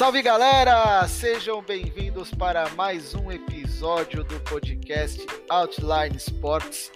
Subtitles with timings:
[0.00, 1.06] Salve galera!
[1.06, 6.90] Sejam bem-vindos para mais um episódio do podcast Outline Sports.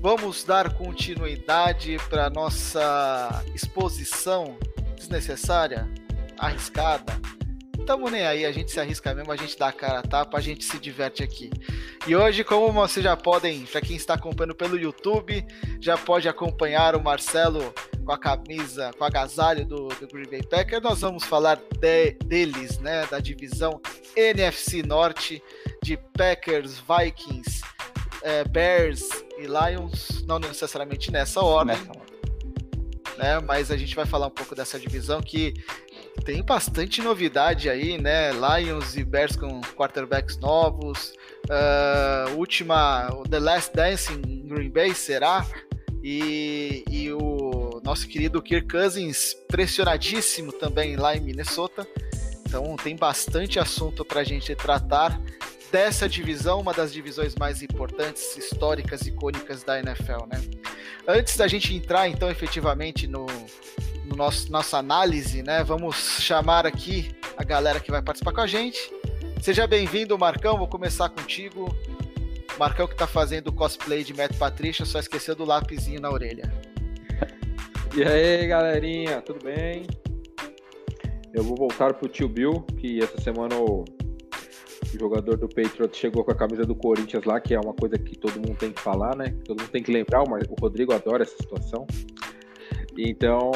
[0.00, 4.58] Vamos dar continuidade para nossa exposição
[4.96, 5.88] desnecessária,
[6.36, 7.12] arriscada.
[7.86, 10.36] Tamo nem aí, a gente se arrisca mesmo, a gente dá a cara a tapa,
[10.36, 11.48] a gente se diverte aqui.
[12.04, 15.46] E hoje, como vocês já podem, para quem está acompanhando pelo YouTube,
[15.80, 17.72] já pode acompanhar o Marcelo
[18.04, 22.10] com a camisa, com a agasalho do, do Green Bay Packers, nós vamos falar de,
[22.24, 23.80] deles, né, da divisão
[24.16, 25.40] NFC Norte,
[25.80, 27.62] de Packers, Vikings,
[28.22, 31.76] é, Bears e Lions, não necessariamente nessa ordem.
[31.76, 32.16] Nessa ordem.
[33.16, 35.54] Né, mas a gente vai falar um pouco dessa divisão que
[36.24, 38.30] tem bastante novidade aí, né?
[38.32, 41.12] Lions e Bears com quarterbacks novos.
[41.44, 45.46] Uh, última, The Last Dance em Green Bay será?
[46.02, 51.86] E, e o nosso querido Kirk Cousins pressionadíssimo também lá em Minnesota.
[52.46, 55.20] Então tem bastante assunto para a gente tratar
[55.70, 60.40] dessa divisão, uma das divisões mais importantes, históricas, icônicas da NFL, né?
[61.08, 63.26] Antes da gente entrar então efetivamente no,
[64.06, 65.62] no nosso, nossa análise, né?
[65.64, 68.78] Vamos chamar aqui a galera que vai participar com a gente.
[69.42, 70.56] Seja bem-vindo, Marcão.
[70.56, 71.74] Vou começar contigo.
[72.58, 76.50] Marcão que está fazendo cosplay de Matt Patrícia, só esqueceu do lapisinho na orelha.
[77.94, 79.86] E aí, galerinha, tudo bem?
[81.34, 83.84] Eu vou voltar pro tio Bill, que essa semana o
[84.98, 88.16] jogador do Patriots chegou com a camisa do Corinthians lá, que é uma coisa que
[88.16, 89.36] todo mundo tem que falar, né?
[89.44, 91.86] Todo mundo tem que lembrar, o Rodrigo adora essa situação.
[92.98, 93.52] Então,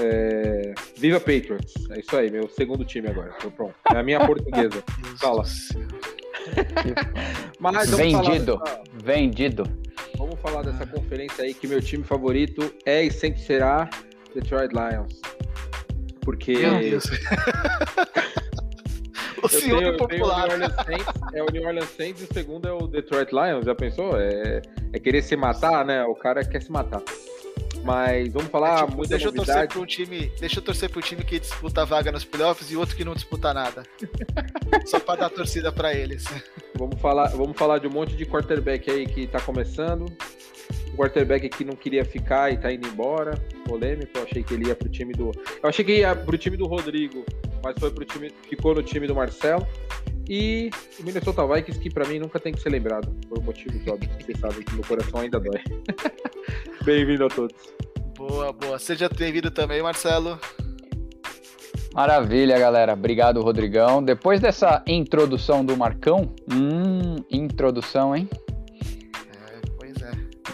[0.00, 0.72] é...
[0.96, 1.74] viva Patriots.
[1.90, 3.32] É isso aí, meu segundo time agora.
[3.40, 3.74] Tô pronto.
[3.92, 4.82] É a minha portuguesa.
[5.20, 5.44] Fala.
[7.60, 8.58] Mas Vendido.
[8.58, 8.82] Dessa...
[8.94, 9.64] Vendido.
[10.16, 13.88] Vamos falar dessa conferência aí que meu time favorito é e sempre será
[14.34, 15.20] Detroit Lions.
[16.22, 16.56] Porque.
[16.56, 17.04] Meu Deus.
[19.42, 20.48] o senhor tenho, popular.
[20.48, 23.64] O Saints, é o New Orleans Saints e o segundo é o Detroit Lions.
[23.64, 24.18] Já pensou?
[24.18, 24.62] É,
[24.92, 26.04] é querer se matar, né?
[26.04, 27.02] O cara quer se matar.
[27.88, 29.60] Mas vamos falar é, tipo, muita deixa novidade.
[29.60, 32.22] Eu torcer um time, deixa eu torcer para um time que disputa a vaga nos
[32.22, 33.82] playoffs e outro que não disputa nada.
[34.84, 36.26] Só para dar torcida para eles.
[36.76, 40.04] Vamos falar, vamos falar de um monte de quarterback aí que está começando.
[40.92, 43.42] Um quarterback que não queria ficar e está indo embora.
[43.64, 45.32] Polêmico, eu achei que ele ia pro time do.
[45.62, 47.24] Eu achei que ia pro time do Rodrigo,
[47.64, 48.30] mas foi pro time.
[48.50, 49.66] Ficou no time do Marcelo.
[50.28, 54.14] E o Minnesota Vikings, que para mim nunca tem que ser lembrado, por motivos óbvios,
[54.22, 55.60] vocês sabem que meu coração ainda dói.
[56.84, 57.56] Bem-vindo a todos.
[58.16, 58.78] Boa, boa.
[58.78, 60.38] Seja bem-vindo também, Marcelo.
[61.94, 62.92] Maravilha, galera.
[62.92, 64.02] Obrigado, Rodrigão.
[64.02, 68.28] Depois dessa introdução do Marcão, hum, introdução, hein?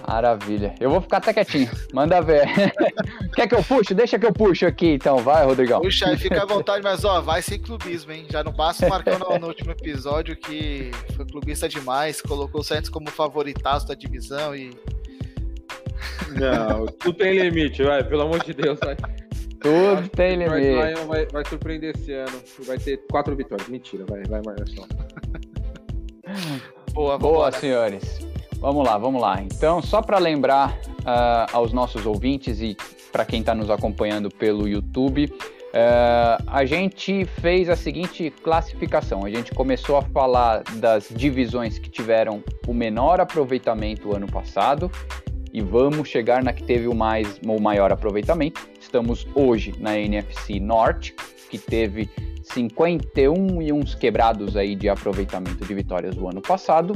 [0.07, 0.75] Maravilha.
[0.79, 1.71] Eu vou ficar até quietinho.
[1.93, 2.45] Manda ver.
[3.35, 3.95] Quer que eu puxe?
[3.95, 5.19] Deixa que eu puxo aqui, então.
[5.19, 5.81] Vai, Rodrigão.
[5.81, 8.27] Puxa aí, fica à vontade, mas ó, vai sem clubismo, hein?
[8.31, 12.91] Já não basta marcando no, no último episódio que foi clubista demais, colocou o Santos
[12.91, 14.71] como favoritaço da divisão e.
[16.29, 18.97] Não, tudo tem limite, vai, pelo amor de Deus, vai.
[19.61, 20.69] Tudo tem limite.
[20.69, 22.43] O Lion vai, vai surpreender esse ano.
[22.67, 23.67] Vai ter quatro vitórias.
[23.69, 24.87] Mentira, vai, vai, Marcelo.
[26.93, 28.34] Boa, Boa, senhores.
[28.59, 29.43] Vamos lá, vamos lá.
[29.43, 30.71] Então, só para lembrar
[31.01, 32.77] uh, aos nossos ouvintes e
[33.13, 39.25] para quem está nos acompanhando pelo YouTube, uh, a gente fez a seguinte classificação.
[39.25, 44.91] A gente começou a falar das divisões que tiveram o menor aproveitamento ano passado
[45.53, 48.69] e vamos chegar na que teve o, mais, o maior aproveitamento.
[48.81, 51.15] Estamos hoje na NFC Norte,
[51.49, 52.11] que teve
[52.43, 56.95] 51 e uns quebrados aí de aproveitamento de vitórias do ano passado.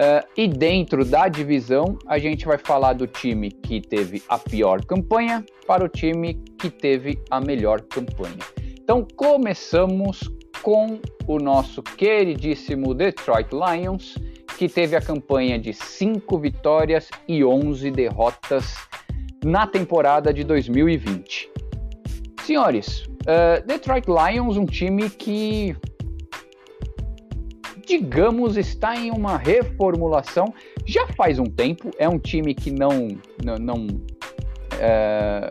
[0.00, 4.82] Uh, e dentro da divisão, a gente vai falar do time que teve a pior
[4.82, 8.38] campanha para o time que teve a melhor campanha.
[8.82, 14.14] Então, começamos com o nosso queridíssimo Detroit Lions,
[14.56, 18.76] que teve a campanha de 5 vitórias e 11 derrotas
[19.44, 21.50] na temporada de 2020.
[22.42, 25.76] Senhores, uh, Detroit Lions, um time que
[27.90, 30.54] digamos, está em uma reformulação
[30.86, 31.90] já faz um tempo.
[31.98, 33.08] É um time que não,
[33.44, 33.86] não, não
[34.78, 35.50] é,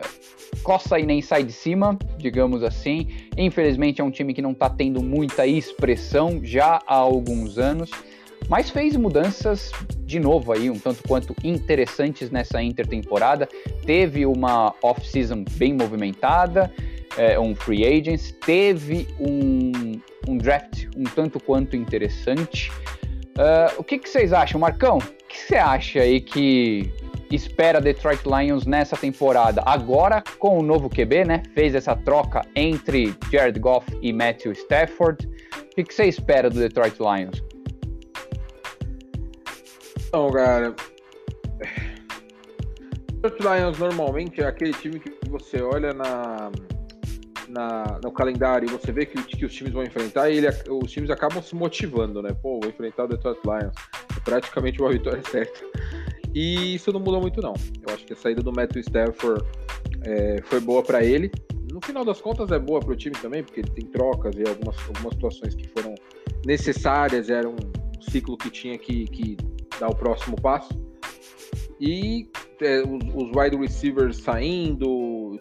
[0.62, 3.08] coça e nem sai de cima, digamos assim.
[3.36, 7.90] Infelizmente, é um time que não está tendo muita expressão já há alguns anos.
[8.48, 13.46] Mas fez mudanças de novo aí, um tanto quanto interessantes nessa intertemporada.
[13.84, 16.72] Teve uma off-season bem movimentada,
[17.18, 22.70] é, um free agents, teve um, um draft um tanto quanto interessante.
[23.36, 24.98] Uh, o que, que, vocês acham, Marcão?
[25.30, 26.92] que você acha aí que
[27.30, 29.62] espera Detroit Lions nessa temporada?
[29.64, 31.42] Agora com o novo QB, né?
[31.54, 35.28] Fez essa troca entre Jared Goff e Matthew Stafford.
[35.56, 37.42] O que você espera do Detroit Lions?
[40.08, 40.74] Então, cara,
[43.22, 46.50] Detroit Lions normalmente é aquele time que você olha na,
[47.50, 51.10] na, no calendário e você vê que, que os times vão enfrentar ele, os times
[51.10, 52.30] acabam se motivando, né?
[52.40, 53.74] Pô, vou enfrentar o Detroit Lions.
[54.16, 55.60] É praticamente uma vitória certa.
[56.34, 57.54] E isso não mudou muito, não.
[57.86, 59.44] Eu acho que a saída do Matthew Stafford
[60.02, 61.30] é, foi boa para ele.
[61.72, 64.48] No final das contas, é boa para o time também, porque ele tem trocas e
[64.48, 65.94] algumas, algumas situações que foram
[66.44, 67.56] necessárias, era um
[68.00, 69.36] ciclo que tinha que, que
[69.78, 70.70] dar o próximo passo.
[71.80, 72.28] E
[72.60, 74.88] é, os, wide receivers saindo,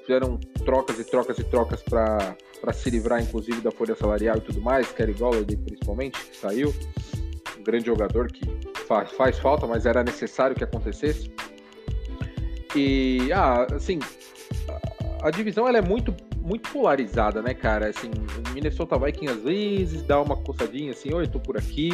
[0.01, 4.61] fizeram trocas e trocas e trocas para se livrar, inclusive, da folha salarial e tudo
[4.61, 4.91] mais.
[4.91, 6.73] Kerry Golladay, principalmente, que saiu.
[7.57, 8.45] Um grande jogador que
[8.87, 11.31] faz, faz falta, mas era necessário que acontecesse.
[12.75, 13.99] E, ah, assim,
[15.21, 17.89] a, divisão ela é muito muito polarizada, né, cara?
[17.89, 21.91] Assim, o Minnesota Vikings às vezes dá uma coçadinha assim, oi, tô por aqui.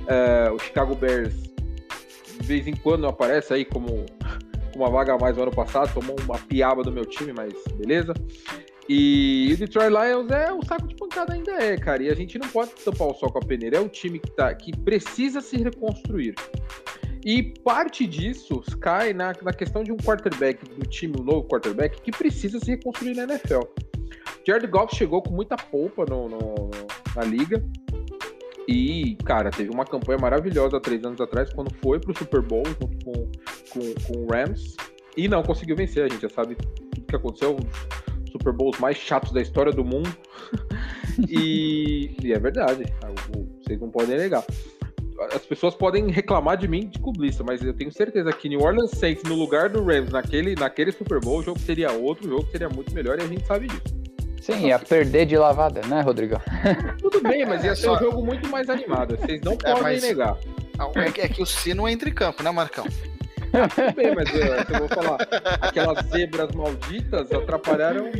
[0.00, 1.34] Uh, o Chicago Bears
[2.40, 4.04] de vez em quando aparece aí como
[4.76, 8.12] uma vaga a mais no ano passado, tomou uma piaba do meu time, mas beleza.
[8.88, 12.02] E o Detroit Lions é o saco de pancada ainda é, cara.
[12.02, 13.78] E a gente não pode tampar o sol com a peneira.
[13.78, 16.34] É o time que, tá, que precisa se reconstruir.
[17.24, 22.00] E parte disso cai na, na questão de um quarterback do time, um novo quarterback,
[22.00, 23.62] que precisa se reconstruir na NFL.
[24.46, 26.70] Jared Goff chegou com muita polpa no, no,
[27.16, 27.60] na liga.
[28.68, 32.64] E, cara, teve uma campanha maravilhosa há três anos atrás, quando foi pro Super Bowl
[32.64, 33.28] junto com,
[33.76, 34.76] com, com o Rams.
[35.16, 37.56] E não conseguiu vencer, a gente já sabe tudo que aconteceu.
[37.56, 40.14] Um Super Bowls mais chatos da história do mundo.
[41.28, 42.84] e, e, é verdade,
[43.62, 44.44] vocês não podem negar
[45.32, 48.90] as pessoas podem reclamar de mim de clubista, mas eu tenho certeza que New Orleans
[48.90, 52.46] Saints no lugar do Rams naquele, naquele Super Bowl, o jogo seria outro, o jogo
[52.50, 53.96] seria muito melhor e a gente sabe disso.
[54.40, 56.40] Sim, ia perder de lavada, né, Rodrigo?
[57.00, 59.16] Tudo bem, mas ia ser um jogo muito mais animado.
[59.16, 60.02] Vocês não é, podem mas...
[60.02, 60.36] negar.
[60.94, 62.84] É que, é que o sino entra em campo, né, Marcão?
[63.74, 65.18] Tudo bem, mas eu, eu vou falar.
[65.60, 68.10] Aquelas zebras malditas atrapalharam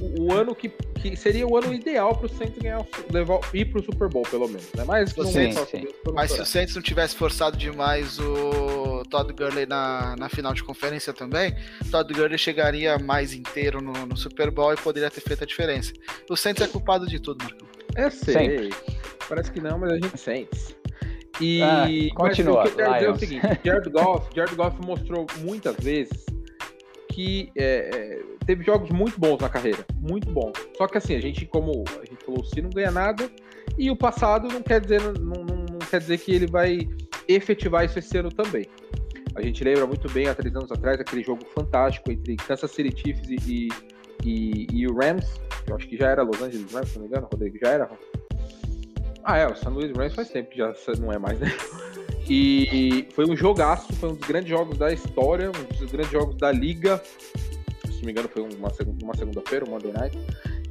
[0.00, 3.80] o, ano que, que seria o ano ideal para o Saints ganhar, levar, ir para
[3.80, 4.72] o Super Bowl, pelo menos.
[4.74, 4.84] Né?
[4.84, 5.86] Mas, não sim, sim.
[6.12, 10.62] Mas se o Saints não tivesse forçado demais o Todd Gurley na, na final de
[10.62, 11.54] conferência também,
[11.90, 15.92] Todd Gurley chegaria mais inteiro no, no Super Bowl e poderia ter feito a diferença.
[16.28, 17.68] O Saints é culpado de tudo, Marcão.
[17.94, 18.34] É, sei.
[18.34, 18.70] Sempre.
[19.28, 20.76] Parece que não, mas a gente sente.
[21.40, 22.64] E ah, continua.
[22.64, 25.76] Mas o que eu quero dizer é o seguinte: Jared Goff, Jared Goff mostrou muitas
[25.76, 26.24] vezes
[27.10, 30.52] que é, é, teve jogos muito bons na carreira, muito bom.
[30.76, 33.28] Só que assim, a gente, como a gente falou, se não ganha nada,
[33.76, 36.88] e o passado não quer dizer, não, não, não quer dizer que ele vai
[37.28, 38.66] efetivar isso esse ano também.
[39.34, 42.96] A gente lembra muito bem, há três anos atrás, aquele jogo fantástico entre Kansas City
[42.96, 43.68] Chiefs e,
[44.24, 47.08] e, e o Rams, eu acho que já era Los Angeles Rams, se não me
[47.08, 47.90] engano, Rodrigo, já era?
[49.24, 51.52] Ah, é, o San Luis Rams faz tempo que já não é mais, né?
[52.32, 56.36] E foi um jogaço, foi um dos grandes jogos da história, um dos grandes jogos
[56.36, 57.02] da liga.
[57.86, 58.68] Se não me engano, foi uma,
[59.02, 60.18] uma segunda-feira, um Monday Night.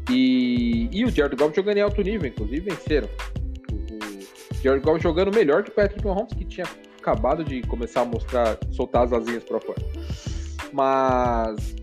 [0.09, 3.09] E, e o Jared Goff jogando em alto nível, inclusive venceram.
[3.71, 3.99] O,
[4.63, 6.65] Jared Goff jogando melhor que o Patrick Mahomes, que tinha
[6.97, 9.81] acabado de começar a mostrar, soltar as asinhas para fora.
[10.71, 11.75] Mas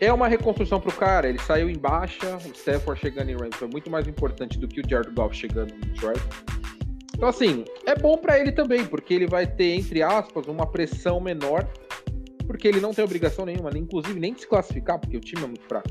[0.00, 1.28] é uma reconstrução pro cara.
[1.28, 4.80] Ele saiu em baixa, o Stafford chegando em Rams foi muito mais importante do que
[4.80, 6.20] o Jared Goff chegando em Detroit.
[7.14, 11.18] Então, assim, é bom para ele também, porque ele vai ter, entre aspas, uma pressão
[11.18, 11.66] menor,
[12.46, 15.46] porque ele não tem obrigação nenhuma, inclusive nem de se classificar, porque o time é
[15.46, 15.88] muito fraco.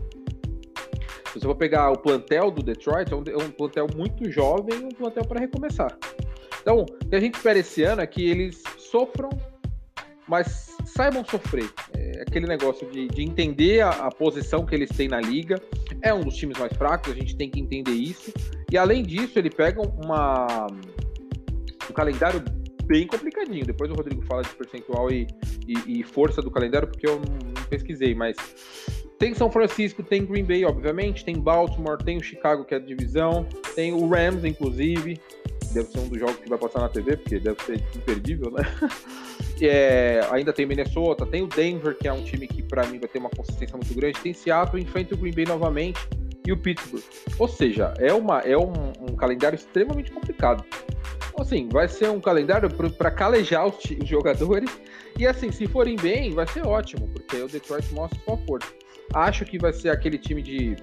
[1.34, 4.86] Se você for pegar o plantel do Detroit, é um, é um plantel muito jovem,
[4.86, 5.98] um plantel para recomeçar.
[6.62, 9.30] Então, o que a gente espera esse ano é que eles sofram,
[10.28, 11.70] mas saibam sofrer.
[11.94, 15.62] É aquele negócio de, de entender a, a, posição que eles têm na liga.
[16.02, 18.34] É um dos times mais fracos, a gente tem que entender isso.
[18.72, 20.68] E além disso, ele pega uma
[21.90, 22.44] um calendário
[22.86, 23.66] bem complicadinho.
[23.66, 25.28] Depois o Rodrigo fala de percentual e,
[25.68, 28.36] e, e força do calendário, porque eu não, não, pesquisei, mas
[29.18, 32.80] tem São Francisco, tem Green Bay, obviamente, tem Baltimore, tem o Chicago, que é a
[32.80, 35.20] divisão, tem o Rams, inclusive.
[35.76, 38.64] Deve ser um dos jogos que vai passar na TV, porque deve ser imperdível, né?
[39.62, 43.08] É, ainda tem Minnesota, tem o Denver, que é um time que para mim vai
[43.08, 44.20] ter uma consistência muito grande.
[44.20, 45.98] Tem Seattle, enfrenta o Green Bay novamente
[46.46, 47.02] e o Pittsburgh.
[47.40, 50.66] Ou seja, é, uma, é um, um calendário extremamente complicado.
[51.40, 54.70] Assim, vai ser um calendário para calejar os, os, jogadores.
[55.18, 58.68] E assim, se forem bem, vai ser ótimo, porque o Detroit mostra sua força.
[59.14, 60.76] Acho que vai ser aquele time de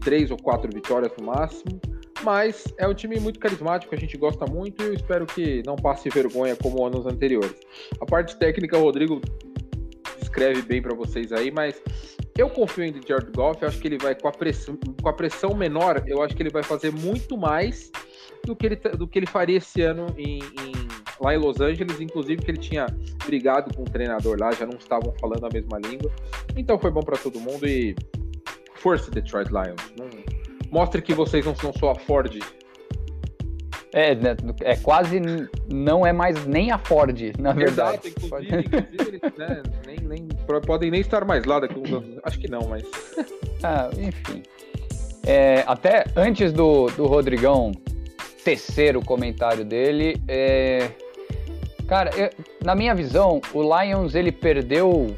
[0.00, 1.78] três ou quatro vitórias no máximo,
[2.24, 5.76] Mas é um time muito carismático, a gente gosta muito e eu espero que não
[5.76, 7.54] passe vergonha como anos anteriores.
[8.00, 9.20] A parte técnica, o Rodrigo
[10.18, 11.80] descreve bem para vocês aí, mas
[12.36, 15.54] eu confio em Jared Goff, acho que ele vai com a pressão, com a pressão
[15.54, 17.92] menor, eu acho que ele vai fazer muito mais
[18.44, 20.72] do que ele, do que ele faria esse ano em, em,
[21.20, 22.86] lá em Los Angeles, inclusive que ele tinha
[23.24, 26.10] brigado com o treinador lá, já não estavam falando a mesma língua.
[26.56, 27.94] Então foi bom para todo mundo e
[28.76, 29.92] força Detroit Lions.
[29.98, 30.08] Não,
[30.74, 32.36] mostre que vocês não são só a Ford.
[33.92, 35.22] É, né, é quase
[35.72, 38.08] não é mais nem a Ford, na verdade.
[38.08, 40.28] Exato, inclusive, inclusive eles né, nem, nem,
[40.66, 42.18] podem nem estar mais lá daqui uns anos.
[42.24, 42.82] Acho que não, mas.
[43.66, 44.42] Ah, enfim.
[45.26, 47.72] É, até antes do, do Rodrigão
[48.44, 50.90] tecer o comentário dele, é...
[51.88, 52.28] cara, eu,
[52.62, 55.16] na minha visão, o Lions ele perdeu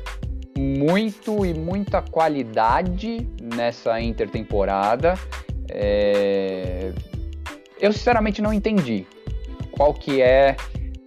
[0.57, 5.15] muito e muita qualidade nessa intertemporada.
[5.71, 6.93] É...
[7.81, 9.07] Eu sinceramente não entendi
[9.71, 10.57] qual que é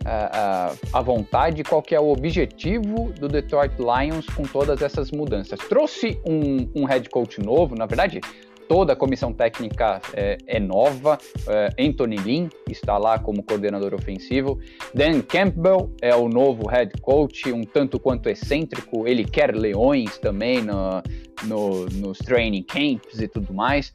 [0.05, 5.11] a, a, a, vontade, qual que é o objetivo do Detroit Lions com todas essas
[5.11, 5.59] mudanças.
[5.67, 8.21] Trouxe um, um head coach novo, na verdade,
[8.69, 11.17] toda a comissão técnica é, é nova.
[11.47, 14.59] É, Anthony Lynn está lá como coordenador ofensivo.
[14.93, 19.07] Dan Campbell é o novo head coach, um tanto quanto excêntrico.
[19.07, 21.01] Ele quer leões também no,
[21.43, 23.91] no, nos training camps e tudo mais.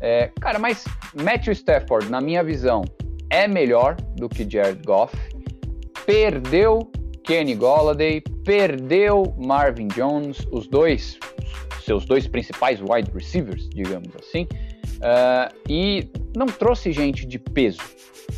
[0.00, 0.84] É, cara, mas
[1.14, 2.84] Matthew Stafford, na minha visão,
[3.30, 5.16] é melhor do que Jared Goff.
[6.04, 6.90] Perdeu
[7.24, 11.18] Kenny Golladay, perdeu Marvin Jones, os dois
[11.86, 14.48] seus dois principais wide receivers, digamos assim,
[14.96, 17.80] uh, e não trouxe gente de peso.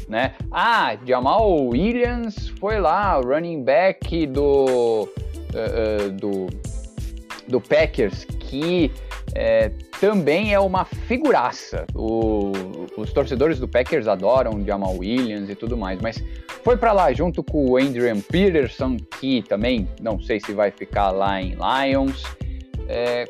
[0.07, 0.35] Né?
[0.53, 6.47] Ah, Jamal Williams foi lá, running back do, uh, uh, do,
[7.49, 8.93] do Packers, que
[9.39, 11.87] é, também é uma figuraça.
[11.95, 12.51] O,
[12.97, 16.21] os torcedores do Packers adoram Jamal Williams e tudo mais, mas
[16.65, 21.13] foi para lá junto com o Adrian Peterson, que também não sei se vai ficar
[21.13, 22.25] lá em Lions.
[22.89, 23.27] É,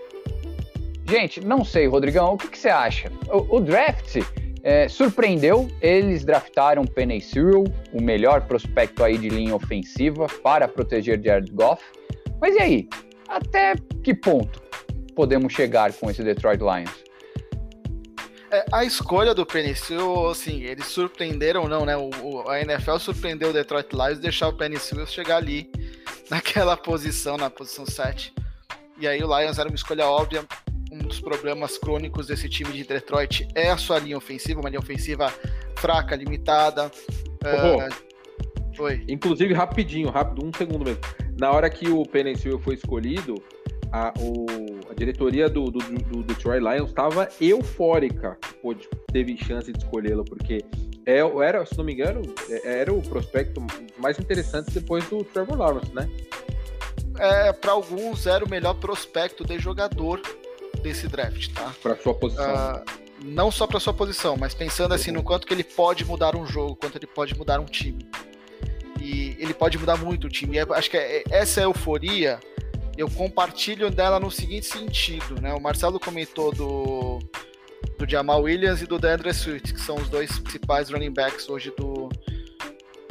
[1.07, 3.13] gente, não sei, Rodrigão, o que, que você acha?
[3.31, 4.17] O, o draft
[4.63, 11.23] é, surpreendeu, eles draftaram Penny Sewell, o melhor prospecto aí de linha ofensiva para proteger
[11.23, 11.83] Jared Goff.
[12.41, 12.89] Mas e aí?
[13.29, 14.69] Até que ponto
[15.19, 16.95] podemos chegar com esse Detroit Lions?
[18.53, 21.97] É, a escolha do Penny Sewell, assim, eles surpreenderam não, né?
[21.97, 25.69] O, o, a NFL surpreendeu o Detroit Lions deixar o Penny Sewell chegar ali
[26.31, 28.33] naquela posição, na posição 7.
[28.97, 30.45] E aí o Lions era uma escolha óbvia.
[30.93, 34.81] Um dos problemas crônicos desse time de Detroit é a sua linha ofensiva, uma linha
[34.81, 35.35] ofensiva
[35.79, 36.93] fraca, limitada.
[37.45, 41.03] Oh, uh, Inclusive, rapidinho, rápido, um segundo mesmo.
[41.37, 43.43] Na hora que o Penicil foi escolhido,
[43.93, 49.73] a, o, a diretoria do, do, do, do Troy Lions estava eufórica, pôde, teve chance
[49.73, 50.65] de escolhê-lo, porque
[51.07, 53.61] é, era, se não me engano, é, era o prospecto
[53.99, 56.09] mais interessante depois do Trevor Lawrence, né?
[57.19, 60.21] é, para alguns era o melhor prospecto de jogador
[60.83, 61.75] desse draft, tá?
[61.83, 62.45] Para sua posição.
[62.47, 62.85] Uh,
[63.25, 66.47] não só para sua posição, mas pensando assim no quanto que ele pode mudar um
[66.47, 68.07] jogo, quanto ele pode mudar um time.
[69.01, 70.57] E ele pode mudar muito o time.
[70.57, 72.39] E acho que é, essa euforia
[72.99, 75.55] eu compartilho dela no seguinte sentido, né?
[75.55, 77.21] O Marcelo comentou do
[77.97, 81.73] do Jamal Williams e do DeAndre Swift, que são os dois principais running backs hoje
[81.77, 82.09] do,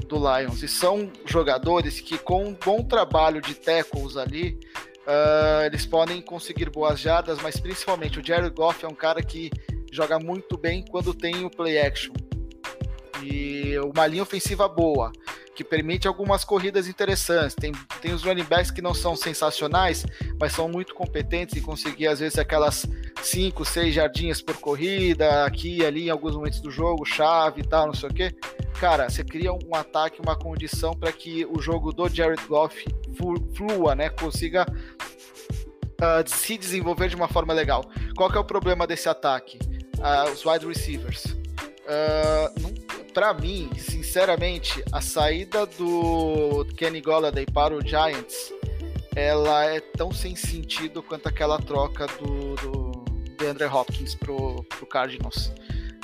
[0.08, 0.64] do Lions.
[0.64, 4.58] E são jogadores que, com um bom trabalho de tackles ali,
[5.06, 9.52] uh, eles podem conseguir boas jardas, mas principalmente o Jared Goff é um cara que
[9.92, 12.14] joga muito bem quando tem o play action.
[13.24, 15.12] E uma linha ofensiva boa
[15.58, 17.56] que permite algumas corridas interessantes.
[17.56, 20.06] Tem, tem os running backs que não são sensacionais,
[20.40, 22.86] mas são muito competentes em conseguir, às vezes, aquelas
[23.24, 27.68] 5, 6 jardinhas por corrida, aqui e ali, em alguns momentos do jogo, chave e
[27.68, 28.36] tal, não sei o quê.
[28.80, 32.86] Cara, você cria um ataque, uma condição para que o jogo do Jared Goff
[33.56, 34.10] flua, né?
[34.10, 34.64] Consiga
[36.00, 37.84] uh, se desenvolver de uma forma legal.
[38.16, 39.58] Qual que é o problema desse ataque?
[39.98, 41.26] Uh, os wide receivers.
[41.26, 42.77] Uh, não
[43.14, 48.54] para mim, sinceramente, a saída do Kenny Golladay para o Giants,
[49.16, 55.52] ela é tão sem sentido quanto aquela troca do, do Hopkins pro, pro Cardinals.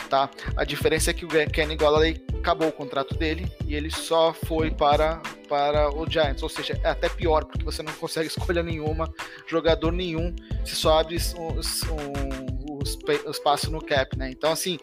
[0.09, 0.29] Tá?
[0.55, 4.69] A diferença é que o Kenny Golladay acabou o contrato dele e ele só foi
[4.69, 9.11] para, para o Giants, ou seja, é até pior porque você não consegue escolha nenhuma,
[9.47, 11.51] jogador nenhum, se só abre um,
[11.93, 14.29] um, um espaço no cap, né?
[14.29, 14.77] Então assim,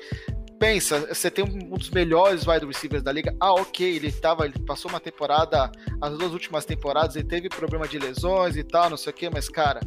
[0.61, 3.35] pensa, você tem um dos melhores wide receivers da liga.
[3.41, 7.89] Ah, ok, ele tava, ele passou uma temporada, as duas últimas temporadas, ele teve problema
[7.89, 9.81] de lesões e tal, não sei o que, mas cara,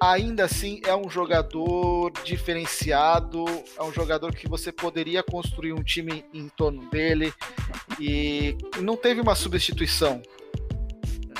[0.00, 3.44] ainda assim é um jogador diferenciado,
[3.76, 7.34] é um jogador que você poderia construir um time em torno dele
[7.98, 10.22] e não teve uma substituição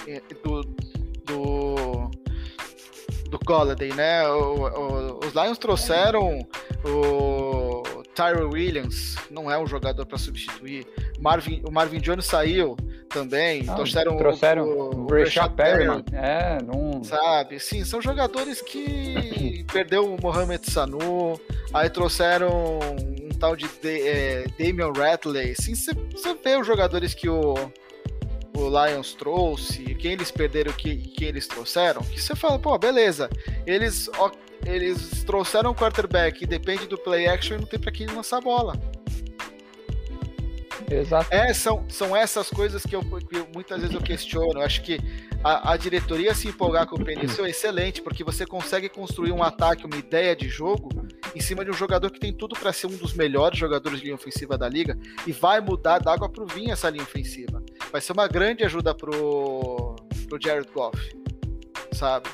[0.09, 0.63] é, do,
[1.25, 2.11] do,
[3.31, 4.27] do Golladay, né?
[4.27, 6.41] O, o, os Lions trouxeram
[6.85, 7.88] o
[8.19, 10.85] Tyrell Williams, não é um jogador para substituir.
[11.21, 12.77] Marvin, o Marvin Jones saiu
[13.09, 13.63] também.
[13.63, 16.05] Não, trouxeram trouxeram o, o Rashad Perryman.
[16.13, 17.05] É, não...
[17.05, 17.61] Sabe?
[17.61, 21.41] Sim, são jogadores que perdeu o Mohamed Sanu,
[21.73, 22.81] aí trouxeram
[23.23, 25.55] um tal de, de é, Damian Ratley.
[25.55, 25.95] Sim, você
[26.43, 27.55] vê os jogadores que o,
[28.57, 33.31] o Lions trouxe, quem eles perderam e quem eles trouxeram, que você fala, pô, beleza,
[33.65, 34.11] eles,
[34.65, 38.39] eles trouxeram um quarterback e depende do play action e não tem para quem lançar
[38.39, 38.81] a bola.
[40.91, 41.29] Exato.
[41.31, 44.61] É, são, são essas coisas que, eu, que muitas vezes eu questiono.
[44.61, 44.99] Eu acho que
[45.45, 49.43] a, a, diretoria se empolgar com o Penicil é excelente, porque você consegue construir um
[49.43, 50.89] ataque, uma ideia de jogo,
[51.35, 54.07] em cima de um jogador que tem tudo para ser um dos melhores jogadores de
[54.07, 57.63] linha ofensiva da liga e vai mudar da água para o vinho essa linha ofensiva.
[57.93, 59.95] Vai ser uma grande ajuda pro,
[60.27, 60.99] pro Jared Goff,
[61.93, 62.29] sabe?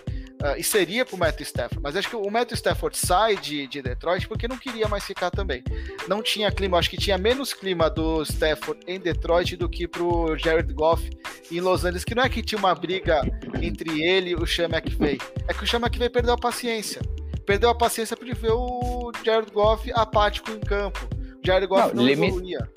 [0.45, 1.81] Uh, e seria para o Matthew Stafford.
[1.83, 5.31] Mas acho que o Matthew Stafford sai de, de Detroit porque não queria mais ficar
[5.31, 5.65] também.
[6.07, 10.03] Não tinha clima, acho que tinha menos clima do Stafford em Detroit do que para
[10.03, 11.09] o Jared Goff
[11.51, 13.23] em Los Angeles, que não é que tinha uma briga
[13.63, 15.19] entre ele e o Sean McVay.
[15.49, 17.01] É que o Sean McVay perdeu a paciência.
[17.47, 21.09] Perdeu a paciência para ver o Jared Goff apático em campo.
[21.43, 22.27] O Jared Goff não, não limi...
[22.27, 22.71] evoluía.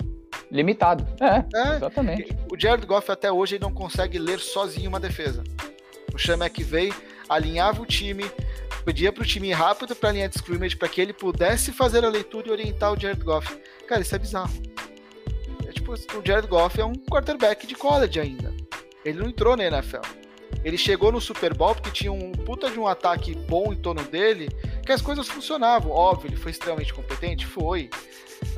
[0.50, 1.06] Limitado.
[1.20, 2.34] É, é, exatamente.
[2.50, 5.44] O Jared Goff até hoje ele não consegue ler sozinho uma defesa.
[6.14, 6.92] O Sean McVay
[7.28, 8.24] alinhava o time,
[8.84, 11.72] pedia para o time ir rápido para a linha de scrimmage para que ele pudesse
[11.72, 13.58] fazer a leitura e orientar o Jared Goff.
[13.86, 14.52] Cara, isso é bizarro.
[15.66, 18.54] É tipo, o Jared Goff é um quarterback de college ainda.
[19.04, 20.00] Ele não entrou na NFL.
[20.64, 24.02] Ele chegou no Super Bowl porque tinha um puta de um ataque bom em torno
[24.02, 24.48] dele,
[24.84, 25.92] que as coisas funcionavam.
[25.92, 27.46] Óbvio, ele foi extremamente competente?
[27.46, 27.90] Foi.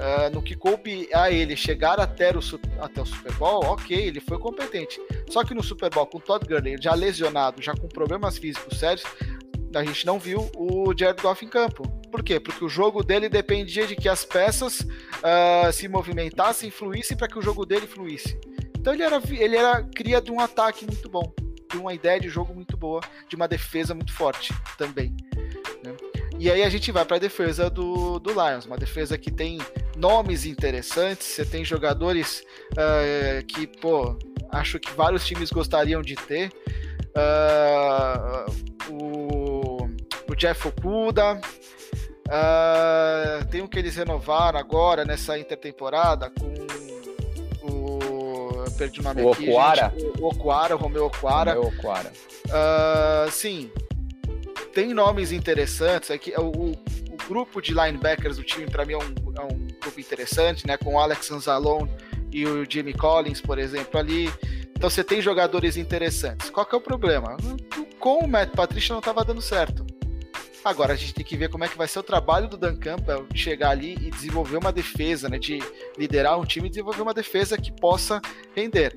[0.00, 2.40] Uh, no que coube a ele chegar até o,
[2.80, 4.99] até o Super Bowl, ok, ele foi competente.
[5.28, 8.78] Só que no Super Bowl, com o Todd Gurley já lesionado, já com problemas físicos
[8.78, 9.04] sérios,
[9.75, 11.87] a gente não viu o Jared Goff em campo.
[12.11, 12.40] Por quê?
[12.40, 17.38] Porque o jogo dele dependia de que as peças uh, se movimentassem, fluíssem para que
[17.38, 18.38] o jogo dele fluísse.
[18.79, 21.33] Então ele era, ele era cria de um ataque muito bom,
[21.70, 25.14] de uma ideia de jogo muito boa, de uma defesa muito forte também.
[26.40, 29.59] E aí a gente vai para a defesa do, do Lions, uma defesa que tem
[29.94, 34.16] nomes interessantes, você tem jogadores uh, que, pô,
[34.50, 36.50] acho que vários times gostariam de ter.
[37.14, 38.50] Uh,
[38.90, 39.90] o,
[40.31, 41.38] o, Jeff Okuda,
[42.26, 46.55] uh, tem um que eles renovaram agora nessa intertemporada com
[47.70, 48.64] o.
[48.79, 49.50] Perdi o nome o aqui.
[49.50, 49.92] Okuara.
[49.94, 51.53] Gente, o Okuara, o Romeu Okuara.
[51.53, 52.11] Romeu Okuara.
[53.31, 53.70] sim,
[54.72, 56.11] tem nomes interessantes.
[56.11, 56.76] Aqui, o, o,
[57.28, 60.76] grupo de linebackers do time, para mim, é um, é um, grupo interessante, né?
[60.76, 61.90] Com o Alex Anzalone
[62.33, 64.33] e o Jimmy Collins, por exemplo, ali.
[64.70, 66.50] Então você tem jogadores interessantes.
[66.50, 67.37] Qual que é o problema?
[67.98, 69.87] Com o Matt Patricia não estava dando certo.
[70.64, 72.76] Agora a gente tem que ver como é que vai ser o trabalho do Dan
[72.76, 75.38] Campbell chegar ali e desenvolver uma defesa, né?
[75.38, 75.59] De
[75.96, 78.20] liderar um time e desenvolver uma defesa que possa
[78.54, 78.96] render.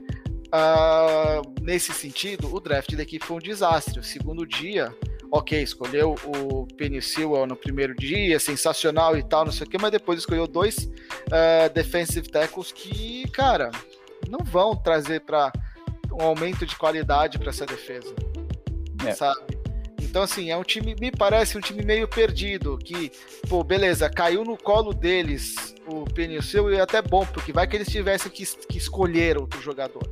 [0.54, 4.00] Uh, nesse sentido, o draft da equipe foi um desastre.
[4.00, 4.94] O segundo dia,
[5.34, 6.68] ok, escolheu o
[7.02, 10.78] Sewell no primeiro dia, sensacional e tal, não sei o que, mas depois escolheu dois
[10.78, 13.72] uh, defensive tackles que, cara,
[14.30, 15.52] não vão trazer para
[16.12, 18.14] um aumento de qualidade para essa defesa,
[19.04, 19.12] é.
[19.14, 19.58] sabe?
[20.00, 23.12] Então, assim, é um time, me parece um time meio perdido, que,
[23.50, 26.06] pô, beleza, caiu no colo deles o
[26.44, 30.08] Sewell e é até bom, porque vai que eles tivessem que, que escolher outro jogador.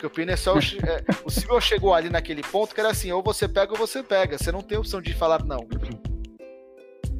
[0.00, 3.46] Porque o Pinesol, é, o Silvio chegou ali naquele ponto que era assim, ou você
[3.46, 4.38] pega ou você pega.
[4.38, 5.68] Você não tem opção de falar não.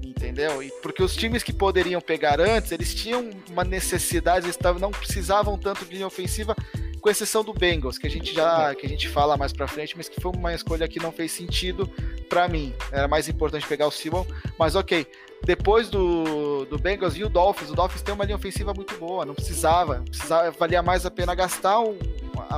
[0.03, 0.63] Entendeu?
[0.63, 5.59] E porque os times que poderiam pegar antes, eles tinham uma necessidade, eles não precisavam
[5.59, 6.57] tanto de linha ofensiva,
[7.01, 9.95] com exceção do Bengals, que a gente já que a gente fala mais para frente,
[9.95, 11.87] mas que foi uma escolha que não fez sentido
[12.31, 12.75] para mim.
[12.91, 14.25] Era mais importante pegar o Simon,
[14.59, 15.07] mas ok.
[15.45, 19.25] Depois do, do Bengals e o Dolphins, o Dolphins tem uma linha ofensiva muito boa,
[19.25, 21.99] não precisava, precisava valia mais a pena gastar um,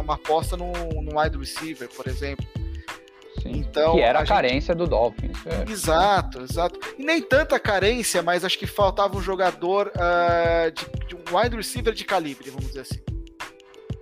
[0.01, 2.47] uma, aposta no, no wide receiver, por exemplo.
[3.43, 4.79] Sim, então, que era a, a carência gente...
[4.79, 5.39] do Dolphins.
[5.47, 5.71] É.
[5.71, 6.79] Exato, exato.
[6.99, 11.57] E nem tanta carência, mas acho que faltava um jogador uh, de, de, um wide
[11.57, 13.01] receiver de calibre, vamos dizer assim.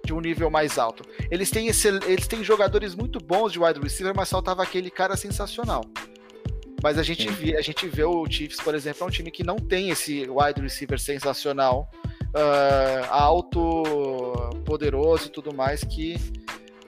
[0.05, 1.05] De um nível mais alto.
[1.31, 5.17] Eles têm, esse, eles têm jogadores muito bons de wide receiver, mas faltava aquele cara
[5.17, 5.85] sensacional.
[6.83, 9.45] Mas a gente, vê, a gente vê o Chiefs, por exemplo, é um time que
[9.45, 11.91] não tem esse wide receiver sensacional
[12.35, 13.83] uh, alto,
[14.65, 16.17] poderoso e tudo mais que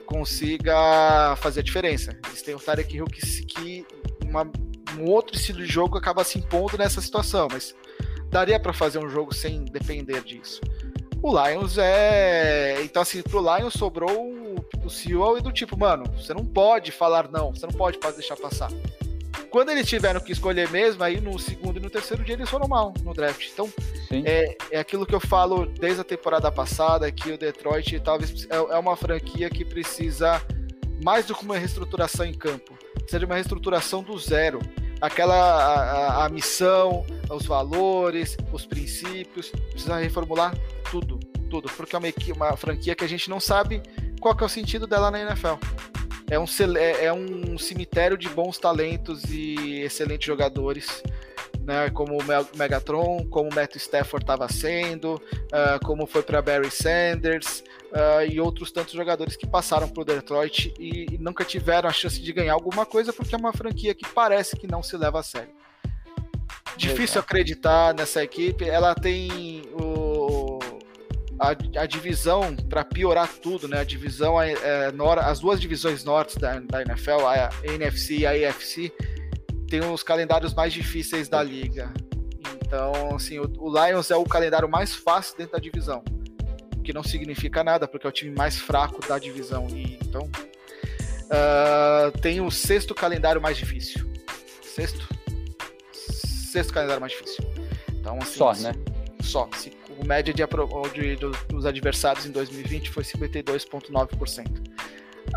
[0.05, 2.17] consiga fazer a diferença.
[2.27, 3.85] Eles têm o Tarek Hill que, que
[4.23, 4.49] uma,
[4.97, 7.75] um outro estilo de jogo acaba se impondo nessa situação, mas
[8.29, 10.61] daria para fazer um jogo sem depender disso.
[11.21, 12.81] O Lions é.
[12.83, 16.91] Então, assim, pro Lions sobrou o, o Sewell e do tipo, mano, você não pode
[16.91, 18.69] falar não, você não pode deixar passar.
[19.49, 22.67] Quando eles tiveram que escolher mesmo, aí no segundo e no terceiro dia eles foram
[22.67, 23.49] mal no draft.
[23.51, 23.71] Então,
[24.11, 28.55] é, é aquilo que eu falo desde a temporada passada, que o Detroit talvez é,
[28.55, 30.41] é uma franquia que precisa
[31.03, 34.59] mais do que uma reestruturação em campo, precisa de uma reestruturação do zero.
[35.01, 40.57] Aquela a, a, a missão, os valores, os princípios, precisa reformular
[40.89, 41.19] tudo,
[41.49, 43.83] tudo, porque é uma, uma franquia que a gente não sabe
[44.21, 45.55] qual é o sentido dela na NFL
[46.29, 46.45] é um,
[46.77, 51.03] é, é um cemitério de bons talentos e excelentes jogadores.
[51.61, 56.69] Né, como o Megatron, como o Matt Stafford estava sendo, uh, como foi para Barry
[56.69, 61.87] Sanders uh, e outros tantos jogadores que passaram para o Detroit e, e, nunca tiveram
[61.87, 64.97] a chance de ganhar alguma coisa porque é uma franquia que parece que não se
[64.97, 65.51] leva a sério.
[66.75, 67.19] Difícil Exato.
[67.19, 68.67] acreditar nessa equipe.
[68.67, 70.02] Ela tem o,
[71.43, 73.79] a, a divisão, para piorar tudo, né?
[73.79, 78.25] A divisão, é, é, nor, as duas divisões norte da, da NFL, a NFC e
[78.25, 78.91] a AFC,
[79.67, 81.91] tem os calendários mais difíceis da liga.
[82.65, 86.03] Então, assim, o, o Lions é o calendário mais fácil dentro da divisão,
[86.77, 89.67] o que não significa nada, porque é o time mais fraco da divisão.
[89.69, 90.29] E, então,
[91.25, 94.11] uh, tem o sexto calendário mais difícil.
[94.61, 95.07] Sexto?
[95.91, 97.43] Sexto calendário mais difícil.
[97.91, 98.73] Então, assim, Só, né?
[99.21, 99.49] Só.
[99.55, 99.71] Se
[100.03, 100.43] média de,
[100.93, 101.15] de,
[101.47, 104.47] dos adversários em 2020 foi 52,9%.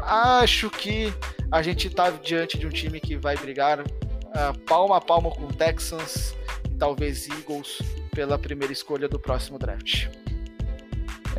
[0.03, 1.13] Acho que
[1.51, 5.47] a gente está diante de um time que vai brigar uh, palma a palma com
[5.49, 6.35] Texans
[6.71, 7.81] e talvez Eagles
[8.15, 10.09] pela primeira escolha do próximo draft.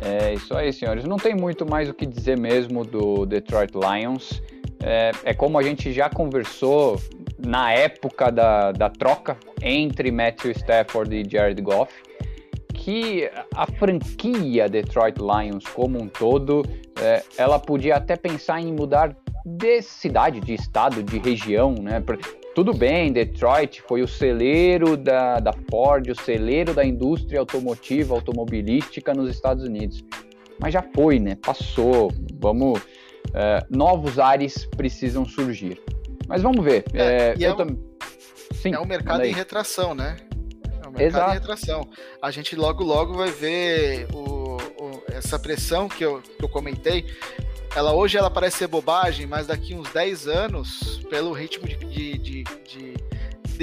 [0.00, 1.04] É isso aí, senhores.
[1.04, 4.40] Não tem muito mais o que dizer mesmo do Detroit Lions.
[4.80, 7.00] É, é como a gente já conversou
[7.36, 11.92] na época da, da troca entre Matthew Stafford e Jared Goff
[12.88, 16.64] que a franquia Detroit Lions como um todo,
[16.98, 22.02] é, ela podia até pensar em mudar de cidade, de estado, de região, né?
[22.54, 29.12] Tudo bem, Detroit foi o celeiro da, da Ford, o celeiro da indústria automotiva, automobilística
[29.12, 30.02] nos Estados Unidos.
[30.58, 31.34] Mas já foi, né?
[31.34, 32.10] Passou.
[32.40, 32.80] Vamos.
[33.34, 35.78] É, novos ares precisam surgir.
[36.26, 36.86] Mas vamos ver.
[36.94, 37.66] É, é, é, um, tam...
[38.54, 40.16] Sim, é um mercado em retração, né?
[40.98, 41.30] Mercado Exato.
[41.30, 41.88] de retração.
[42.20, 47.06] A gente logo, logo vai ver o, o, essa pressão que eu, que eu comentei.
[47.74, 52.18] Ela hoje ela parece ser bobagem, mas daqui uns 10 anos, pelo ritmo de, de,
[52.18, 52.44] de,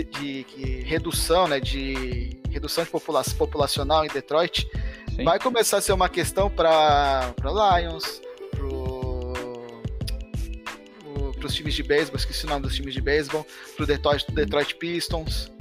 [0.05, 4.69] de, de redução, né, de redução de população populacional em Detroit,
[5.15, 5.23] Sim.
[5.23, 8.21] vai começar a ser uma questão para Lions,
[11.37, 13.45] para os times de beisebol, esqueci o nome dos times de beisebol,
[13.75, 15.54] para o Detroit, Detroit Pistons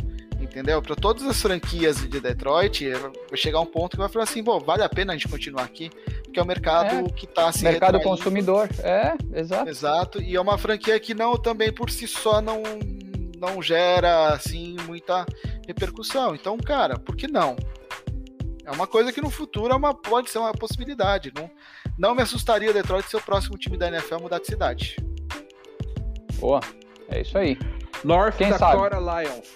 [0.44, 0.80] entendeu?
[0.80, 4.60] Para todas as franquias de Detroit, vai chegar um ponto que vai falar assim, bom,
[4.60, 5.90] vale a pena a gente continuar aqui,
[6.22, 8.16] porque é o mercado é, que está se Mercado retraindo.
[8.16, 9.68] consumidor, é, exato.
[9.68, 12.62] Exato, e é uma franquia que não, também por si só não,
[13.38, 15.26] não gera, assim, muita
[15.66, 16.34] repercussão.
[16.34, 17.56] Então, cara, por que não?
[18.64, 21.32] É uma coisa que no futuro é uma, pode ser uma possibilidade.
[21.36, 21.50] Não,
[21.98, 24.96] não me assustaria o Detroit ser o próximo time da NFL mudar de cidade.
[26.38, 26.60] Boa,
[27.08, 27.58] é isso aí.
[28.02, 29.26] North Quem Dakota sabe?
[29.26, 29.48] Lions.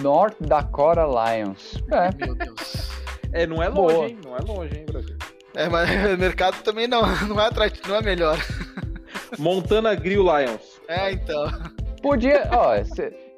[0.00, 1.74] North Dakota Lions.
[1.90, 2.24] É.
[2.24, 2.90] Meu Deus.
[3.32, 4.06] É, não é longe, Boa.
[4.08, 4.18] hein?
[4.24, 5.16] Não é longe, hein, Brasil?
[5.54, 8.38] É, mas o mercado também não, não é atrás, não é melhor.
[9.38, 10.80] Montana Grill Lions.
[10.88, 11.50] É, então.
[12.02, 12.74] Podia, ó,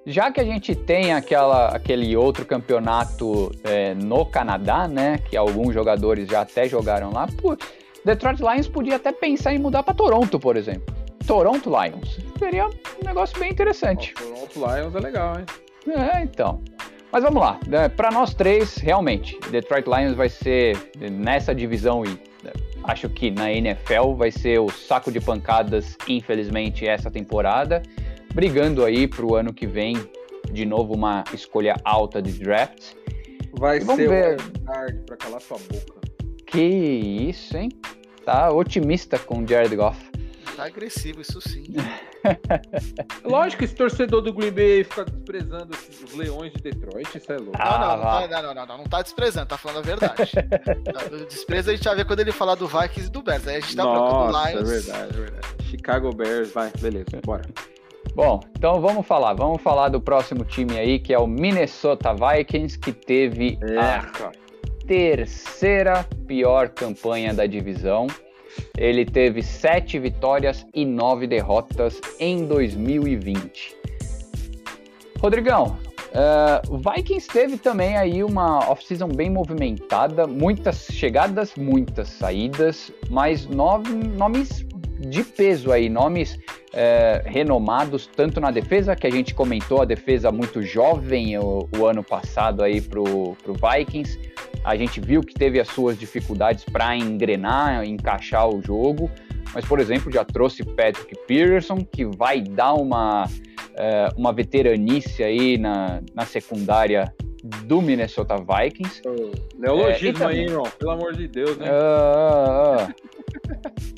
[0.06, 5.72] já que a gente tem aquela, aquele outro campeonato é, no Canadá, né, que alguns
[5.74, 7.56] jogadores já até jogaram lá, pô,
[8.04, 10.94] Detroit Lions podia até pensar em mudar para Toronto, por exemplo.
[11.26, 12.18] Toronto Lions.
[12.38, 14.12] Seria um negócio bem interessante.
[14.14, 15.46] Toronto Lions é legal, hein?
[15.88, 16.62] É, então.
[17.12, 17.60] Mas vamos lá.
[17.70, 20.76] É, Para nós três, realmente, Detroit Lions vai ser
[21.12, 22.10] nessa divisão e
[22.44, 22.52] é,
[22.84, 27.82] acho que na NFL vai ser o saco de pancadas, infelizmente, essa temporada,
[28.34, 29.94] brigando aí para o ano que vem
[30.50, 32.94] de novo uma escolha alta de draft.
[33.58, 34.36] Vai ser ver.
[34.40, 36.00] o para calar sua boca.
[36.46, 37.68] Que isso, hein?
[38.24, 40.13] Tá otimista com o Jared Goff.
[40.56, 41.64] Tá agressivo, isso sim.
[43.24, 47.38] Lógico que esse torcedor do Green Bay fica desprezando os leões de Detroit, isso é
[47.38, 47.58] louco.
[47.58, 50.32] Não, não, não, tá, não, não, não, não, tá desprezando, tá falando a verdade.
[51.28, 53.46] Despreza a gente vai ver quando ele falar do Vikings e do Bears.
[53.48, 54.70] Aí a gente tá Nossa, do Lions.
[54.70, 55.46] É verdade, é verdade.
[55.64, 57.42] Chicago Bears, vai, beleza, bora.
[58.14, 59.34] Bom, então vamos falar.
[59.34, 64.32] Vamos falar do próximo time aí, que é o Minnesota Vikings, que teve é, a
[64.86, 68.06] terceira pior campanha da divisão.
[68.76, 73.76] Ele teve sete vitórias e nove derrotas em 2020.
[75.20, 75.78] Rodrigão,
[76.12, 83.94] uh, Vikings teve também aí uma off-season bem movimentada, muitas chegadas, muitas saídas, mas nove
[83.94, 84.66] nomes
[85.08, 86.38] de peso aí, nomes
[86.72, 91.86] é, renomados tanto na defesa, que a gente comentou, a defesa muito jovem o, o
[91.86, 94.18] ano passado aí pro, pro Vikings.
[94.64, 99.10] A gente viu que teve as suas dificuldades para engrenar, encaixar o jogo,
[99.54, 103.28] mas, por exemplo, já trouxe Patrick Peterson, que vai dar uma,
[103.76, 107.14] é, uma veteranice aí na, na secundária
[107.64, 109.02] do Minnesota Vikings.
[109.56, 111.66] Neologismo é, aí, irmão, pelo amor de Deus, né?
[111.70, 113.94] Uh, uh.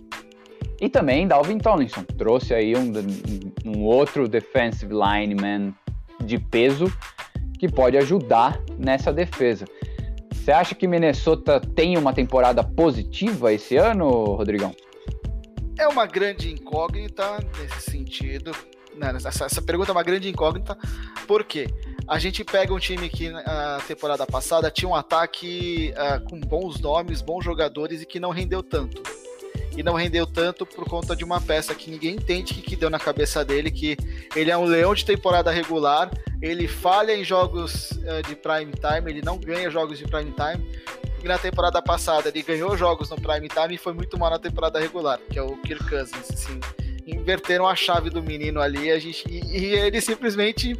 [0.81, 2.93] E também Dalvin Tomlinson trouxe aí um,
[3.65, 5.73] um outro defensive lineman
[6.23, 6.93] de peso
[7.59, 9.65] que pode ajudar nessa defesa.
[10.47, 14.73] Você acha que Minnesota tem uma temporada positiva esse ano, Rodrigão?
[15.77, 18.53] É uma grande incógnita nesse sentido.
[18.95, 19.13] Né?
[19.17, 20.79] Essa, essa, pergunta é uma grande incógnita,
[21.27, 21.67] porque
[22.07, 26.79] a gente pega um time que na temporada passada tinha um ataque uh, com bons
[26.79, 29.03] nomes, bons jogadores e que não rendeu tanto
[29.77, 32.89] e não rendeu tanto por conta de uma peça que ninguém entende que, que deu
[32.89, 33.97] na cabeça dele, que
[34.35, 36.11] ele é um leão de temporada regular,
[36.41, 40.67] ele falha em jogos uh, de prime time, ele não ganha jogos de prime time.
[41.23, 44.39] E na temporada passada ele ganhou jogos no prime time e foi muito mal na
[44.39, 46.61] temporada regular, que é o Kirk Cousins, assim.
[47.07, 50.77] Inverteram a chave do menino ali, a gente e, e ele simplesmente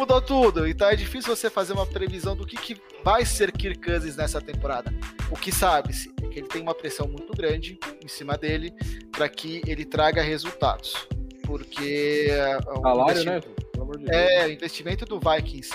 [0.00, 0.66] mudou tudo.
[0.66, 4.40] Então é difícil você fazer uma previsão do que, que vai ser Kirk Cousins nessa
[4.40, 4.92] temporada.
[5.30, 8.72] O que sabe-se é que ele tem uma pressão muito grande em cima dele
[9.12, 11.06] para que ele traga resultados.
[11.44, 12.28] Porque
[12.76, 13.40] o Salário, né?
[13.40, 15.70] De é, o investimento do Vikings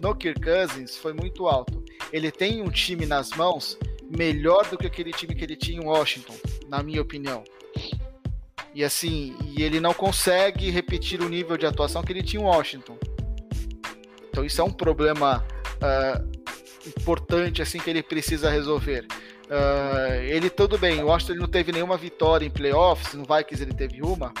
[0.00, 1.82] no Kirk Cousins foi muito alto.
[2.12, 3.78] Ele tem um time nas mãos
[4.16, 6.34] melhor do que aquele time que ele tinha em Washington,
[6.68, 7.42] na minha opinião.
[8.74, 12.44] E assim, e ele não consegue repetir o nível de atuação que ele tinha em
[12.44, 12.98] Washington.
[14.36, 15.42] Então isso é um problema
[15.76, 19.06] uh, importante assim que ele precisa resolver.
[19.46, 23.72] Uh, ele tudo bem, o Washington não teve nenhuma vitória em playoffs, no Vikings ele
[23.72, 24.34] teve uma,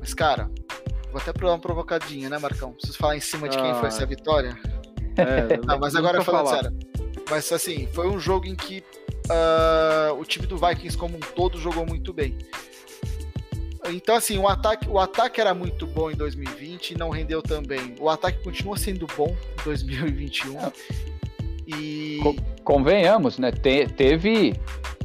[0.00, 0.50] mas cara,
[1.12, 2.72] vou até provar uma provocadinha, né, Marcão?
[2.72, 4.58] Preciso falar em cima de quem ah, foi essa vitória.
[5.16, 6.56] É, não, mas agora falando falar.
[6.56, 6.78] sério.
[7.30, 8.82] Mas assim, foi um jogo em que
[9.30, 12.36] uh, o time do Vikings como um todo jogou muito bem.
[13.90, 17.94] Então, assim, o ataque, o ataque era muito bom em 2020 e não rendeu também.
[18.00, 20.56] O ataque continua sendo bom em 2021.
[21.66, 22.18] E.
[22.64, 23.52] convenhamos, né?
[23.52, 24.52] Te, teve.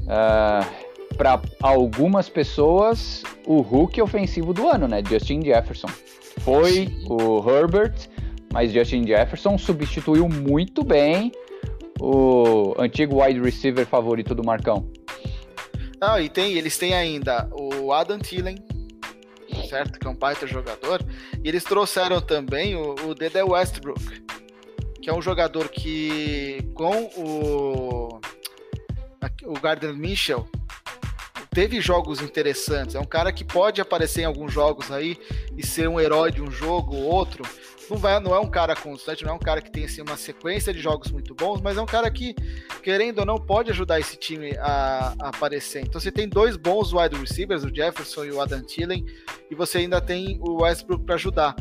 [0.04, 0.69] Uh, ah,
[1.17, 5.02] para algumas pessoas, o Hulk ofensivo do ano, né?
[5.08, 5.88] Justin Jefferson.
[6.39, 7.06] Foi Sim.
[7.08, 7.93] o Herbert,
[8.52, 11.32] mas Justin Jefferson substituiu muito bem
[12.00, 14.89] o antigo wide receiver favorito do Marcão.
[16.02, 18.58] Não, e tem, eles têm ainda o Adam Thielen,
[19.73, 19.99] certo?
[19.99, 21.03] Que é um baita jogador.
[21.43, 24.23] E eles trouxeram também o, o Dede Westbrook,
[25.01, 28.21] que é um jogador que com o,
[29.45, 30.47] o Gardner Mitchell
[31.49, 32.93] teve jogos interessantes.
[32.93, 35.17] É um cara que pode aparecer em alguns jogos aí
[35.57, 37.43] e ser um herói de um jogo ou outro
[37.89, 40.17] não, vai, não é um cara constante, não é um cara que tem assim, uma
[40.17, 42.36] sequência de jogos muito bons, mas é um cara que,
[42.82, 45.82] querendo ou não, pode ajudar esse time a, a aparecer.
[45.82, 49.06] Então você tem dois bons wide receivers, o Jefferson e o Adam Thielen,
[49.50, 51.56] e você ainda tem o Westbrook para ajudar.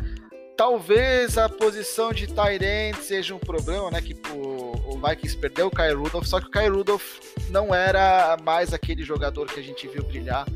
[0.57, 4.03] Talvez a posição de Tyrant seja um problema, né?
[4.03, 8.37] Que o, o Vikings perdeu o Kai Rudolph, só que o Kai Rudolph não era
[8.45, 10.47] mais aquele jogador que a gente viu brilhar.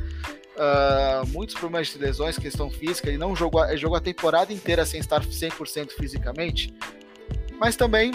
[0.56, 4.86] Uh, muitos problemas de lesões, questão física, ele não jogou, ele jogou a temporada inteira
[4.86, 6.74] sem estar 100% fisicamente,
[7.60, 8.10] mas também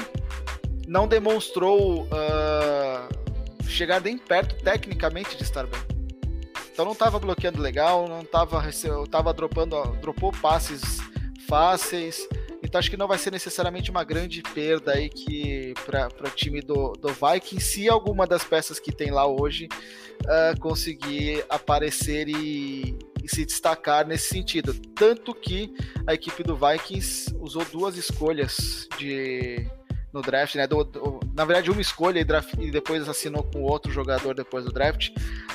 [0.87, 5.79] não demonstrou uh, chegar nem perto tecnicamente de estar bem.
[6.73, 8.63] Então não estava bloqueando legal, não estava
[9.09, 10.99] tava dropando, dropou passes
[11.47, 12.27] fáceis.
[12.71, 16.61] Então acho que não vai ser necessariamente uma grande perda aí que para o time
[16.61, 19.67] do, do Viking, se alguma das peças que tem lá hoje
[20.21, 24.73] uh, conseguir aparecer e, e, se destacar nesse sentido.
[24.95, 25.75] Tanto que
[26.07, 29.69] a equipe do Vikings usou duas escolhas de
[30.13, 30.65] no draft, né?
[30.65, 34.63] Do, do, na verdade, uma escolha e, draft, e depois assinou com outro jogador depois
[34.63, 35.09] do draft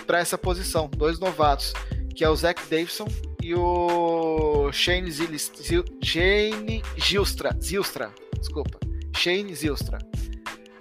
[0.07, 1.73] para essa posição, dois novatos,
[2.15, 3.09] que é o Zach Davidson
[3.47, 8.77] e o Shane, Zilis, Zil, Shane Zilstra, Zilstra, desculpa,
[9.17, 9.99] Shane Zilstra.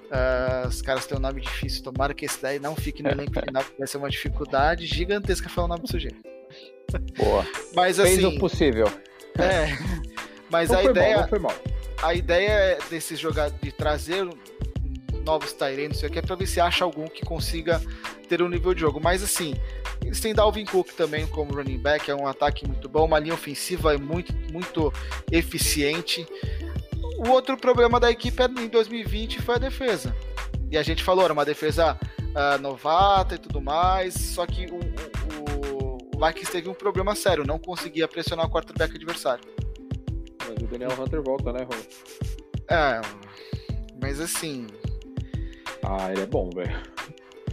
[0.05, 1.83] Uh, os caras têm um nome difícil.
[1.83, 5.47] Tomara que esse daí não fique no elenco final, porque vai ser uma dificuldade gigantesca
[5.47, 6.17] falar o nome do sujeito.
[7.17, 7.45] Boa.
[7.75, 8.35] Mas Fez assim.
[8.35, 8.87] o possível.
[9.37, 9.67] É.
[10.49, 11.13] Mas não a ideia.
[11.13, 11.55] Mal, não foi mal.
[12.01, 14.27] A ideia desse jogar de trazer
[15.25, 17.81] novos Tyrants, isso aqui é para ver se acha algum que consiga
[18.29, 18.99] ter um nível de jogo.
[19.01, 19.55] Mas assim,
[20.03, 23.33] Eles têm Dalvin Cook também como running back, é um ataque muito bom, uma linha
[23.33, 24.93] ofensiva é muito, muito
[25.31, 26.25] eficiente.
[27.25, 30.15] O outro problema da equipe em 2020 foi a defesa.
[30.69, 34.79] E a gente falou, era uma defesa uh, novata e tudo mais, só que o,
[34.79, 39.43] o, o Vikings teve um problema sério, não conseguia pressionar o quarterback adversário.
[40.47, 41.79] Mas o Daniel Hunter volta, né, Ron?
[42.69, 43.01] É,
[44.01, 44.67] mas assim.
[45.87, 46.75] Ah, ele é bom, velho.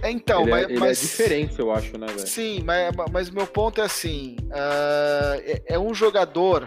[0.03, 0.99] É, então, ele, mas, é, ele mas...
[0.99, 2.27] é diferente, eu acho, né, velho?
[2.27, 6.67] Sim, mas, mas meu ponto é assim: uh, é, é, um jogador,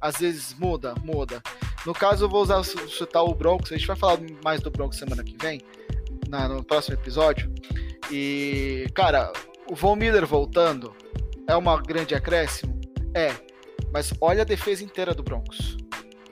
[0.00, 1.42] às vezes muda, muda.
[1.86, 4.98] No caso, eu vou usar chutar o Broncos, a gente vai falar mais do Broncos
[4.98, 5.60] semana que vem,
[6.28, 7.52] na, no próximo episódio.
[8.10, 9.32] E, cara,
[9.70, 10.94] o Von Miller voltando
[11.46, 12.80] é uma grande acréscimo?
[13.14, 13.32] É.
[13.92, 15.76] Mas olha a defesa inteira do Broncos.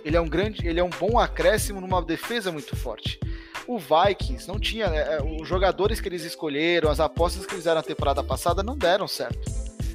[0.05, 3.21] Ele é um grande, ele é um bom acréscimo numa defesa muito forte.
[3.67, 7.63] O Vikings não tinha, é, é, os jogadores que eles escolheram, as apostas que eles
[7.63, 9.51] fizeram na temporada passada não deram certo.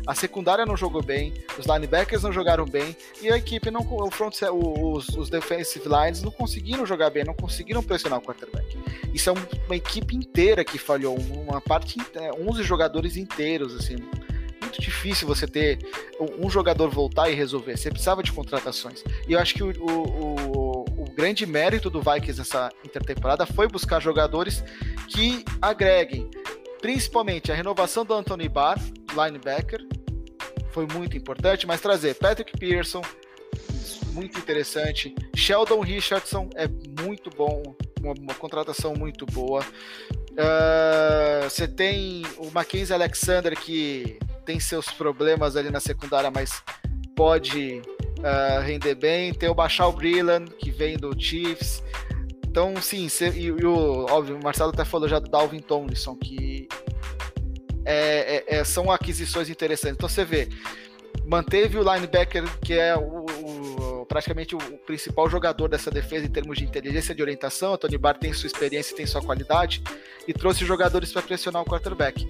[0.08, 4.12] A secundária não jogou bem, os linebackers não jogaram bem e a equipe não, o
[4.12, 8.78] front, os, os defensive lines não conseguiram jogar bem, não conseguiram pressionar o quarterback.
[9.12, 11.98] Isso é uma equipe inteira que falhou, uma parte,
[12.40, 13.98] 11 jogadores inteiros assim
[14.76, 15.80] muito difícil você ter
[16.40, 17.78] um jogador voltar e resolver.
[17.78, 19.04] Você precisava de contratações.
[19.28, 20.75] E eu acho que o, o, o
[21.16, 24.64] grande mérito do Vikings nessa intertemporada foi buscar jogadores
[25.08, 26.30] que agreguem.
[26.82, 28.78] Principalmente a renovação do Anthony Barr,
[29.16, 29.80] linebacker,
[30.72, 33.02] foi muito importante, mas trazer Patrick Pearson,
[34.12, 35.16] muito interessante.
[35.36, 36.68] Sheldon Richardson é
[37.02, 37.64] muito bom,
[38.02, 39.62] uma, uma contratação muito boa.
[40.32, 46.62] Uh, você tem o Mackenzie Alexander que tem seus problemas ali na secundária, mas
[47.16, 47.82] pode
[48.20, 49.34] uh, render bem.
[49.34, 51.84] Tem o Bachal Brillan, que vem do Chiefs.
[52.48, 56.16] Então, sim, cê, e, e, o, óbvio, o Marcelo até falou já do Dalvin Tomlinson,
[56.16, 56.68] que
[57.84, 59.98] é, é, é, são aquisições interessantes.
[59.98, 60.48] Então, você vê,
[61.26, 66.58] manteve o linebacker, que é o, o, praticamente o principal jogador dessa defesa em termos
[66.58, 67.74] de inteligência de orientação.
[67.74, 69.84] O Tony Barr tem sua experiência e tem sua qualidade,
[70.28, 72.26] e trouxe jogadores para pressionar o quarterback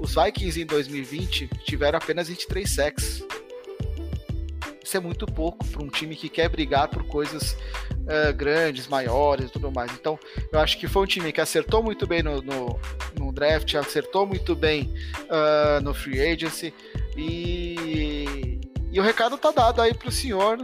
[0.00, 3.22] os Vikings em 2020 tiveram apenas 23 sacks.
[4.84, 7.56] Isso é muito pouco para um time que quer brigar por coisas
[8.02, 9.90] uh, grandes, maiores e tudo mais.
[9.92, 10.18] Então,
[10.52, 12.78] eu acho que foi um time que acertou muito bem no, no,
[13.18, 16.74] no draft, acertou muito bem uh, no free agency.
[17.16, 18.60] E,
[18.92, 20.58] e o recado tá dado aí para o senhor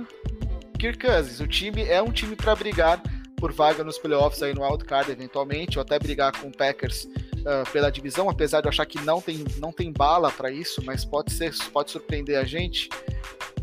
[0.78, 1.40] Kirk Cousins.
[1.40, 3.02] O time é um time para brigar
[3.37, 7.70] por vaga nos playoffs aí no wildcard eventualmente, ou até brigar com o Packers uh,
[7.72, 11.06] pela divisão, apesar de eu achar que não tem, não tem bala para isso, mas
[11.06, 12.90] pode ser, pode surpreender a gente.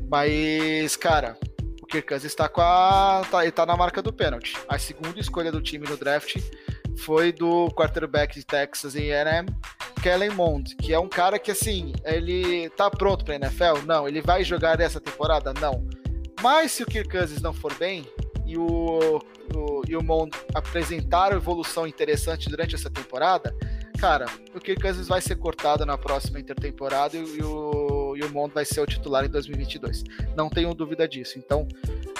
[0.10, 1.38] Mas, cara,
[1.82, 4.58] o Kirk Cousins está com a, tá, ele tá na marca do pênalti.
[4.68, 6.38] A segunda escolha do time no draft
[6.98, 9.48] foi do quarterback de Texas em A&M,
[10.02, 13.86] Kellen Mond, que é um cara que assim, ele tá pronto para NFL?
[13.86, 15.54] Não, ele vai jogar essa temporada?
[15.54, 15.88] Não.
[16.42, 18.06] Mas se o Kirk Cousins não for bem
[18.46, 19.20] e o
[19.56, 23.56] o, e o Mond apresentaram evolução interessante durante essa temporada,
[24.00, 27.77] cara, o Kirk Cousins vai ser cortado na próxima intertemporada e, e o,
[28.18, 30.04] e o Mond vai ser o titular em 2022.
[30.36, 31.38] Não tenho dúvida disso.
[31.38, 31.68] Então,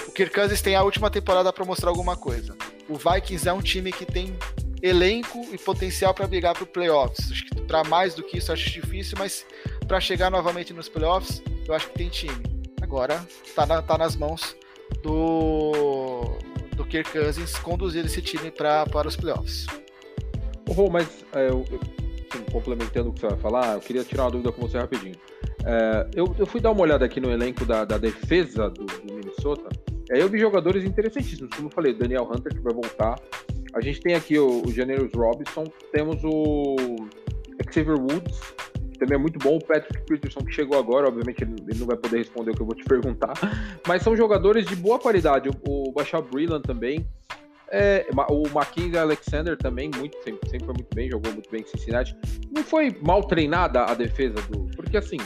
[0.06, 2.56] o Kirk Cousins tem a última temporada para mostrar alguma coisa.
[2.88, 4.36] O Vikings é um time que tem
[4.82, 7.30] elenco e potencial para brigar para playoffs.
[7.30, 9.44] Acho que para mais do que isso acho difícil, mas
[9.86, 12.42] para chegar novamente nos playoffs, eu acho que tem time.
[12.80, 14.56] Agora tá, na, tá nas mãos
[15.02, 16.38] do
[16.76, 19.66] do Kirk Cousins conduzir esse time pra, para os playoffs.
[20.76, 21.64] Oh, mas é, eu,
[22.32, 25.16] assim, complementando o que você vai falar, eu queria tirar uma dúvida com você rapidinho.
[25.68, 29.14] É, eu, eu, fui dar uma olhada aqui no elenco da, da defesa do, do
[29.14, 29.68] Minnesota.
[30.10, 33.20] Aí eu vi jogadores interessantíssimos, como eu falei, Daniel Hunter que vai voltar.
[33.74, 36.96] A gente tem aqui o, o Janeiros Robinson, temos o
[37.70, 38.40] Xavier Woods,
[38.98, 39.56] também é muito bom.
[39.56, 42.66] O Patrick Peterson, que chegou agora, obviamente ele não vai poder responder o que eu
[42.66, 43.34] vou te perguntar,
[43.86, 45.50] mas são jogadores de boa qualidade.
[45.50, 47.06] O, o Bachar Brilland também.
[47.70, 51.66] É, o Mackenzie Alexander também, muito, sempre, sempre foi muito bem, jogou muito bem em
[51.66, 52.16] Cincinnati.
[52.50, 54.66] Não foi mal treinada a defesa do.
[54.74, 55.18] Porque assim,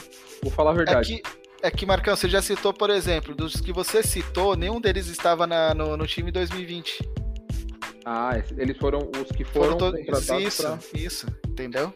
[0.43, 1.15] vou falar a verdade.
[1.15, 1.23] É que,
[1.63, 5.47] é que Marcão, você já citou, por exemplo, dos que você citou, nenhum deles estava
[5.47, 7.09] na, no, no time 2020.
[8.05, 10.79] Ah, eles foram os que foram, foram contratados Isso, pra...
[10.95, 11.95] isso, entendeu?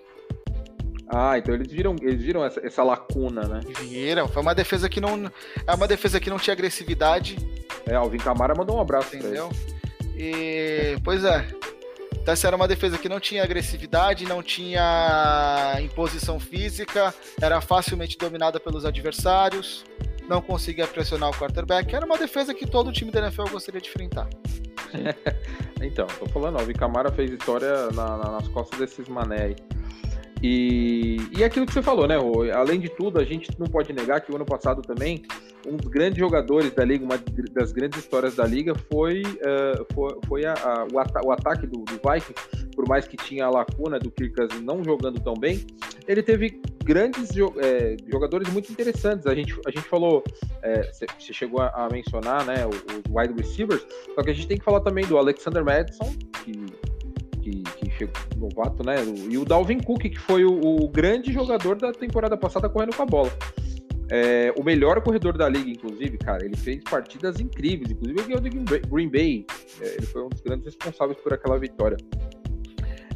[1.09, 3.61] Ah, então eles viram, eles viram essa, essa, lacuna, né?
[3.81, 4.27] Viram.
[4.29, 5.31] Foi uma defesa que não.
[5.67, 7.37] É uma defesa que não tinha agressividade.
[7.87, 9.49] É, Alvin Camara mandou um abraço, entendeu?
[10.17, 10.97] E.
[11.05, 11.47] Pois é.
[12.27, 18.19] Então essa era uma defesa que não tinha agressividade, não tinha imposição física, era facilmente
[18.19, 19.85] dominada pelos adversários,
[20.29, 21.95] não conseguia pressionar o quarterback.
[21.95, 24.29] Era uma defesa que todo time da NFL gostaria de enfrentar.
[25.81, 29.57] então, tô falando, o Alvin Camara fez história na, na, nas costas desses mané aí.
[30.43, 32.17] E, e aquilo que você falou, né?
[32.55, 35.25] Além de tudo, a gente não pode negar que o ano passado também
[35.67, 37.19] um dos grandes jogadores da liga, uma
[37.53, 41.67] das grandes histórias da liga foi, uh, foi, foi a, a, o, ata o, ataque
[41.67, 45.35] do, do Vikings, por mais que tinha a lacuna do Kirk Cousins não jogando tão
[45.35, 45.67] bem,
[46.07, 49.27] ele teve grandes jo é, jogadores muito interessantes.
[49.27, 50.23] A gente, a gente falou,
[50.93, 53.85] você é, chegou a, a, mencionar né, os, wide receivers,
[54.15, 56.15] só que a gente tem que falar também do Alexander Madison,
[56.45, 56.67] que,
[57.43, 57.63] que
[57.97, 58.97] chegou novato, né?
[59.29, 63.03] E o Dalvin Cook, que foi o, o, grande jogador da temporada passada correndo com
[63.03, 63.33] a bola.
[64.09, 68.41] É, o melhor corredor da liga, inclusive, cara, ele fez partidas incríveis, inclusive ele ganhou
[68.41, 69.47] do Green Bay.
[69.81, 71.97] É, ele foi um dos grandes responsáveis por aquela vitória.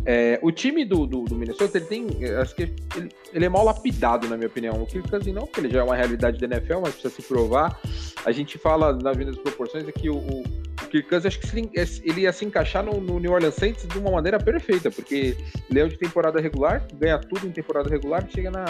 [0.04, 2.06] É, o time do, do, do, Minnesota, ele tem.
[2.40, 4.82] Acho que ele, ele, é mal lapidado, na minha opinião.
[4.82, 7.22] O Kirk Cousins não, porque ele já é uma realidade da NFL, mas precisa se
[7.22, 7.78] provar.
[8.24, 10.42] A gente fala na vida das proporções é que o
[10.90, 11.70] Kirk Cousins, acho que
[12.04, 15.36] ele ia se encaixar no, no, New Orleans Saints de uma maneira perfeita, porque
[15.70, 18.64] ele é de temporada regular, ganha tudo em temporada regular, chega na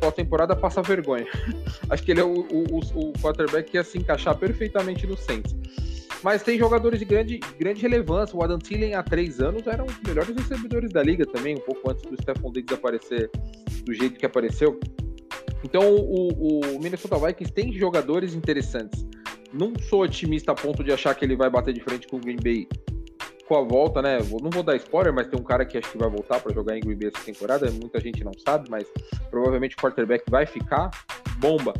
[0.00, 1.26] pós-temporada, passa vergonha.
[1.90, 5.54] acho que ele é o, o, o quarterback que ia se encaixar perfeitamente no Saints.
[6.22, 8.36] Mas tem jogadores de grande, grande relevância.
[8.36, 11.60] O Adam Thielen, há três anos, era um dos melhores recebedores da liga também, um
[11.60, 13.30] pouco antes do Stephon Diggs aparecer
[13.84, 14.80] do jeito que apareceu.
[15.62, 19.06] Então, o, o Minnesota Vikings tem jogadores interessantes.
[19.52, 22.20] Não sou otimista a ponto de achar que ele vai bater de frente com o
[22.20, 22.68] Green Bay
[23.46, 24.18] com a volta, né?
[24.42, 26.76] Não vou dar spoiler, mas tem um cara que acho que vai voltar para jogar
[26.76, 27.70] em Green Bay essa temporada.
[27.70, 28.86] Muita gente não sabe, mas
[29.30, 30.90] provavelmente o quarterback vai ficar
[31.38, 31.72] bomba.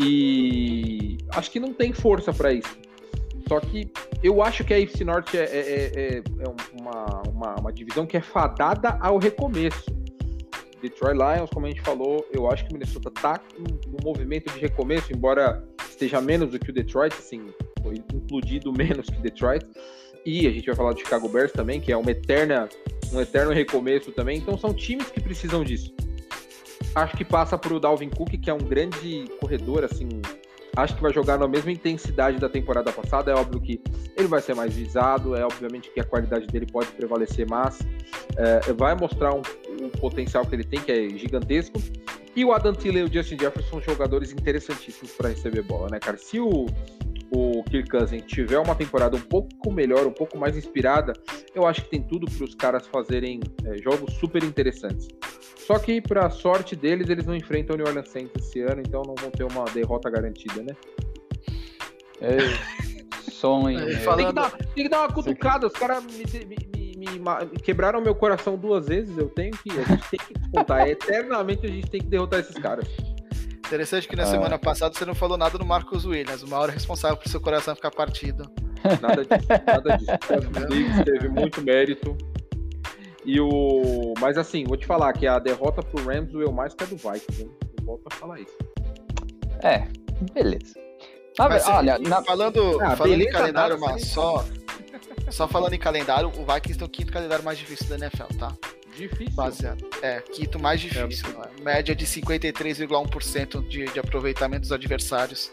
[0.00, 2.76] E acho que não tem força para isso.
[3.48, 3.90] Só que
[4.22, 8.16] eu acho que a AFC Norte é, é, é, é uma, uma, uma, divisão que
[8.16, 9.86] é fadada ao recomeço.
[10.82, 14.58] Detroit Lions, como a gente falou, eu acho que o Minnesota tá no movimento de
[14.58, 15.64] recomeço, embora
[15.96, 17.46] esteja menos do que o Detroit, assim,
[17.82, 19.66] foi implodido menos que o Detroit.
[20.24, 22.68] E a gente vai falar do Chicago Bears também, que é uma eterna,
[23.12, 24.38] um eterno recomeço também.
[24.38, 25.94] Então são times que precisam disso.
[26.94, 30.08] Acho que passa por o Dalvin Cook, que é um grande corredor, assim,
[30.76, 33.32] Acho que vai jogar na mesma intensidade da temporada passada.
[33.32, 33.80] É óbvio que
[34.14, 37.78] ele vai ser mais visado, é obviamente que a qualidade dele pode prevalecer mais.
[38.36, 39.40] É, vai mostrar um,
[39.80, 41.80] o potencial que ele tem, que é gigantesco.
[42.36, 45.98] E o Adam Thielen e o Justin Jefferson são jogadores interessantíssimos para receber bola, né,
[45.98, 46.18] cara?
[46.18, 46.66] Se o,
[47.30, 51.14] o Kirk Cousins tiver uma temporada um pouco melhor, um pouco mais inspirada,
[51.54, 55.08] eu acho que tem tudo para os caras fazerem é, jogos super interessantes.
[55.56, 59.02] Só que, para sorte deles, eles não enfrentam o New Orleans Saints esse ano, então
[59.02, 60.76] não vão ter uma derrota garantida, né?
[62.20, 62.36] É,
[63.30, 63.78] sonho.
[63.78, 64.18] É, falando...
[64.18, 66.75] tem, que dar, tem, que dar, uma cutucada, os caras me, me, me, me,
[67.62, 69.70] quebraram meu coração duas vezes, eu tenho que.
[69.70, 70.86] A gente tem que descontar.
[70.88, 72.86] eternamente a gente tem que derrotar esses caras.
[73.66, 74.26] Interessante que na ah.
[74.26, 77.74] semana passada você não falou nada do Marcos Williams, o maior responsável por seu coração
[77.74, 78.48] ficar partido.
[79.00, 81.04] Nada disso, nada disso.
[81.04, 82.16] teve muito mérito.
[83.24, 84.14] E o.
[84.20, 86.96] Mas assim, vou te falar que a derrota pro Rams doeu mais que a do
[86.96, 87.50] Vikings, hein?
[87.76, 88.56] Eu volto a falar isso.
[89.64, 89.88] É,
[90.32, 90.85] beleza.
[91.38, 92.22] Ah, mas, olha, na...
[92.22, 94.44] falando, ah, falando em calendário, mas só,
[95.30, 98.54] só falando em calendário, o Vikings tem o quinto calendário mais difícil da NFL, tá?
[98.96, 99.34] Difícil.
[99.34, 99.84] Baseado.
[100.00, 101.26] É, quinto mais difícil.
[101.28, 105.50] É, média de 53,1% de, de aproveitamento dos adversários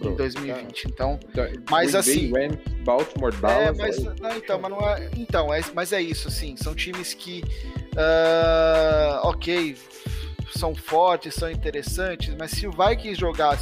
[0.00, 0.84] em 2020.
[0.86, 2.32] Então, então mas assim.
[2.32, 3.78] Rams, Baltimore, Dallas.
[3.78, 6.56] É, mas, não, então, mas não é, então, é, mas é isso, assim.
[6.56, 7.44] São times que,
[7.94, 9.76] uh, ok,
[10.56, 13.56] são fortes, são interessantes, mas se o Vikings jogar,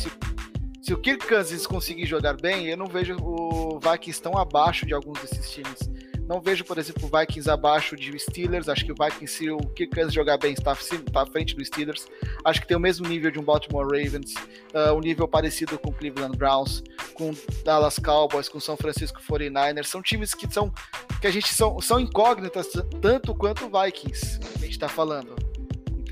[0.80, 4.94] se, o Kirk Cousins conseguir jogar bem, eu não vejo o Vikings tão abaixo de
[4.94, 5.90] alguns desses times.
[6.26, 8.68] Não vejo, por exemplo, o Vikings abaixo de Steelers.
[8.68, 12.06] Acho que o Vikings, se o Kirk jogar bem, está, está à frente do Steelers.
[12.44, 14.34] Acho que tem o mesmo nível de um Baltimore Ravens,
[14.72, 19.86] uh, um nível parecido com o Cleveland Browns, com Dallas Cowboys, com São Francisco 49ers.
[19.86, 20.72] São times que são
[21.20, 22.68] que a gente são, são incógnitas
[23.02, 25.34] tanto quanto o Vikings, a gente está falando.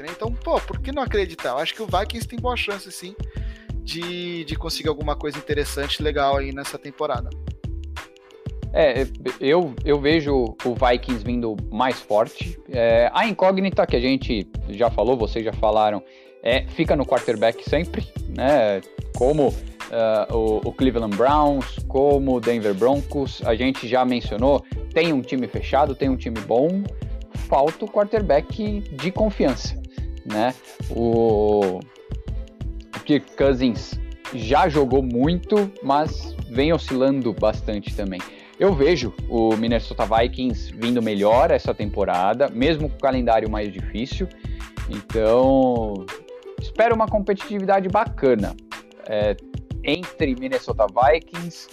[0.06, 1.50] Então, pô, por que não acreditar?
[1.50, 3.16] Eu acho que o Vikings tem boa chance, sim,
[3.88, 7.30] de, de conseguir alguma coisa interessante, legal aí nessa temporada.
[8.70, 9.06] É,
[9.40, 12.60] eu, eu vejo o Vikings vindo mais forte.
[12.68, 16.02] É, a incógnita que a gente já falou, vocês já falaram,
[16.42, 18.82] é fica no quarterback sempre, né?
[19.16, 24.62] Como uh, o, o, Cleveland Browns, como o Denver Broncos, a gente já mencionou,
[24.92, 26.82] tem um time fechado, tem um time bom,
[27.48, 29.80] falta o quarterback de confiança,
[30.30, 30.54] né?
[30.90, 31.80] O,
[33.08, 33.98] Kirk Cousins
[34.34, 38.20] já jogou muito, mas vem oscilando bastante também.
[38.60, 44.28] Eu vejo o Minnesota Vikings vindo melhor essa temporada, mesmo com o calendário mais difícil.
[44.90, 46.04] Então,
[46.60, 48.54] espero uma competitividade bacana
[49.08, 49.34] é,
[49.82, 51.66] entre Minnesota Vikings,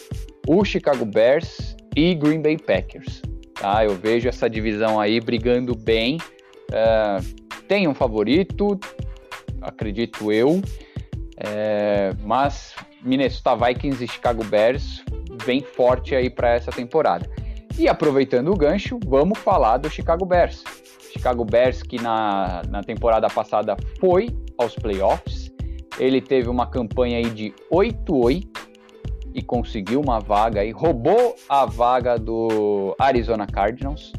[0.47, 3.21] o Chicago Bears e Green Bay Packers.
[3.55, 3.83] Tá?
[3.83, 6.17] Eu vejo essa divisão aí brigando bem.
[6.71, 7.17] É,
[7.67, 8.79] tem um favorito,
[9.61, 10.61] acredito eu,
[11.38, 15.03] é, mas Minnesota Vikings e Chicago Bears
[15.45, 17.29] vem forte aí para essa temporada.
[17.77, 20.63] E aproveitando o gancho, vamos falar do Chicago Bears.
[21.11, 25.51] Chicago Bears que na, na temporada passada foi aos playoffs.
[25.99, 28.47] Ele teve uma campanha aí de 8-8
[29.33, 34.13] e conseguiu uma vaga aí, roubou a vaga do Arizona Cardinals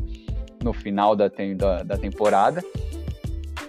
[0.62, 2.62] no final da, da, da temporada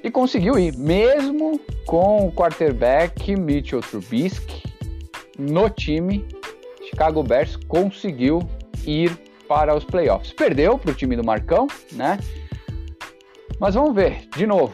[0.08, 4.64] e conseguiu ir, mesmo com o quarterback Mitchell Trubisky
[5.38, 6.26] no time,
[6.90, 8.40] Chicago Bears conseguiu
[8.86, 9.12] ir
[9.50, 10.32] para os playoffs.
[10.32, 12.18] Perdeu para o time do Marcão, né?
[13.60, 14.74] Mas vamos ver, de novo,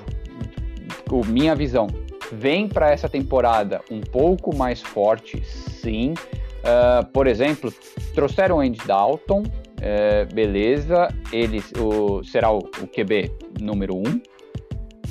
[1.10, 1.88] o, minha visão.
[2.32, 6.14] Vem para essa temporada um pouco mais forte, sim.
[6.14, 7.74] Uh, por exemplo,
[8.14, 14.22] trouxeram Andy Dalton, uh, beleza, ele o, será o, o, QB número um,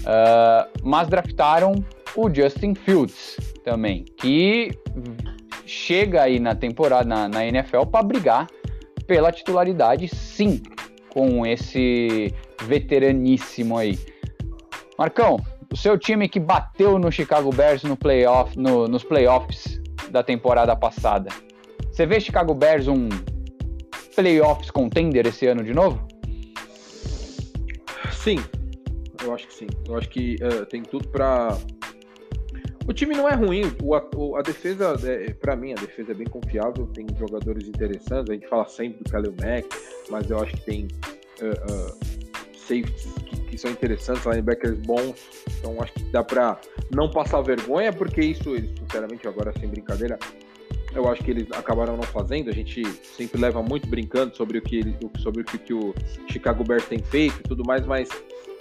[0.03, 1.75] uh, mas draftaram
[2.17, 4.71] o Justin Fields também, que
[5.67, 8.47] chega aí na temporada na, na NFL para brigar
[9.07, 10.63] pela titularidade, sim,
[11.09, 13.99] com esse veteraníssimo aí.
[14.99, 15.39] Marcão,
[15.73, 19.81] o seu time que bateu no Chicago Bears no playoff, no, nos playoffs
[20.11, 21.31] da temporada passada.
[21.91, 23.09] Você vê Chicago Bears um
[24.15, 26.07] playoffs contender esse ano de novo?
[28.13, 28.39] Sim,
[29.25, 29.67] eu acho que sim.
[29.89, 31.57] Eu acho que uh, tem tudo para.
[32.87, 34.05] O time não é ruim, o, a,
[34.39, 38.49] a defesa, é, para mim, a defesa é bem confiável, tem jogadores interessantes, a gente
[38.49, 39.69] fala sempre do Kalil Mack,
[40.11, 40.89] mas eu acho que tem
[41.41, 45.15] uh, uh, safeties que, que, são interessantes, linebackers bons,
[45.59, 46.61] então acho que dá para
[46.93, 50.19] não passar vergonha, porque isso, eles, sinceramente, agora sem brincadeira,
[50.95, 52.51] eu acho que eles acabaram não fazendo.
[52.51, 52.85] A gente
[53.17, 55.95] sempre leva muito brincando sobre o que, ele, sobre o que, o
[56.31, 58.09] Chicago Bears tem feito e tudo mais, mas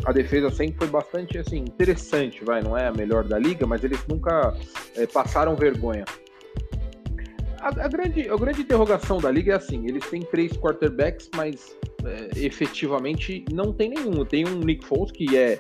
[0.05, 3.83] a defesa sempre foi bastante assim interessante, vai, não é a melhor da liga, mas
[3.83, 4.55] eles nunca
[4.95, 6.05] é, passaram vergonha.
[7.59, 11.77] A, a, grande, a grande interrogação da liga é assim: eles têm três quarterbacks, mas
[12.03, 14.25] é, efetivamente não tem nenhum.
[14.25, 15.59] Tem um Nick Foles que é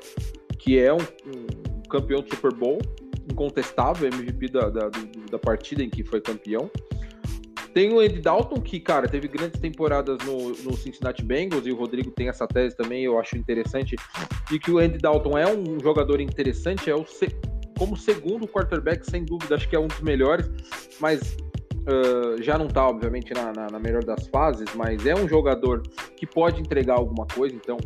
[0.57, 2.79] que é um, um campeão do Super Bowl,
[3.31, 4.89] incontestável, MVP da, da,
[5.31, 6.69] da partida em que foi campeão.
[7.73, 11.75] Tem o Andy Dalton, que, cara, teve grandes temporadas no, no Cincinnati Bengals, e o
[11.75, 13.95] Rodrigo tem essa tese também, eu acho interessante,
[14.51, 17.05] e que o Andy Dalton é um jogador interessante, é o
[17.77, 20.49] como segundo quarterback, sem dúvida, acho que é um dos melhores,
[20.99, 21.35] mas
[21.87, 25.81] uh, já não tá, obviamente, na, na, na melhor das fases, mas é um jogador
[26.15, 27.77] que pode entregar alguma coisa, então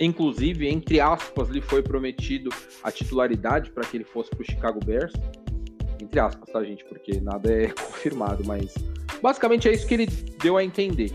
[0.00, 2.50] Inclusive, entre aspas, lhe foi prometido
[2.82, 5.12] a titularidade para que ele fosse para o Chicago Bears.
[6.08, 6.84] Entre aspas, tá, gente?
[6.86, 8.74] Porque nada é confirmado, mas
[9.20, 10.06] basicamente é isso que ele
[10.42, 11.12] deu a entender.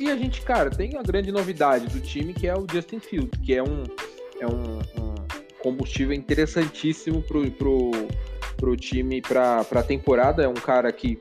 [0.00, 3.40] E a gente, cara, tem a grande novidade do time que é o Justin Fields,
[3.40, 3.84] que é um,
[4.40, 5.14] é um, um
[5.62, 7.92] combustível interessantíssimo pro, pro,
[8.56, 10.42] pro time para a temporada.
[10.42, 11.16] É um cara que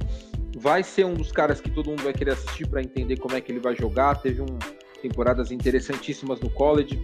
[0.58, 3.42] vai ser um dos caras que todo mundo vai querer assistir para entender como é
[3.42, 4.20] que ele vai jogar.
[4.20, 4.58] Teve um,
[5.00, 7.00] temporadas interessantíssimas no college.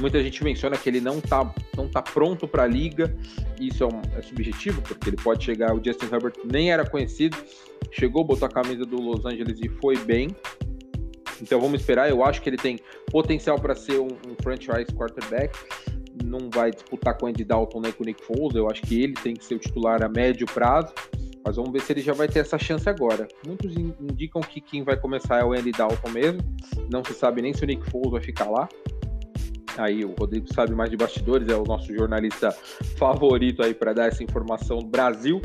[0.00, 3.14] Muita gente menciona que ele não está não tá pronto para a liga.
[3.60, 5.74] Isso é, um, é, subjetivo, porque ele pode chegar.
[5.74, 7.36] O Justin Herbert nem era conhecido,
[7.90, 10.28] chegou, botou a camisa do Los Angeles e foi bem.
[11.42, 12.08] Então vamos esperar.
[12.08, 12.78] Eu acho que ele tem
[13.10, 15.58] potencial para ser um, um, franchise quarterback.
[16.24, 18.54] Não vai disputar com o Andy Dalton nem com o Nick Foles.
[18.54, 20.92] Eu acho que ele tem que ser o titular a médio prazo.
[21.44, 23.26] Mas vamos ver se ele já vai ter essa chance agora.
[23.46, 26.40] Muitos indicam que quem vai começar é o Andy Dalton mesmo.
[26.90, 28.68] Não se sabe nem se o Nick Foles vai ficar lá.
[29.76, 32.50] Aí o Rodrigo sabe mais de bastidores, é o nosso jornalista
[32.96, 35.40] favorito aí para dar essa informação do Brasil.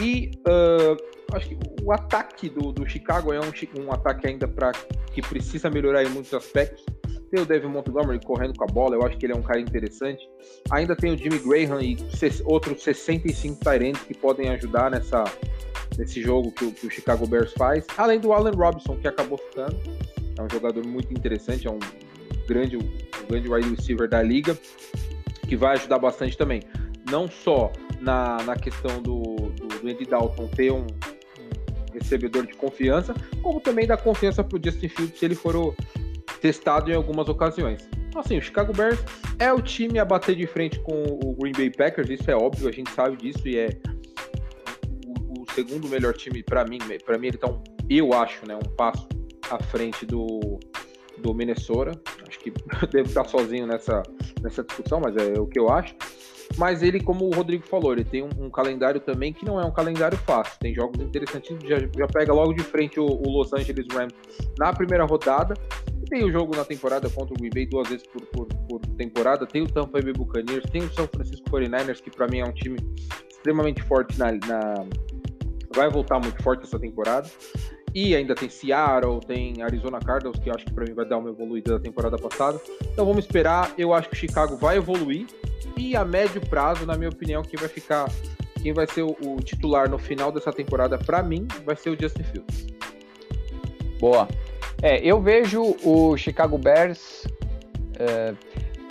[0.00, 4.72] E uh, acho que o ataque do, do Chicago é um, um ataque ainda para
[5.12, 6.84] que precisa melhorar em muitos aspectos.
[7.30, 9.58] Tem o Devin Montgomery correndo com a bola, eu acho que ele é um cara
[9.58, 10.28] interessante.
[10.70, 11.96] Ainda tem o Jimmy Graham e
[12.44, 15.24] outros 65 Tyrants que podem ajudar nessa,
[15.96, 17.86] nesse jogo que o, que o, Chicago Bears faz.
[17.96, 19.76] Além do Allen Robinson, que acabou ficando.
[20.38, 21.78] É um jogador muito interessante, é um
[22.46, 24.58] grande, um grande wide receiver da liga,
[25.48, 26.62] que vai ajudar bastante também.
[27.10, 30.86] Não só na, na questão do, do, do Andy Dalton ter um,
[31.92, 35.74] recebedor de confiança, como também dar confiança para o Justin Fields se ele for
[36.40, 37.88] testado em algumas ocasiões.
[38.08, 38.98] Então, assim, o Chicago Bears
[39.38, 42.68] é o time a bater de frente com o Green Bay Packers, isso é óbvio,
[42.68, 43.68] a gente sabe disso e é
[45.06, 46.78] o, o segundo melhor time para mim.
[47.04, 49.08] Para mim ele tá um, eu acho, né, um passo
[49.50, 50.58] à frente do
[51.18, 51.92] do Minnesota.
[52.42, 52.52] Que
[52.90, 54.02] devo estar sozinho nessa
[54.42, 55.94] nessa discussão, mas é o que eu acho.
[56.58, 59.64] Mas ele, como o Rodrigo falou, ele tem um, um, calendário também que não é
[59.64, 60.58] um calendário fácil.
[60.60, 64.12] Tem jogos interessantes, já, já pega logo de frente o, o Los Angeles Rams
[64.58, 65.54] na primeira rodada
[66.12, 69.46] tem o jogo na temporada contra o Green Bay duas vezes por, por, por temporada,
[69.46, 72.52] tem o Tampa Bay Buccaneers, tem o São Francisco 49ers, que para mim é um
[72.52, 72.76] time
[73.30, 74.86] extremamente forte na, na,
[75.74, 77.30] vai voltar muito forte essa temporada.
[77.94, 81.18] E ainda tem Seattle, tem Arizona Cardinals, que eu acho que para mim vai dar
[81.18, 82.60] uma evoluída da temporada passada.
[82.92, 83.72] Então vamos esperar.
[83.76, 85.26] Eu acho que o Chicago vai evoluir.
[85.76, 88.10] E a médio prazo, na minha opinião, quem vai ficar,
[88.62, 92.00] quem vai ser o, o titular no final dessa temporada, para mim, vai ser o
[92.00, 92.66] Justin Fields.
[93.98, 94.28] Boa.
[94.82, 97.24] É, eu vejo o Chicago Bears
[97.98, 98.34] é,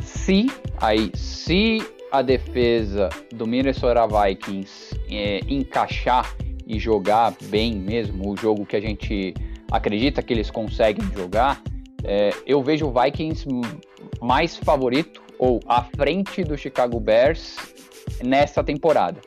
[0.01, 0.47] se
[0.79, 1.79] aí se
[2.11, 6.35] a defesa do Minnesota Vikings é, encaixar
[6.71, 9.33] e jogar bem mesmo o jogo que a gente
[9.69, 11.61] acredita que eles conseguem jogar,
[12.03, 13.45] é, eu vejo o Vikings
[14.21, 17.57] mais favorito ou à frente do Chicago Bears
[18.23, 19.19] nessa temporada,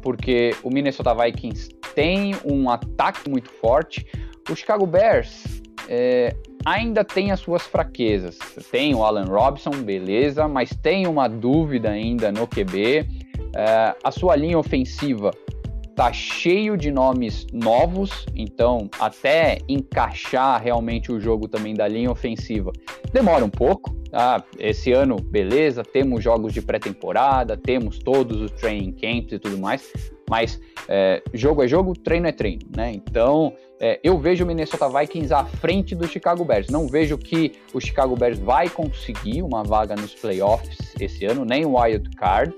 [0.00, 4.06] porque o Minnesota Vikings tem um ataque muito forte,
[4.48, 5.44] o Chicago Bears
[5.88, 6.34] é,
[6.64, 8.38] ainda tem as suas fraquezas.
[8.70, 13.06] Tem o Alan Robson, beleza, mas tem uma dúvida ainda no QB.
[13.54, 15.30] É, a sua linha ofensiva
[15.94, 22.72] tá cheio de nomes novos, então até encaixar realmente o jogo também da linha ofensiva
[23.12, 23.94] demora um pouco.
[24.10, 24.44] Tá?
[24.58, 29.90] Esse ano, beleza, temos jogos de pré-temporada, temos todos os training camps e tudo mais,
[30.28, 32.92] mas é, jogo é jogo, treino é treino, né?
[32.92, 36.68] Então é, eu vejo o Minnesota Vikings à frente do Chicago Bears.
[36.68, 41.64] Não vejo que o Chicago Bears vai conseguir uma vaga nos playoffs esse ano, nem
[41.64, 42.54] wild card.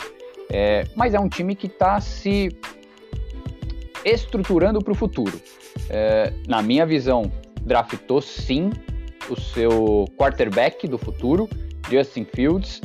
[0.50, 2.48] É, mas é um time que está se
[4.04, 5.40] estruturando para o futuro.
[5.88, 7.30] É, na minha visão,
[7.62, 8.70] draftou sim
[9.28, 11.48] o seu quarterback do futuro,
[11.90, 12.80] Justin Fields.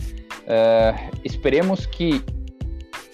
[0.47, 2.23] É, esperemos que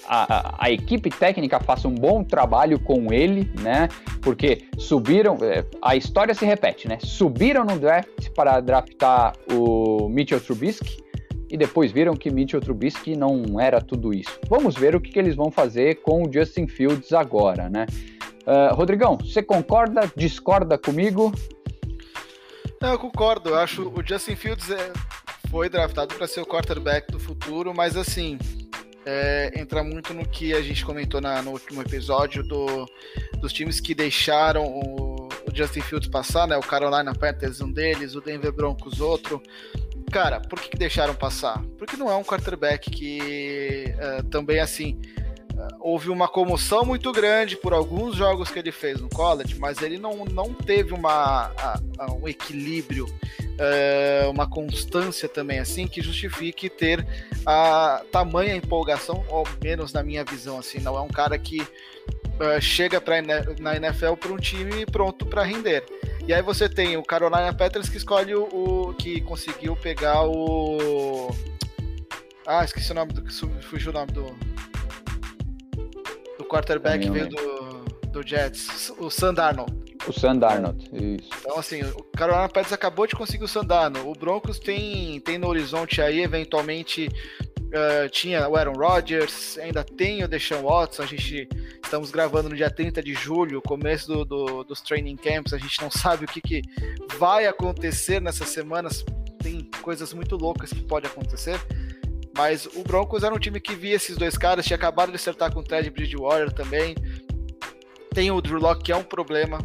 [0.07, 3.89] a, a, a, equipe técnica faça um bom trabalho com ele, né?
[4.21, 6.97] Porque subiram, é, a história se repete, né?
[7.01, 11.04] Subiram no draft para draftar o Mitchell Trubisky
[11.55, 14.37] e depois viram que Mitchell Trubisky não era tudo isso.
[14.49, 17.85] Vamos ver o que, que eles vão fazer com o Justin Fields agora, né?
[18.45, 21.33] Uh, Rodrigão, você concorda, discorda comigo?
[22.81, 23.51] Eu concordo.
[23.51, 24.91] Eu acho o Justin Fields é,
[25.49, 28.37] foi draftado para ser o quarterback do futuro, mas assim
[29.05, 32.85] é, entra muito no que a gente comentou na, no último episódio do,
[33.39, 36.57] dos times que deixaram o, o Justin Fields passar, né?
[36.57, 39.41] O Carolina Panthers um deles, o Denver Broncos outro
[40.15, 41.61] cara, por que, que deixaram passar?
[41.77, 44.97] Porque não é um quarterback que uh, também assim
[45.53, 49.81] uh, houve uma comoção muito grande por alguns jogos que ele fez no college, mas
[49.81, 53.07] ele não, não teve uma, uh, um equilíbrio,
[53.59, 57.05] eh, uma constância também assim que justifique ter
[57.45, 61.65] a tamanha empolgação, ou menos na minha visão assim, não é um cara que
[62.59, 63.21] chega para
[63.59, 65.85] na NFL para um time pronto para render.
[66.27, 71.29] E aí você tem o Carolina Panthers que escolhe o, o, que conseguiu pegar o
[72.47, 74.25] Ah, esqueci o nome do fugiu o nome do
[76.37, 79.65] do quarterback que veio do, do Jets, o Sandarno.
[80.07, 81.29] O Sandarno, isso.
[81.39, 84.09] Então assim, o Carolina Panthers acabou de conseguir o Sandarno.
[84.09, 87.09] O Broncos tem tem no horizonte aí eventualmente
[87.65, 91.49] Uh, tinha o Aaron Rodgers, ainda tem o Deshaun Watson, a gente
[91.83, 95.81] estamos gravando no dia 30 de julho, começo do, do, dos training camps, a gente
[95.81, 96.61] não sabe o que, que
[97.17, 99.03] vai acontecer nessas semanas,
[99.39, 101.59] tem coisas muito loucas que pode acontecer,
[102.37, 105.51] mas o Broncos era um time que via esses dois caras, tinha acabado de acertar
[105.51, 106.95] com o Ted Bridgewater também,
[108.13, 109.57] tem o Drew Locke que é um problema,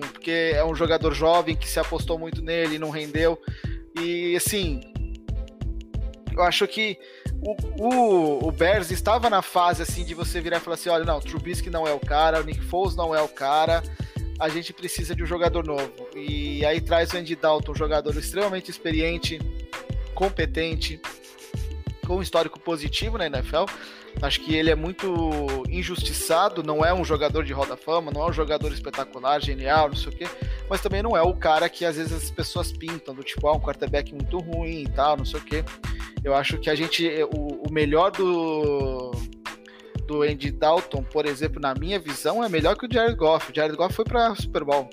[0.00, 3.38] porque é um jogador jovem que se apostou muito nele e não rendeu,
[4.00, 4.80] e assim,
[6.32, 6.98] eu acho que
[7.42, 11.04] o, o, o, Bears estava na fase assim de você virar e falar assim: olha,
[11.04, 13.82] não, Trubisky não é o cara, o Nick Foles não é o cara,
[14.38, 15.92] a gente precisa de um jogador novo.
[16.16, 19.38] E aí traz o Andy Dalton, um jogador extremamente experiente,
[20.14, 21.00] competente,
[22.06, 23.64] com um histórico positivo na NFL.
[24.20, 28.30] Acho que ele é muito injustiçado, não é um jogador de roda fama, não é
[28.30, 30.26] um jogador espetacular, genial, não sei o quê,
[30.68, 33.52] mas também não é o cara que às vezes as pessoas pintam, do tipo, ah,
[33.52, 35.64] um quarterback muito ruim e tal, não sei o quê.
[36.22, 39.10] Eu acho que a gente, o, o melhor do
[40.06, 43.50] do Andy Dalton, por exemplo, na minha visão, é melhor que o Jared Goff.
[43.50, 44.90] O Jared Goff foi para Super Bowl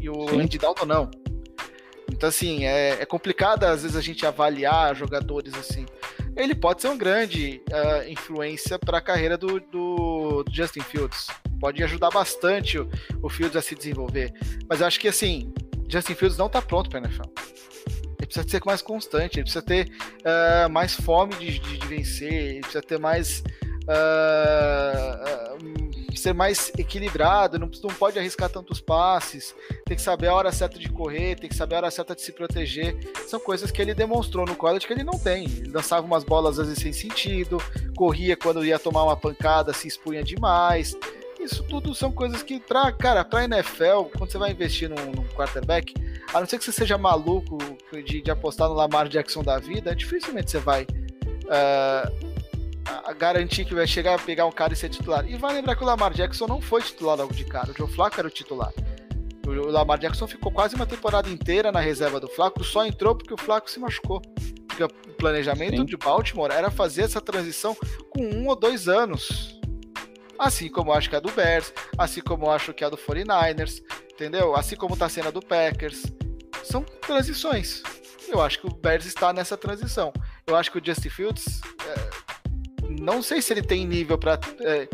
[0.00, 0.40] e o Sim.
[0.40, 1.10] Andy Dalton não.
[2.10, 5.84] Então, assim, é, é, complicado às vezes a gente avaliar jogadores assim.
[6.36, 11.28] Ele pode ser uma grande uh, influência para a carreira do, do, do, Justin Fields.
[11.58, 12.88] Pode ajudar bastante o,
[13.22, 14.32] o Fields a se desenvolver.
[14.68, 15.52] Mas eu acho que, assim,
[15.88, 17.22] Justin Fields não está pronto para NFL.
[18.18, 19.88] Ele precisa ser mais constante, ele precisa ter
[20.20, 23.42] uh, mais fome de, de, de, vencer, ele precisa ter mais.
[23.84, 29.54] Uh, ser mais equilibrado, não, não pode arriscar tantos passes,
[29.84, 32.22] tem que saber a hora certa de correr, tem que saber a hora certa de
[32.22, 32.96] se proteger.
[33.26, 35.44] São coisas que ele demonstrou no college que ele não tem.
[35.44, 37.58] Ele lançava umas bolas às vezes sem sentido,
[37.96, 40.96] corria quando ia tomar uma pancada, se expunha demais.
[41.38, 45.28] Isso tudo são coisas que, pra, cara, pra NFL, quando você vai investir num, num
[45.28, 45.94] quarterback,
[46.32, 47.58] a não ser que você seja maluco
[48.04, 50.82] de, de apostar no Lamar Jackson da vida, dificilmente você vai.
[51.44, 52.25] Uh,
[53.04, 55.28] a garantir que vai chegar a pegar um cara e ser titular.
[55.28, 57.90] E vai lembrar que o Lamar Jackson não foi titular logo de cara, o Joe
[57.90, 58.72] Flacco era o titular.
[59.46, 63.34] O Lamar Jackson ficou quase uma temporada inteira na reserva do Flacco, só entrou porque
[63.34, 64.20] o Flacco se machucou.
[64.66, 65.84] Porque o planejamento Sim.
[65.84, 67.76] de Baltimore era fazer essa transição
[68.10, 69.58] com um ou dois anos.
[70.38, 72.96] Assim como acho que é a do Bears, assim como acho que é a do
[72.96, 73.82] 49ers,
[74.12, 74.54] entendeu?
[74.54, 76.02] Assim como sendo a do Packers.
[76.62, 77.82] São transições.
[78.28, 80.12] Eu acho que o Bears está nessa transição.
[80.46, 82.25] Eu acho que o Justin Fields é,
[83.06, 84.88] não sei se ele tem nível para é,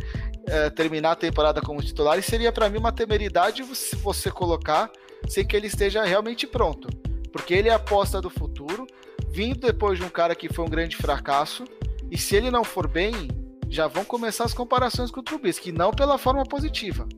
[0.46, 4.90] é, terminar a temporada como titular e seria para mim uma temeridade se você colocar
[5.26, 6.88] sem que ele esteja realmente pronto,
[7.32, 8.86] porque ele é a aposta do futuro,
[9.30, 11.64] vindo depois de um cara que foi um grande fracasso
[12.10, 13.28] e se ele não for bem,
[13.70, 17.08] já vão começar as comparações com o Trubisky, não pela forma positiva,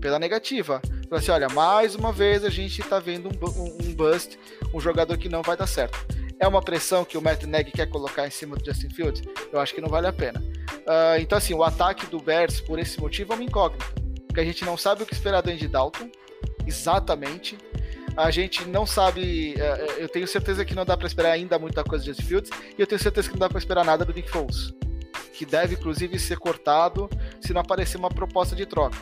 [0.00, 0.80] pela negativa.
[1.04, 4.38] Então, assim, olha, mais uma vez a gente está vendo um, um, um bust,
[4.72, 5.98] um jogador que não vai dar certo.
[6.40, 9.22] É uma pressão que o Matt Nagy quer colocar em cima do Justin Fields?
[9.52, 10.40] Eu acho que não vale a pena.
[10.40, 13.84] Uh, então, assim, o ataque do Bears, por esse motivo, é uma incógnita.
[14.26, 16.10] Porque a gente não sabe o que esperar do Andy Dalton,
[16.66, 17.58] exatamente.
[18.16, 19.54] A gente não sabe.
[19.54, 22.50] Uh, eu tenho certeza que não dá para esperar ainda muita coisa do Justin Fields.
[22.76, 24.72] E eu tenho certeza que não dá para esperar nada do Nick Foles.
[25.34, 28.96] Que deve, inclusive, ser cortado se não aparecer uma proposta de troca.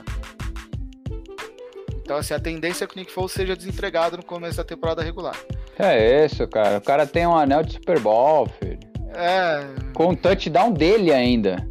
[2.08, 5.02] Então, assim, a tendência é que o Nick Foles seja desempregado no começo da temporada
[5.02, 5.36] regular.
[5.78, 6.78] É isso, cara.
[6.78, 8.78] O cara tem um anel de Super Bowl, filho.
[9.14, 9.62] É.
[9.92, 11.68] Com o touchdown dele ainda.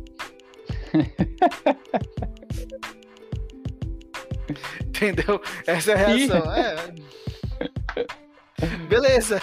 [4.86, 5.42] Entendeu?
[5.66, 6.54] Essa é a reação.
[6.54, 6.76] É.
[8.88, 9.42] Beleza.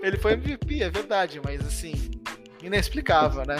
[0.00, 1.92] Ele foi MVP, é verdade, mas assim,
[2.62, 3.56] inexplicável, né?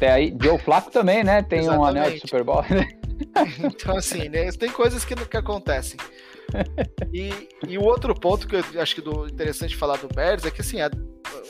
[0.00, 1.42] Tem aí, Joe Flaco também, né?
[1.42, 1.84] Tem Exatamente.
[1.84, 2.64] um anel de Super Bowl.
[3.58, 4.50] então, assim, né?
[4.52, 5.98] tem coisas que, que acontecem.
[7.12, 10.50] E, e o outro ponto que eu acho que do interessante falar do Bears é
[10.50, 10.90] que assim, a,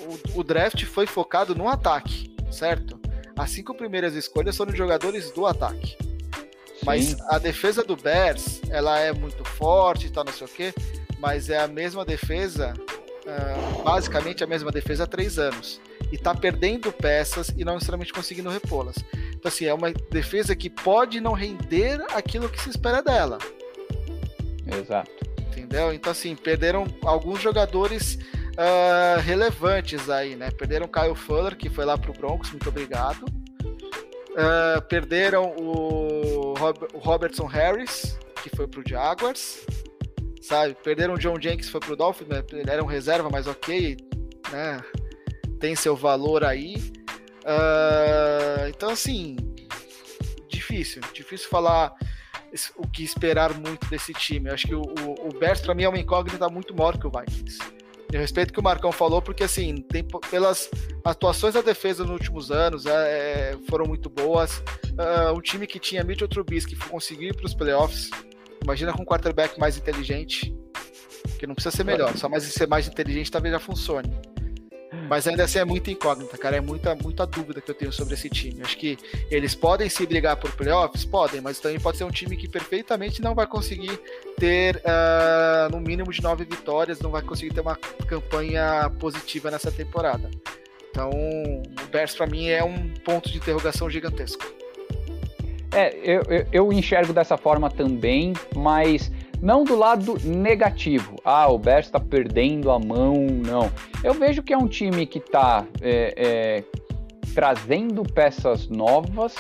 [0.07, 3.01] o, o, draft foi focado no ataque, certo?
[3.37, 5.97] As cinco primeiras escolhas foram jogadores do ataque.
[5.99, 6.85] Sim.
[6.85, 10.75] Mas a defesa do Bears, ela é muito forte e tal, não sei o quê,
[11.19, 15.81] mas é a mesma defesa, uh, basicamente a mesma defesa há três anos.
[16.11, 18.97] E tá perdendo peças e não necessariamente conseguindo repô-las.
[19.43, 23.39] Então, assim, é uma defesa que pode não render aquilo que se espera dela.
[24.65, 25.11] Exato.
[25.41, 25.93] Entendeu?
[25.93, 28.21] Então, assim, perderam alguns jogadores
[28.53, 30.53] uh, relevantes aí, né?
[30.53, 33.25] Perderam Kyle Fuller, que foi lá pro Broncos, muito obrigado.
[34.31, 39.67] Uh, perderam o, Rob o, Robertson Harris, que foi pro Jaguars.
[40.41, 40.77] Sabe?
[40.85, 42.45] Perderam o John Jenkins, que foi pro Dolphins, né?
[42.53, 43.97] ele era um reserva, mas ok,
[44.53, 44.81] né?
[45.59, 47.02] Tem seu valor aí.
[47.43, 49.37] Uh, então, assim,
[50.49, 51.03] difícil.
[51.13, 51.95] Difícil falar
[52.77, 54.49] o que esperar muito desse time.
[54.49, 57.07] Eu acho que o, o, o Bears, para mim, é uma incógnita muito maior que
[57.07, 57.59] o Vikings.
[58.13, 60.71] Eu respeito o que o Marcão falou, porque assim, tem, pelas
[61.03, 62.93] atuações da defesa nos últimos anos, é,
[63.53, 64.59] é foram muito boas.
[64.59, 68.11] Uh, um time que tinha Mitchell Trubisky conseguiu ir para os playoffs.
[68.63, 70.55] Imagina com um quarterback mais inteligente,
[71.39, 74.13] que não precisa ser melhor, só mais ser mais inteligente talvez já funcione.
[75.09, 76.57] Mas ainda assim é muita incógnita, cara.
[76.57, 78.63] É muita, muita dúvida que eu tenho sobre esse time.
[78.63, 78.99] Acho que
[79.31, 81.05] eles podem se brigar por playoffs?
[81.05, 83.99] Podem, mas também pode ser um time que perfeitamente não vai conseguir
[84.39, 87.77] ter uh, no mínimo de nove vitórias, não vai conseguir ter uma
[88.07, 90.31] campanha positiva nessa temporada.
[90.91, 94.45] Então, o Bears para mim é um ponto de interrogação gigantesco.
[95.75, 99.11] É, eu, eu, eu enxergo dessa forma também, mas
[99.43, 101.17] não do lado negativo.
[101.25, 103.71] Ah, o Bears está perdendo a mão, não.
[104.05, 106.65] Eu vejo que é um time que está é, é,
[107.35, 109.35] trazendo peças novas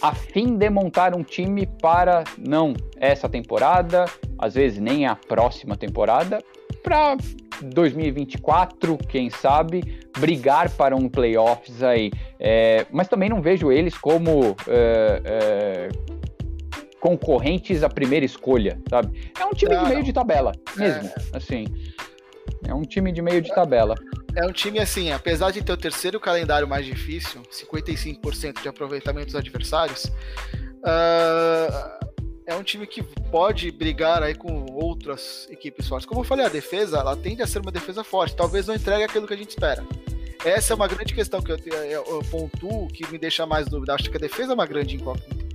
[0.00, 4.04] a fim de montar um time para não essa temporada,
[4.38, 6.38] às vezes nem a próxima temporada,
[6.82, 7.16] para
[7.62, 12.12] 2024, quem sabe, brigar para um playoffs aí.
[12.38, 15.88] É, mas também não vejo eles como é, é
[17.06, 19.30] concorrentes à primeira escolha, sabe?
[19.38, 21.36] É um time não, de meio de tabela, mesmo, é.
[21.36, 21.64] assim.
[22.66, 23.94] É um time de meio de tabela.
[24.34, 29.26] É um time assim, apesar de ter o terceiro calendário mais difícil, 55% de aproveitamento
[29.26, 30.06] dos adversários,
[30.82, 32.06] uh,
[32.44, 36.06] é um time que pode brigar aí com outras equipes fortes.
[36.06, 39.04] Como eu falei, a defesa, ela tende a ser uma defesa forte, talvez não entregue
[39.04, 39.84] aquilo que a gente espera.
[40.44, 43.94] Essa é uma grande questão que eu, eu, eu pontuo, que me deixa mais dúvida.
[43.94, 45.45] Acho que a defesa é uma grande incógnita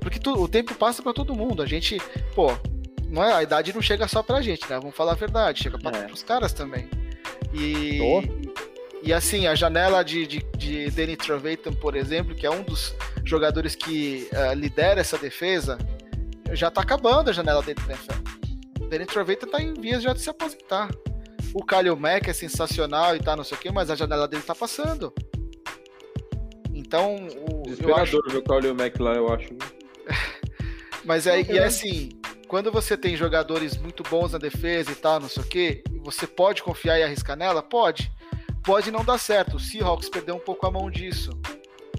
[0.00, 1.62] Porque tu, o tempo passa para todo mundo.
[1.62, 2.00] A gente,
[2.34, 2.52] pô,
[3.08, 4.78] não é, a idade não chega só pra gente, né?
[4.78, 6.12] Vamos falar a verdade, chega para é.
[6.12, 6.88] os caras também.
[7.52, 8.00] E,
[9.02, 12.94] e assim, a janela de, de, de Danny Trevathan, por exemplo, que é um dos
[13.24, 15.78] jogadores que uh, lidera essa defesa,
[16.52, 18.88] já tá acabando a janela dele da NFL.
[18.88, 20.90] Danny Trevathan tá em vias já de se aposentar.
[21.54, 24.42] O Kalil Mack é sensacional e tá não sei o que, mas a janela dele
[24.42, 25.12] tá passando.
[26.74, 27.16] Então,
[27.50, 28.22] o, Desesperador acho...
[28.28, 29.48] ver o Kalil Mack lá, eu acho.
[31.04, 32.10] Mas é, e é assim,
[32.48, 36.26] quando você tem jogadores muito bons na defesa e tal, não sei o que, você
[36.26, 37.62] pode confiar e arriscar nela?
[37.62, 38.10] Pode.
[38.64, 39.56] Pode não dar certo.
[39.56, 41.30] O Seahawks perdeu um pouco a mão disso.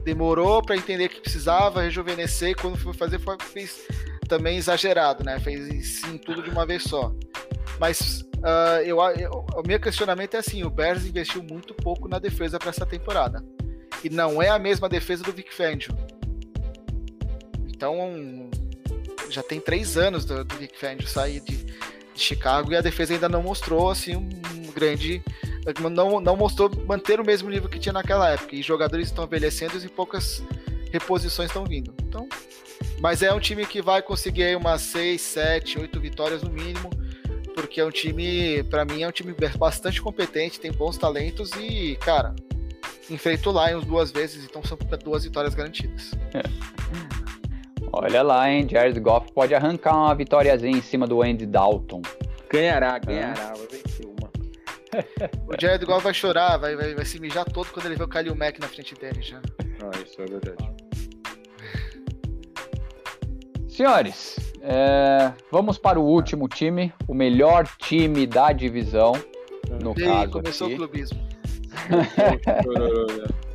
[0.04, 3.88] Demorou para entender que precisava rejuvenescer e quando foi fazer foi, fez
[4.28, 5.40] também exagerado, né?
[5.40, 7.14] Fez sim tudo de uma vez só.
[7.80, 12.20] Mas uh, eu, eu, o meu questionamento é assim: o Bears investiu muito pouco na
[12.20, 13.44] defesa para essa temporada.
[14.04, 15.96] E não é a mesma defesa do Vic Fangio.
[17.80, 18.50] Então,
[19.30, 21.80] já tem três anos do, do Vic Fangio sair de, de,
[22.14, 25.24] Chicago e a defesa ainda não mostrou assim um grande
[25.90, 28.54] não, não mostrou manter o mesmo nível que tinha naquela época.
[28.54, 30.44] E jogadores estão envelhecendo e poucas
[30.92, 31.94] reposições estão vindo.
[32.04, 32.28] Então
[33.00, 36.90] mas é um time que vai conseguir umas 6, 7, 8 vitórias no mínimo
[37.56, 41.98] porque é um time para mim é um time bastante competente tem bons talentos e
[42.02, 42.36] cara
[43.10, 46.12] enfrenta o Lions duas vezes então são duas vitórias garantidas
[47.92, 48.68] Olha lá, hein?
[48.70, 52.02] Jared Goff pode arrancar uma vitóriazinha em cima do Andy Dalton.
[52.52, 54.30] Ganhará, ganhará, vai vencer uma.
[55.48, 58.08] o Jared Goff vai chorar, vai, vai, vai se mijar todo quando ele vê o
[58.08, 59.42] Kalil Mack na frente dele já.
[59.82, 60.70] Ah, isso é verdade.
[63.68, 69.14] Senhores, é, vamos para o último time, o melhor time da divisão.
[69.82, 70.76] No e caso começou aqui.
[70.76, 71.20] o clubismo.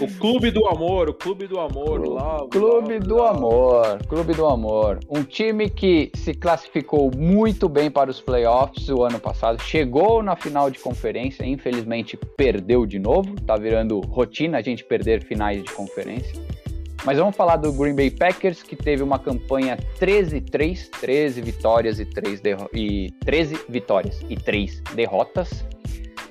[0.00, 2.46] O Clube do Amor, o Clube do Amor, lá.
[2.50, 4.98] Clube do Amor, Clube do Amor.
[5.10, 10.36] Um time que se classificou muito bem para os playoffs o ano passado, chegou na
[10.36, 15.70] final de conferência, infelizmente perdeu de novo, tá virando rotina a gente perder finais de
[15.72, 16.40] conferência.
[17.04, 22.04] Mas vamos falar do Green Bay Packers, que teve uma campanha 13-3, 13 vitórias e
[22.04, 22.42] 3
[22.74, 25.64] e 13 vitórias e 3 derrotas.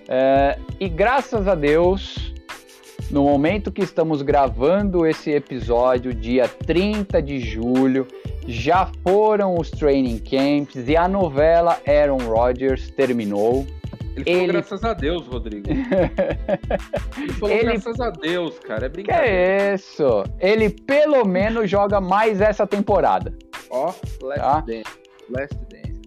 [0.09, 2.33] É, e graças a Deus,
[3.09, 8.05] no momento que estamos gravando esse episódio, dia 30 de julho,
[8.45, 13.65] já foram os training camps e a novela Aaron Rodgers terminou.
[14.15, 14.53] Ele falou ele...
[14.53, 15.69] graças a Deus, Rodrigo.
[17.17, 17.63] Ele falou ele...
[17.65, 18.87] graças a Deus, cara.
[18.87, 19.27] É brincadeira.
[19.27, 20.23] Que é isso?
[20.39, 23.31] Ele pelo menos joga mais essa temporada.
[23.69, 24.59] Ó, oh, last tá?
[24.61, 24.99] dance.
[25.29, 26.01] Last dance.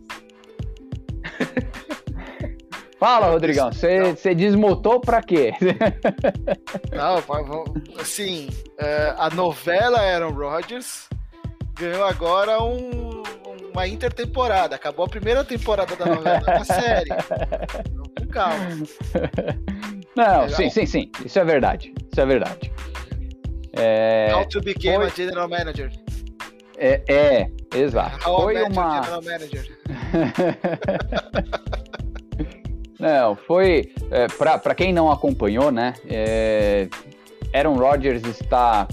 [3.01, 5.55] Fala, Rodrigão, você desmutou pra quê?
[6.93, 7.17] Não,
[7.99, 11.09] assim, é, a novela Aaron Rodgers
[11.79, 13.23] ganhou agora um,
[13.73, 14.77] uma intertemporada.
[14.77, 17.09] Acabou a primeira temporada da novela da série.
[17.89, 18.69] Então, com calma.
[20.15, 21.11] Não, sim, sim, sim.
[21.25, 21.95] Isso é verdade.
[22.13, 22.71] Isso é verdade.
[23.79, 24.31] É...
[24.35, 25.07] How to become Foi...
[25.07, 25.91] a general manager.
[26.77, 28.29] É, é exato.
[28.29, 29.03] How Foi uma.
[29.03, 29.67] General manager.
[33.01, 33.93] Não, foi.
[34.11, 35.95] É, para quem não acompanhou, né?
[36.09, 36.87] É,
[37.53, 38.87] Aaron Rodgers está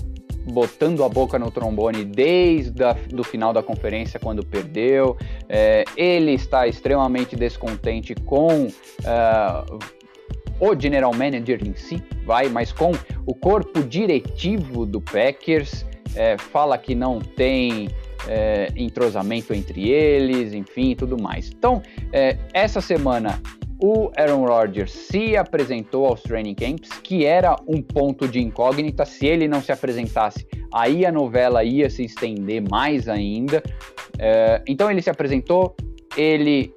[0.49, 2.82] botando a boca no trombone desde
[3.14, 5.18] o final da conferência quando perdeu.
[5.49, 9.80] É, ele está extremamente descontente com uh,
[10.60, 12.91] o general manager em si, vai, mas com
[13.26, 15.86] o corpo diretivo do Packers.
[16.16, 17.89] É, fala que não tem
[18.28, 21.49] é, entrosamento entre eles, enfim, tudo mais.
[21.49, 23.39] Então, é, essa semana
[23.80, 29.05] o Aaron Rodgers se apresentou aos training camps, que era um ponto de incógnita.
[29.05, 33.61] Se ele não se apresentasse, aí a novela ia se estender mais ainda.
[34.17, 35.75] É, então ele se apresentou,
[36.15, 36.73] ele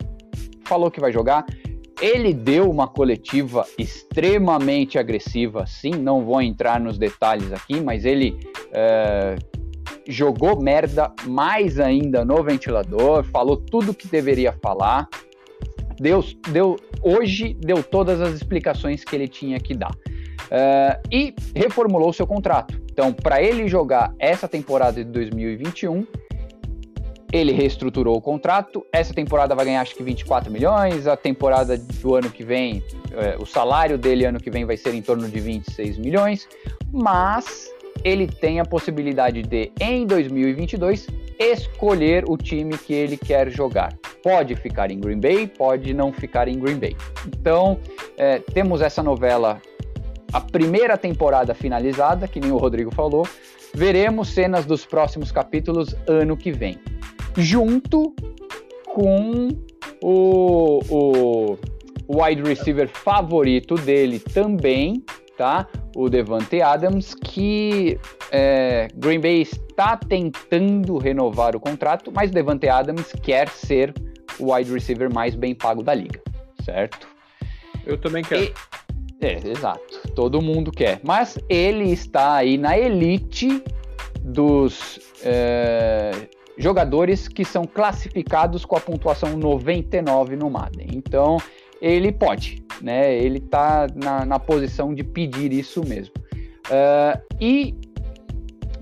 [0.64, 1.46] falou que vai jogar.
[2.01, 8.38] Ele deu uma coletiva extremamente agressiva, sim, não vou entrar nos detalhes aqui, mas ele
[8.72, 9.36] é,
[10.09, 15.09] jogou merda mais ainda no ventilador, falou tudo que deveria falar
[16.01, 19.92] deu, deu, hoje deu todas as explicações que ele tinha que dar.
[19.92, 22.80] Uh, e reformulou seu contrato.
[22.90, 26.07] Então, para ele jogar essa temporada de 2021,
[27.32, 28.84] ele reestruturou o contrato.
[28.92, 31.07] Essa temporada vai ganhar acho que 24 milhões.
[31.07, 34.94] A temporada do ano que vem, uh, o salário dele ano que vem vai ser
[34.94, 36.48] em torno de 26 milhões.
[36.90, 37.70] Mas
[38.03, 41.07] ele tem a possibilidade de, em 2022,
[41.41, 43.97] escolher o time que ele quer jogar.
[44.22, 46.95] Pode ficar em Green Bay, pode não ficar em Green Bay.
[47.26, 47.78] Então,
[48.18, 49.61] é, temos essa novela,
[50.30, 53.26] a primeira temporada finalizada, que nem o Rodrigo falou,
[53.72, 56.78] veremos cenas dos próximos capítulos ano que vem,
[57.36, 58.14] junto
[58.86, 59.49] com
[60.03, 61.59] o, o
[62.11, 65.03] wide receiver favorito dele também,
[65.41, 65.66] tá?
[65.97, 67.99] O Devante Adams, que
[68.30, 73.95] é, Green Bay está tentando renovar o contrato, mas o Devante Adams quer ser
[74.38, 76.20] o wide receiver mais bem pago da liga,
[76.62, 77.09] certo?
[77.86, 78.43] Eu também quero.
[78.43, 78.53] E,
[79.22, 80.11] é, exato.
[80.14, 81.01] Todo mundo quer.
[81.03, 83.64] Mas ele está aí na elite
[84.20, 86.11] dos é,
[86.59, 90.88] jogadores que são classificados com a pontuação 99 no Madden.
[90.93, 91.38] Então,
[91.81, 93.14] ele pode, né?
[93.14, 96.14] Ele está na, na, posição de pedir isso mesmo.
[96.66, 97.74] Uh, e,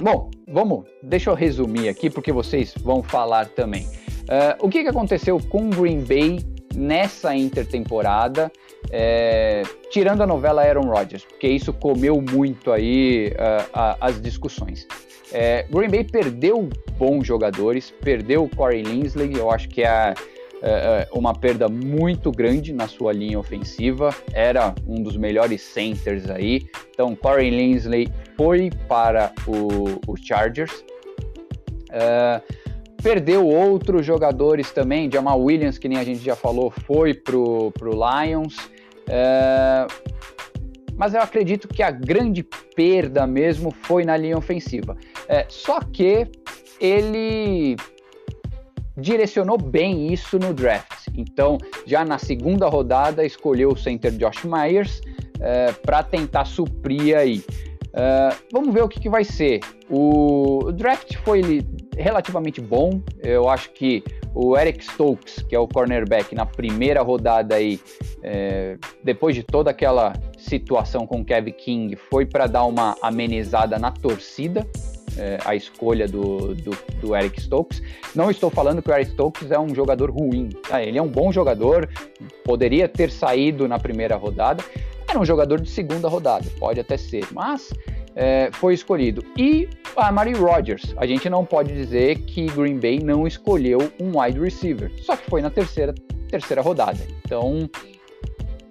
[0.00, 3.84] bom, vamos, deixa eu resumir aqui, porque vocês vão falar também.
[4.24, 6.40] Uh, o que, que aconteceu com Green Bay
[6.74, 8.52] nessa intertemporada,
[8.90, 14.86] é, tirando a novela Aaron Rodgers, porque isso comeu muito aí uh, as discussões.
[15.32, 20.14] É, Green Bay perdeu bons jogadores, perdeu o Corey Linsley, eu acho que é,
[20.62, 26.66] é, uma perda muito grande na sua linha ofensiva, era um dos melhores centers aí.
[26.90, 30.84] Então, Corey Linsley foi para os Chargers.
[31.90, 32.42] Uh,
[33.02, 37.92] Perdeu outros jogadores também, Jamal Williams, que nem a gente já falou, foi pro, pro
[37.92, 38.56] Lions.
[39.06, 39.86] É...
[40.96, 42.44] Mas eu acredito que a grande
[42.74, 44.96] perda mesmo foi na linha ofensiva.
[45.28, 46.26] É, só que
[46.80, 47.76] ele
[49.00, 51.08] direcionou bem isso no draft.
[51.16, 55.00] Então, já na segunda rodada, escolheu o center Josh Myers
[55.40, 57.44] é, para tentar suprir aí.
[57.88, 59.60] Uh, vamos ver o que, que vai ser.
[59.88, 61.64] O, o draft foi
[61.96, 63.02] relativamente bom.
[63.22, 67.80] Eu acho que o Eric Stokes, que é o cornerback, na primeira rodada aí,
[68.22, 73.78] é, depois de toda aquela situação com o Kevin King, foi para dar uma amenizada
[73.78, 74.66] na torcida.
[75.18, 77.82] É, a escolha do, do, do, Eric Stokes.
[78.14, 80.80] Não estou falando que o Eric Stokes é um jogador ruim, tá?
[80.80, 81.88] ele é um bom jogador,
[82.44, 84.62] poderia ter saído na primeira rodada,
[85.08, 87.72] era um jogador de segunda rodada, pode até ser, mas
[88.14, 89.24] é, foi escolhido.
[89.36, 94.20] E a Mary Rodgers, a gente não pode dizer que Green Bay não escolheu um
[94.20, 95.94] wide receiver, só que foi na terceira,
[96.28, 96.98] terceira rodada.
[97.24, 97.70] Então,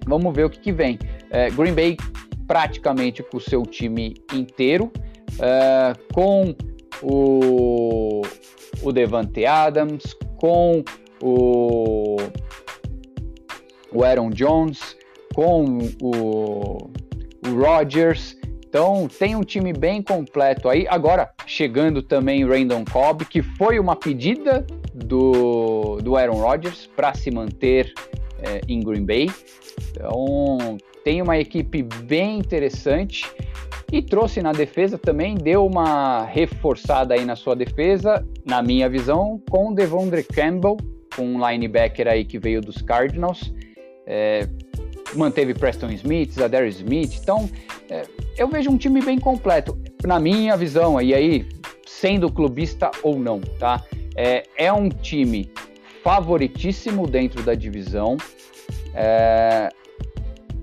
[0.05, 0.99] vamos ver o que, que vem.
[1.29, 1.97] É, Green Bay
[2.45, 4.91] praticamente com o seu time inteiro,
[5.39, 6.55] é, com
[7.01, 8.21] o,
[8.81, 10.83] o Devante Adams, com
[11.21, 12.17] o,
[13.91, 14.95] o Aaron Jones,
[15.33, 16.77] com o,
[17.47, 18.35] o Rodgers.
[18.67, 20.85] Então tem um time bem completo aí.
[20.89, 27.31] Agora, chegando também Randon Cobb, que foi uma pedida do, do Aaron Rodgers para se
[27.31, 27.93] manter
[28.41, 29.29] é, em Green Bay.
[29.91, 30.77] Então
[31.07, 33.23] tem uma equipe bem interessante
[33.93, 39.41] e trouxe na defesa também, deu uma reforçada aí na sua defesa, na minha visão,
[39.49, 40.75] com Devondre Campbell,
[41.17, 43.53] um linebacker aí que veio dos Cardinals.
[44.05, 44.49] É,
[45.15, 47.17] manteve Preston Smith, Zadar Smith.
[47.21, 47.49] Então,
[47.89, 48.01] é,
[48.37, 51.47] eu vejo um time bem completo, na minha visão, e aí,
[51.85, 53.81] sendo clubista ou não, tá?
[54.13, 55.49] É, é um time
[56.03, 58.17] favoritíssimo dentro da divisão.
[58.93, 59.69] É,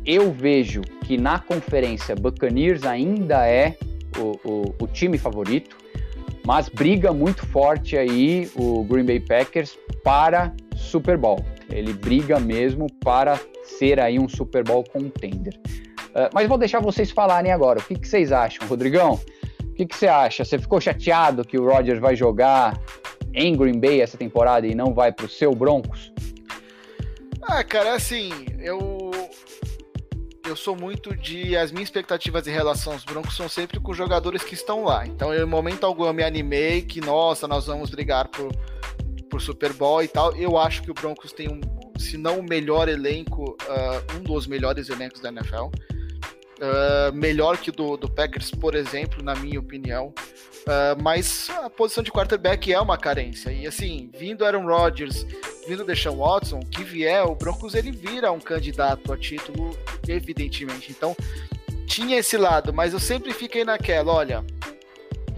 [0.06, 3.76] eu vejo que na conferência Buccaneers ainda é
[4.18, 5.76] o, o, o, time favorito,
[6.46, 11.44] mas briga muito forte aí o Green Bay Packers para Super Bowl.
[11.70, 15.54] Ele briga mesmo para ser aí um Super Bowl contender.
[16.10, 17.80] Uh, mas vou deixar vocês falarem agora.
[17.80, 19.18] O que, que vocês acham, Rodrigão?
[19.62, 20.44] O que, que você acha?
[20.44, 22.78] Você ficou chateado que o Rodgers vai jogar
[23.32, 26.12] em Green Bay essa temporada e não vai para o seu Broncos?
[27.42, 28.30] Ah, cara, assim,
[28.60, 29.10] eu
[30.46, 34.42] eu sou muito de as minhas expectativas em relação aos Broncos são sempre com jogadores
[34.42, 35.06] que estão lá.
[35.06, 38.52] Então, eu, em momento algum eu me animei que nossa, nós vamos brigar por
[39.34, 40.32] por Super Bowl e tal.
[40.36, 41.60] Eu acho que o Broncos tem um,
[41.98, 45.70] se não o melhor elenco, uh, um dos melhores elencos da NFL.
[46.54, 50.14] Uh, melhor que do, do Packers, por exemplo, na minha opinião.
[50.64, 53.50] Uh, mas a posição de quarterback é uma carência.
[53.50, 55.26] E assim, vindo Aaron Rodgers,
[55.66, 59.76] vindo Deshaun Watson, que vier, o Broncos ele vira um candidato a título,
[60.08, 60.90] evidentemente.
[60.90, 61.16] Então,
[61.86, 64.44] tinha esse lado, mas eu sempre fiquei naquela, olha,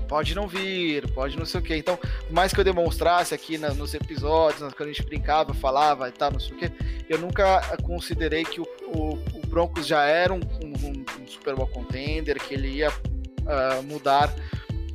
[0.06, 1.76] pode não vir, pode não sei o que.
[1.76, 1.98] Então,
[2.30, 6.32] mais que eu demonstrasse aqui na, nos episódios, quando a gente brincava, falava e tal,
[6.32, 6.72] não sei o que,
[7.08, 11.66] eu nunca considerei que o, o, o Broncos já era um, um, um, Super Bowl
[11.66, 14.34] contender, que ele ia uh, mudar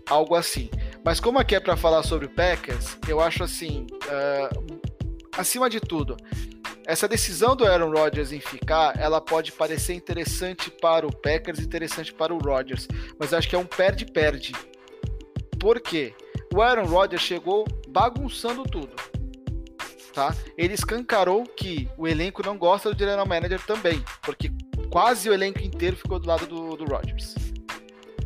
[0.10, 0.70] algo assim.
[1.04, 4.82] Mas como aqui é para falar sobre o Packers, eu acho assim, uh,
[5.38, 6.18] acima de tudo,
[6.86, 12.14] essa decisão do Aaron Rodgers em ficar, ela pode parecer interessante para o Packers, interessante
[12.14, 12.88] para o Rodgers,
[13.20, 14.54] mas eu acho que é um perde-perde
[15.60, 16.14] Por quê?
[16.54, 18.92] O Aaron Rodgers chegou bagunçando tudo.
[20.14, 20.36] Tá?
[20.58, 24.52] Ele escancarou que o elenco não gosta do general manager também, porque
[24.90, 27.36] quase o elenco inteiro ficou do lado do, do Rodgers.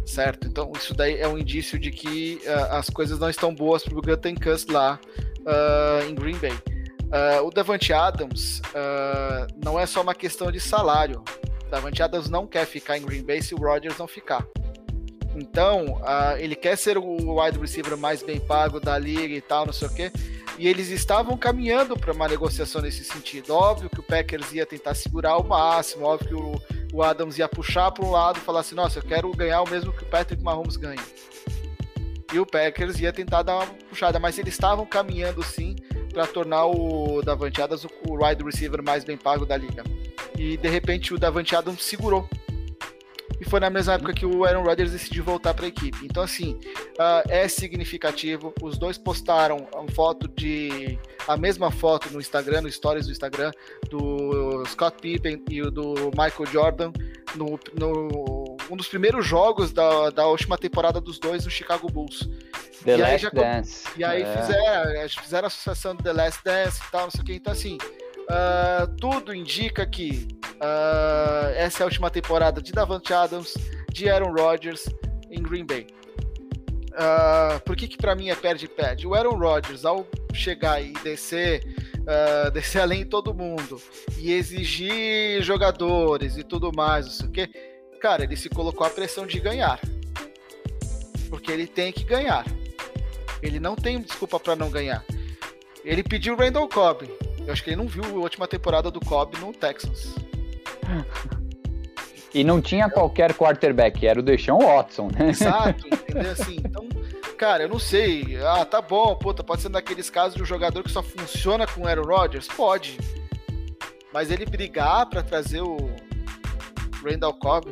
[0.05, 0.47] Certo?
[0.47, 3.97] Então, isso daí é um indício de que uh, as coisas não estão boas para
[3.97, 4.99] o Gutenkast lá
[5.41, 6.57] uh, em Green Bay.
[7.05, 8.61] Uh, o Davante Adams
[9.63, 11.23] não é só uma questão de salário.
[11.69, 14.45] Davante Adams não quer ficar em Green Bay se o Rodgers não ficar.
[15.35, 16.01] Então,
[16.37, 19.87] ele quer ser o wide receiver mais bem pago da liga e tal, não sei
[19.87, 20.11] o quê
[20.57, 23.53] e eles estavam caminhando para uma negociação nesse sentido.
[23.53, 27.47] Óbvio que o Packers ia tentar segurar ao máximo, óbvio que o, o Adams ia
[27.47, 30.07] puxar para um lado e falar assim: nossa, eu quero ganhar o mesmo que o
[30.07, 31.03] Patrick Mahomes ganha.
[32.33, 35.75] E o Packers ia tentar dar uma puxada, mas eles estavam caminhando sim
[36.15, 39.83] para tornar o Davante Adams o wide receiver mais bem pago da liga.
[40.39, 42.25] E de repente o Davante Adams segurou
[43.39, 46.05] e foi na mesma época que o Aaron Rodgers decidiu voltar para a equipe.
[46.05, 48.53] Então, assim, uh, é significativo.
[48.61, 50.97] Os dois postaram uma foto de.
[51.27, 53.51] a mesma foto no Instagram, no Stories do Instagram,
[53.89, 56.93] do Scott Pippen e o do Michael Jordan,
[57.35, 62.29] no, no um dos primeiros jogos da, da última temporada dos dois no Chicago Bulls.
[62.85, 63.83] The e Last aí já, Dance.
[63.97, 64.37] E aí é.
[64.37, 67.33] fizeram, fizeram a associação do The Last Dance e tal, não sei o que.
[67.33, 67.77] Então, assim,
[68.25, 73.53] Uh, tudo indica que uh, essa é a última temporada de Davante Adams,
[73.91, 74.85] de Aaron Rodgers
[75.29, 75.85] em Green Bay.
[76.93, 79.05] Uh, por que, que para mim é perde-perde?
[79.05, 81.61] O Aaron Rodgers, ao chegar e descer,
[81.99, 83.79] uh, descer além de todo mundo
[84.17, 87.47] e exigir jogadores e tudo mais, não sei o que,
[88.01, 89.79] cara, ele se colocou a pressão de ganhar.
[91.29, 92.43] Porque ele tem que ganhar.
[93.41, 95.03] Ele não tem desculpa para não ganhar.
[95.83, 97.09] Ele pediu o Randall Cobb.
[97.45, 100.15] Eu acho que ele não viu a última temporada do Cobb no Texans.
[102.33, 105.29] E não tinha qualquer quarterback, era o Deshaun Watson, né?
[105.29, 106.31] Exato, entendeu?
[106.31, 106.87] Assim, então,
[107.37, 108.37] cara, eu não sei.
[108.43, 111.81] Ah, tá bom, puta, pode ser daqueles casos de um jogador que só funciona com
[111.81, 112.47] o Aaron Rodgers?
[112.47, 112.97] Pode.
[114.11, 115.77] Mas ele brigar para trazer o
[117.03, 117.71] Randall Cobb,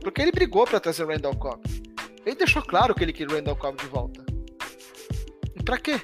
[0.00, 1.60] porque ele brigou para trazer o Randall Cobb.
[2.24, 4.23] Ele deixou claro que ele queria o Randall Cobb de volta.
[5.64, 6.00] Pra quê?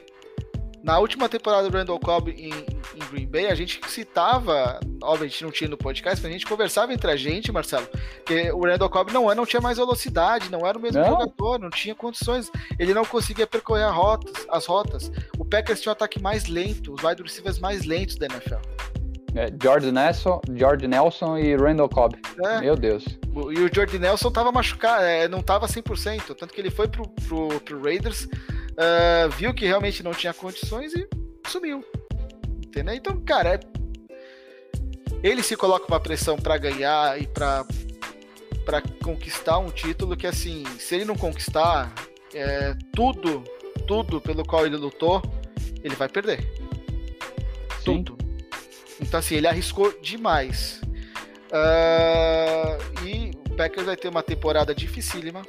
[0.83, 4.81] Na última temporada do Randall Cobb em, em Green Bay, a gente citava,
[5.23, 7.87] gente não tinha no podcast, mas a gente conversava entre a gente, Marcelo,
[8.25, 11.11] que o Randall Cobb não, não tinha mais velocidade, não era o mesmo não.
[11.11, 15.13] jogador, não tinha condições, ele não conseguia percorrer rotas, as rotas.
[15.39, 18.61] O Packers tinha um ataque mais lento, os wide receivers mais lentos da NFL.
[19.35, 22.19] É, George Nelson, George Nelson e Randall Cobb.
[22.43, 22.61] É.
[22.61, 23.05] Meu Deus.
[23.07, 27.07] E o George Nelson tava machucado, é, não tava 100%, tanto que ele foi pro,
[27.29, 28.27] pro, pro Raiders,
[28.81, 31.07] uh, viu que realmente não tinha condições e
[31.47, 31.85] sumiu.
[32.65, 32.95] Entendeu?
[32.95, 33.61] Então, cara, é...
[35.23, 37.65] ele se coloca uma pressão para ganhar e para
[38.65, 41.93] para conquistar um título que assim, se ele não conquistar
[42.33, 43.43] é, tudo,
[43.87, 45.21] tudo pelo qual ele lutou,
[45.83, 46.41] ele vai perder.
[47.79, 47.85] Sim.
[47.85, 48.19] Tudo.
[49.01, 50.81] Então assim, ele arriscou demais.
[51.51, 55.43] Uh, e o Packers vai ter uma temporada dificílima.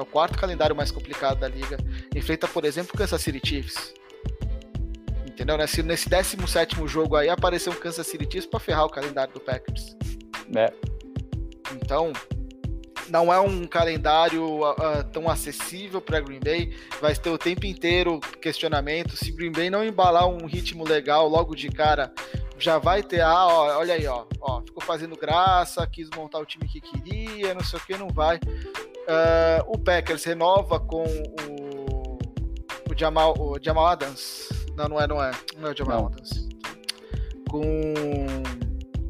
[0.00, 1.76] É o quarto calendário mais complicado da liga.
[2.14, 3.92] Enfrenta, por exemplo, o Kansas City Chiefs.
[5.26, 5.58] Entendeu?
[5.58, 9.40] Nesse, nesse 17 jogo aí apareceu um Kansas City Chiefs para ferrar o calendário do
[9.40, 9.94] Packers.
[10.56, 10.72] É.
[11.74, 12.12] Então,
[13.10, 16.74] não é um calendário uh, tão acessível para Green Bay.
[17.00, 19.16] Vai ter o tempo inteiro questionamento.
[19.16, 22.12] Se Green Bay não embalar um ritmo legal logo de cara,
[22.60, 23.20] já vai ter.
[23.20, 27.54] Ah, ó, olha aí, ó, ó, ficou fazendo graça, quis montar o time que queria,
[27.54, 28.36] não sei o que, não vai.
[28.36, 32.18] Uh, o Packers renova com o,
[32.88, 34.48] o, Jamal, o Jamal Adams.
[34.76, 35.30] Não, não é, não é.
[35.58, 36.48] Não é o Jamal Adams.
[37.48, 37.94] Com.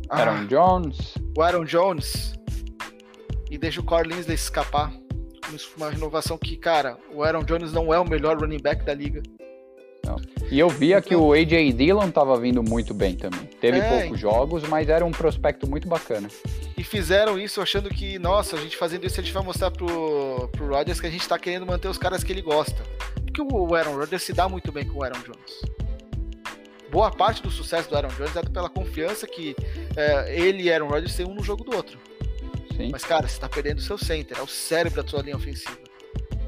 [0.08, 1.14] Aaron ah, Jones.
[1.36, 2.32] O Aaron Jones.
[3.50, 4.92] E deixa o Corey Linsley escapar.
[5.76, 9.22] Uma renovação que, cara, o Aaron Jones não é o melhor running back da liga.
[10.10, 10.48] Não.
[10.50, 13.42] E eu via então, que o AJ Dillon estava vindo muito bem também.
[13.60, 16.28] Teve é, poucos jogos, mas era um prospecto muito bacana.
[16.76, 20.48] E fizeram isso achando que, nossa, a gente fazendo isso, a gente vai mostrar pro,
[20.52, 22.82] pro Rodgers que a gente está querendo manter os caras que ele gosta.
[23.24, 25.80] Porque o Aaron Rodgers se dá muito bem com o Aaron Jones.
[26.90, 29.54] Boa parte do sucesso do Aaron Jones é pela confiança que
[29.96, 31.96] é, ele e Aaron Rodgers têm um no jogo do outro.
[32.76, 32.88] Sim.
[32.90, 35.78] Mas, cara, você está perdendo o seu center, é o cérebro da sua linha ofensiva.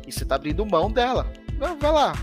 [0.06, 1.30] E você está abrindo mão dela.
[1.78, 2.14] Vai lá.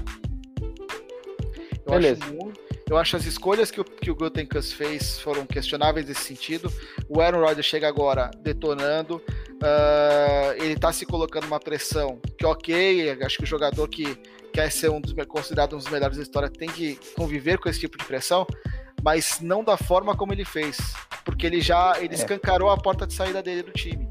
[1.90, 2.24] Eu Beleza.
[2.24, 2.54] Acho,
[2.90, 6.72] eu acho as escolhas que o, que o Gutenkast fez foram questionáveis nesse sentido.
[7.08, 9.16] O Aaron Rodgers chega agora detonando.
[9.18, 14.18] Uh, ele está se colocando uma pressão que, ok, acho que o jogador que
[14.54, 17.80] quer ser um dos, considerado um dos melhores da história tem que conviver com esse
[17.80, 18.46] tipo de pressão,
[19.04, 20.78] mas não da forma como ele fez,
[21.24, 22.18] porque ele já ele é.
[22.18, 24.09] escancarou a porta de saída dele do time.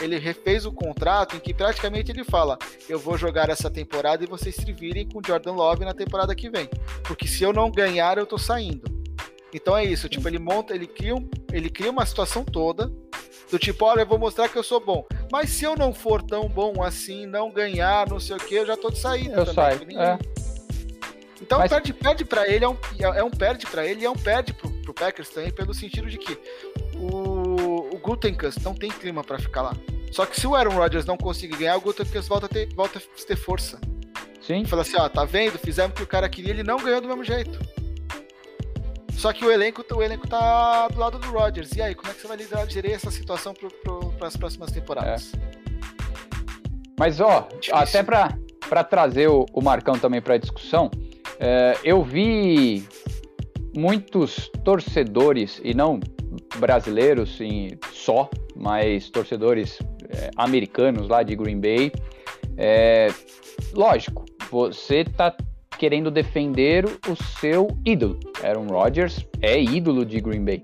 [0.00, 2.58] Ele refez o contrato em que praticamente ele fala:
[2.88, 6.50] eu vou jogar essa temporada e vocês se virem com Jordan Love na temporada que
[6.50, 6.68] vem.
[7.04, 9.00] Porque se eu não ganhar, eu tô saindo.
[9.52, 12.90] Então é isso, tipo, ele monta, ele cria, um, ele cria uma situação toda
[13.50, 15.04] do tipo, olha, eu vou mostrar que eu sou bom.
[15.32, 18.66] Mas se eu não for tão bom assim, não ganhar, não sei o que, eu
[18.66, 19.40] já tô de saída.
[19.40, 19.80] Eu saio.
[19.98, 20.18] É.
[21.40, 21.70] Então Mas...
[21.70, 24.52] perde, perde para ele, é um, é um perde para ele e é um perde
[24.52, 26.38] pro, pro Packers também, pelo sentido de que
[26.96, 27.29] o
[28.10, 29.72] Gutenkast não tem clima para ficar lá.
[30.10, 32.98] Só que se o Aaron Rodgers não conseguir ganhar, o Gutenkast volta a ter, volta
[32.98, 33.80] a ter força.
[34.40, 34.64] Sim.
[34.64, 35.56] Fala assim, ó, tá vendo?
[35.58, 37.56] Fizemos o que o cara queria, ele não ganhou do mesmo jeito.
[39.12, 41.70] Só que o elenco, o elenco tá do lado do Rodgers.
[41.76, 45.32] E aí, como é que você vai lidar, gerir essa situação para as próximas temporadas?
[45.34, 45.38] É.
[46.98, 47.76] Mas, ó, Difícil.
[47.76, 50.90] até para trazer o, o, Marcão também para discussão,
[51.38, 52.88] é, eu vi
[53.76, 56.00] muitos torcedores, e não
[56.56, 59.78] brasileiros sim, só, mas torcedores
[60.08, 61.92] é, americanos lá de Green Bay.
[62.56, 63.08] É,
[63.72, 65.34] lógico, você tá
[65.78, 68.18] querendo defender o seu ídolo.
[68.42, 70.62] Aaron Rodgers é ídolo de Green Bay.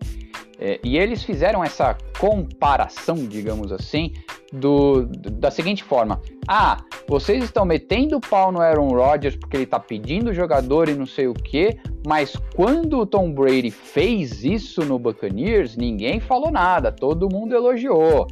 [0.59, 4.13] É, e eles fizeram essa comparação, digamos assim,
[4.53, 9.65] do, da seguinte forma: ah, vocês estão metendo o pau no Aaron Rodgers porque ele
[9.65, 11.77] está pedindo jogador e não sei o que,
[12.07, 18.27] mas quando o Tom Brady fez isso no Buccaneers, ninguém falou nada, todo mundo elogiou.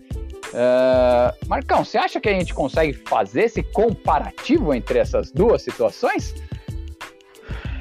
[0.55, 6.35] Uh, Marcão, você acha que a gente consegue fazer esse comparativo entre essas duas situações?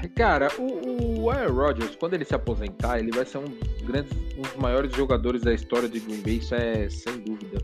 [0.09, 4.11] Cara, o, o Aaron Rodgers, quando ele se aposentar, ele vai ser um dos grandes,
[4.37, 7.57] um dos maiores jogadores da história de Green Bay, isso é sem dúvida.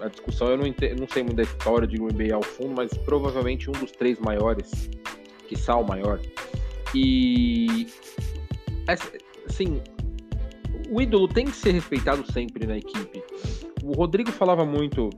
[0.00, 0.66] A discussão, eu não,
[0.98, 4.18] não sei muito da história de Green Bay ao fundo, mas provavelmente um dos três
[4.18, 4.90] maiores,
[5.48, 6.20] que o maior.
[6.94, 7.86] E,
[9.48, 9.80] assim,
[10.90, 13.22] o ídolo tem que ser respeitado sempre na equipe.
[13.82, 15.10] O Rodrigo falava muito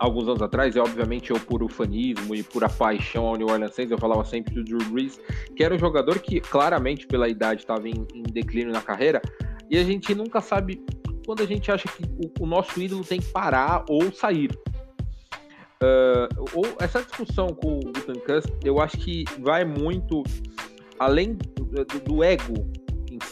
[0.00, 3.74] alguns anos atrás, e obviamente eu por ufanismo e por a paixão ao New Orleans
[3.74, 5.20] Saints, eu falava sempre do Drew Brees,
[5.54, 9.20] que era um jogador que claramente pela idade estava em, em, declínio na carreira,
[9.68, 10.82] e a gente nunca sabe
[11.26, 14.50] quando a gente acha que o, o nosso ídolo tem que parar ou sair.
[15.82, 20.22] Uh, ou essa discussão com o Gutenkast, eu acho que vai muito
[20.98, 22.54] além do, do ego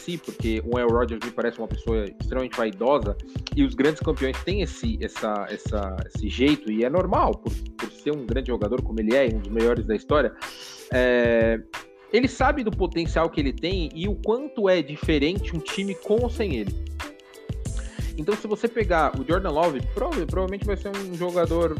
[0.09, 3.15] si, porque o Aaron Rodgers me parece uma pessoa extremamente vaidosa,
[3.55, 7.91] e os grandes campeões têm esse, essa, essa, esse jeito, e é normal, por, por
[7.91, 10.33] ser um grande jogador como ele é, um dos melhores da história.
[10.91, 11.59] É,
[12.11, 16.15] ele sabe do potencial que ele tem e o quanto é diferente um time com
[16.23, 16.73] ou sem ele.
[18.17, 21.77] Então, se você pegar o Jordan Love, provavelmente vai ser um jogador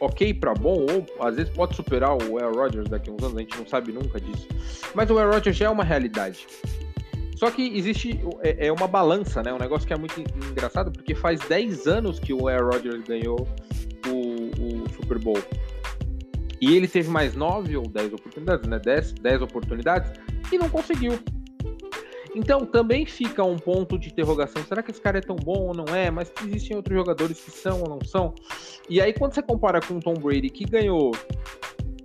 [0.00, 3.36] ok para bom, ou às vezes pode superar o Aaron Rodgers daqui a uns anos,
[3.36, 4.48] a gente não sabe nunca disso.
[4.94, 6.46] Mas o Aaron Rodgers já é uma realidade.
[7.42, 9.52] Só que existe é, é, uma balança, né?
[9.52, 13.48] Um negócio que é muito engraçado, porque faz 10 anos que o Aaron Rodgers ganhou
[14.06, 15.42] o, o Super Bowl.
[16.60, 18.78] E ele teve mais 9 ou 10 oportunidades, né?
[18.78, 20.12] 10, 10 oportunidades
[20.52, 21.18] e não conseguiu.
[22.32, 25.74] Então também fica um ponto de interrogação: será que esse cara é tão bom ou
[25.74, 26.12] não é?
[26.12, 28.36] Mas existem outros jogadores que são ou não são.
[28.88, 31.10] E aí, quando você compara com o Tom Brady, que ganhou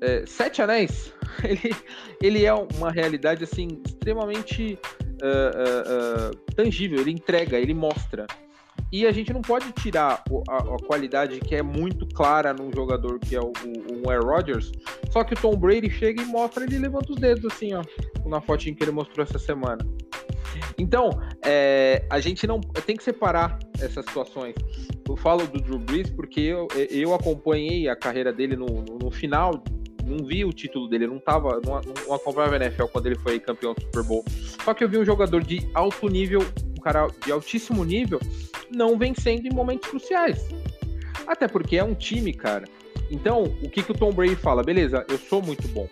[0.02, 1.14] é, sete anéis,
[1.46, 1.76] ele,
[2.24, 4.80] ele é uma realidade assim extremamente
[5.22, 8.28] uh, uh, tangível, ele entrega, ele mostra.
[8.92, 13.20] E a gente não pode tirar a, a, qualidade que é muito clara num jogador
[13.20, 14.72] que é o, o, o Rodgers,
[15.12, 17.84] só que o Tom Brady chega e mostra, ele levanta os dedos assim, ó,
[18.26, 19.86] na fotinha que ele mostrou essa semana.
[20.78, 21.10] Então,
[21.46, 24.56] é, a gente não tem que separar essas situações.
[25.08, 29.12] Eu falo do Drew Brees porque eu, eu acompanhei a carreira dele no, no, no
[29.12, 29.64] final
[30.08, 33.40] não vi o título dele, não tava, não, não acompanhava a NFL quando ele foi
[33.40, 34.26] campeão do Super Bowl.
[34.64, 36.42] Só que eu vi um jogador de alto nível,
[36.78, 38.20] um cara de altíssimo nível,
[38.74, 40.48] não vencendo em momentos cruciais.
[41.28, 42.66] Até porque é um time, cara.
[43.12, 44.64] Então, o que, que o Tom Brady fala?
[44.64, 45.88] Beleza, eu sou muito bom,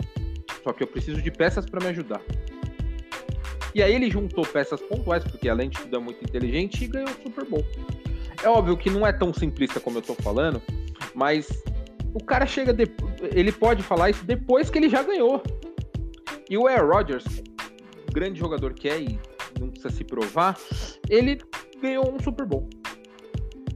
[0.63, 2.21] só que eu preciso de peças para me ajudar.
[3.73, 7.09] E aí ele juntou peças pontuais, porque além de tudo é muito inteligente, e ganhou
[7.09, 7.65] o Super Bowl.
[8.41, 10.61] É óbvio que não é tão simplista como eu tô falando,
[11.13, 11.47] mas
[12.15, 15.43] o cara chega depois, ele pode falar isso depois que ele já ganhou.
[16.49, 17.25] E o Aaron Rodgers,
[18.13, 19.19] grande jogador que é e
[19.59, 20.57] não precisa se provar,
[21.09, 21.37] ele
[21.81, 22.69] ganhou um Super Bowl.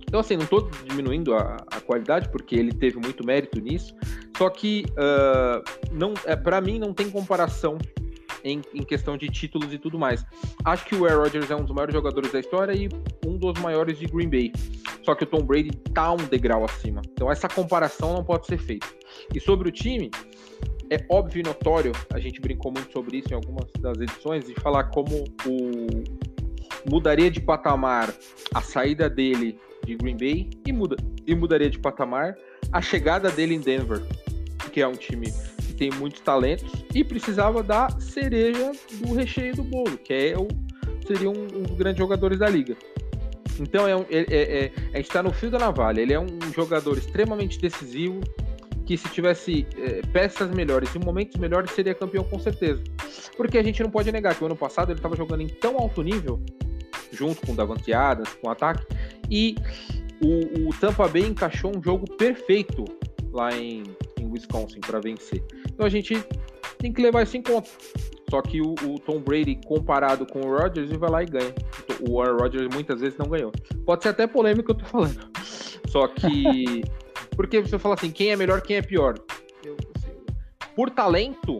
[0.08, 3.94] Então, assim, não estou diminuindo a, a, qualidade, porque ele teve muito mérito nisso.
[4.38, 5.62] Só que, uh,
[5.92, 7.78] não, é, para mim, não tem comparação
[8.44, 10.26] em, em, questão de títulos e tudo mais.
[10.64, 12.90] Acho que o Aaron Rodgers é um dos maiores jogadores da história e
[13.26, 14.52] um dos maiores de Green Bay.
[15.04, 17.02] Só que o Tom Brady tá um degrau acima.
[17.12, 18.88] Então essa comparação não pode ser feita.
[19.34, 20.12] E sobre o time,
[20.90, 24.56] é óbvio e notório, a gente brincou muito sobre isso em algumas das edições, de
[24.56, 26.04] falar como o
[26.90, 28.14] mudaria de patamar
[28.54, 30.96] a saída dele de Green Bay e, muda,
[31.26, 32.36] e mudaria de patamar
[32.72, 34.02] a chegada dele em Denver,
[34.72, 35.32] que é um time
[35.80, 40.48] tem muitos talentos e precisava da cereja do recheio do bolo, que é o,
[41.08, 42.76] seria um, um dos grandes jogadores da liga.
[43.58, 46.02] Então é, é, é, é a gente está no fio da navalha.
[46.02, 48.20] Ele é um jogador extremamente decisivo,
[48.86, 52.84] que se tivesse é, peças melhores e momentos melhores seria campeão com certeza.
[53.38, 55.78] Porque a gente não pode negar que o ano passado ele estava jogando em tão
[55.78, 56.44] alto nível,
[57.12, 58.86] junto com o Davante Adams, com o ataque,
[59.30, 59.56] e
[60.22, 62.84] o, o Tampa Bay encaixou um jogo perfeito
[63.32, 63.84] lá em,
[64.20, 65.42] em Wisconsin para vencer.
[65.80, 66.14] Então a gente
[66.78, 67.70] tem que levar isso em conta.
[68.30, 71.56] Só que o, o, Tom Brady comparado com o Rodgers, ele vai lá e ganha.
[72.02, 73.50] O Aaron Rodgers muitas vezes não ganhou.
[73.86, 75.32] Pode ser até polêmico eu tô falando.
[75.88, 76.84] Só que
[77.34, 79.16] porque você fala assim, quem é melhor, quem é pior?
[79.64, 79.78] Eu,
[80.76, 81.58] por talento,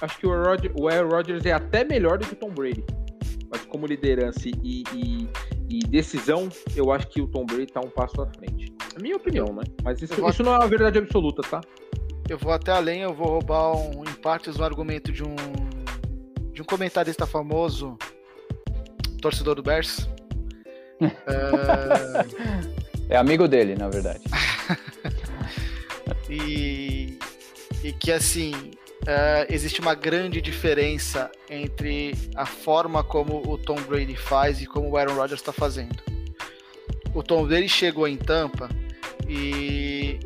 [0.00, 2.84] acho que o Aaron Rodgers é até melhor do que o Tom Brady.
[3.48, 5.28] Mas como liderança e, e,
[5.70, 8.74] e decisão, eu acho que o Tom Brady tá um passo à frente.
[8.96, 9.62] É minha opinião, né?
[9.84, 11.60] Mas isso, isso não é uma verdade absoluta, tá?
[12.28, 15.36] Eu vou até além, eu vou roubar um, em partes um argumento de um
[16.52, 17.98] de um comentarista famoso,
[19.20, 20.08] torcedor do Bears.
[21.02, 21.10] é...
[23.10, 24.24] é amigo dele, na verdade.
[26.30, 27.18] e,
[27.84, 28.54] e que assim
[29.02, 34.88] uh, existe uma grande diferença entre a forma como o Tom Brady faz e como
[34.88, 36.02] o Aaron Rodgers está fazendo.
[37.14, 38.70] O Tom Brady chegou em Tampa
[39.28, 40.18] e,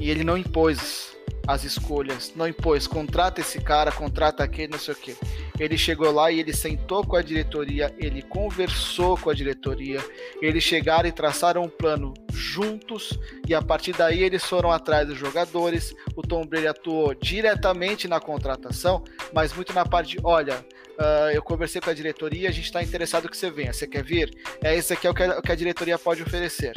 [0.00, 1.17] e ele não impôs
[1.48, 5.16] as escolhas, não impôs, contrata esse cara, contrata aquele, não sei o quê.
[5.58, 9.98] Ele chegou lá e ele sentou com a diretoria, ele conversou com a diretoria,
[10.42, 15.16] eles chegaram e traçaram um plano juntos e a partir daí eles foram atrás dos
[15.16, 15.94] jogadores.
[16.14, 19.02] O Tom Brady atuou diretamente na contratação,
[19.32, 20.56] mas muito na parte de, olha,
[21.00, 24.04] uh, eu conversei com a diretoria, a gente está interessado que você venha, você quer
[24.04, 24.36] vir?
[24.62, 26.74] É esse aqui é o que a, o que a diretoria pode oferecer.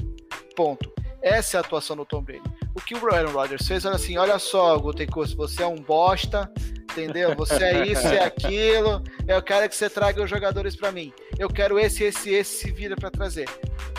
[0.55, 1.00] Ponto.
[1.21, 2.41] Essa é a atuação do Tom Brady.
[2.75, 6.51] O que o Aaron Rodgers fez, olha assim, olha só, Gutencurso, você é um bosta,
[6.91, 7.35] entendeu?
[7.35, 11.13] Você é isso, é aquilo, eu quero que você traga os jogadores para mim.
[11.37, 13.47] Eu quero esse, esse, esse se vira para trazer.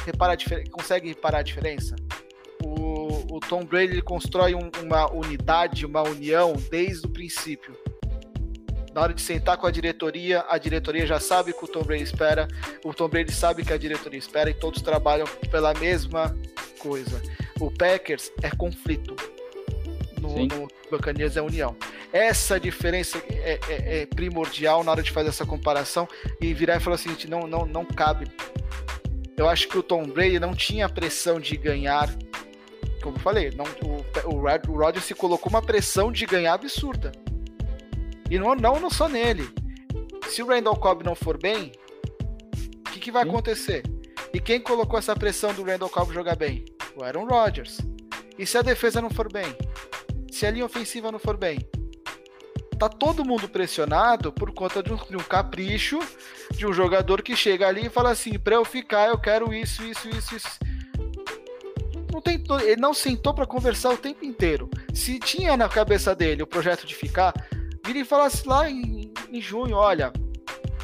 [0.05, 1.95] Repara a consegue reparar a diferença?
[2.65, 7.77] O, o Tom Brady ele constrói um, uma unidade, uma união desde o princípio.
[8.95, 11.83] Na hora de sentar com a diretoria, a diretoria já sabe o que o Tom
[11.83, 12.47] Brady espera,
[12.85, 16.37] o Tom Brady sabe que a diretoria espera e todos trabalham pela mesma
[16.79, 17.23] coisa.
[17.59, 19.17] O Packers é conflito.
[20.21, 21.75] No, no Buccaneers é união.
[22.13, 26.07] Essa diferença é, é, é, primordial na hora de fazer essa comparação
[26.41, 28.27] e virar e falar o seguinte: não, não, não cabe.
[29.37, 32.15] Eu acho que o Tom Brady não tinha pressão de ganhar.
[33.03, 37.11] Como eu falei, não, o, o, o Rodgers se colocou uma pressão de ganhar absurda.
[38.33, 39.47] E não, não, não só nele.
[40.27, 41.71] Se o Randall Cobb não for bem,
[42.79, 43.29] o que, que vai Sim.
[43.29, 43.83] acontecer?
[44.33, 46.65] E quem colocou essa pressão do Randall Cobb jogar bem?
[46.97, 47.77] O Aaron Rodgers.
[48.39, 49.55] E se a defesa não for bem?
[50.31, 51.59] Se a linha ofensiva não for bem?
[52.79, 55.99] Tá todo mundo pressionado por conta de um, de um capricho
[56.53, 59.85] de um jogador que chega ali e fala assim: para eu ficar, eu quero isso,
[59.85, 60.59] isso, isso, isso.
[62.11, 64.71] Não tentou, ele não sentou para conversar o tempo inteiro.
[64.95, 67.35] Se tinha na cabeça dele o projeto de ficar,
[67.93, 70.13] vira e falasse lá em, em junho: olha,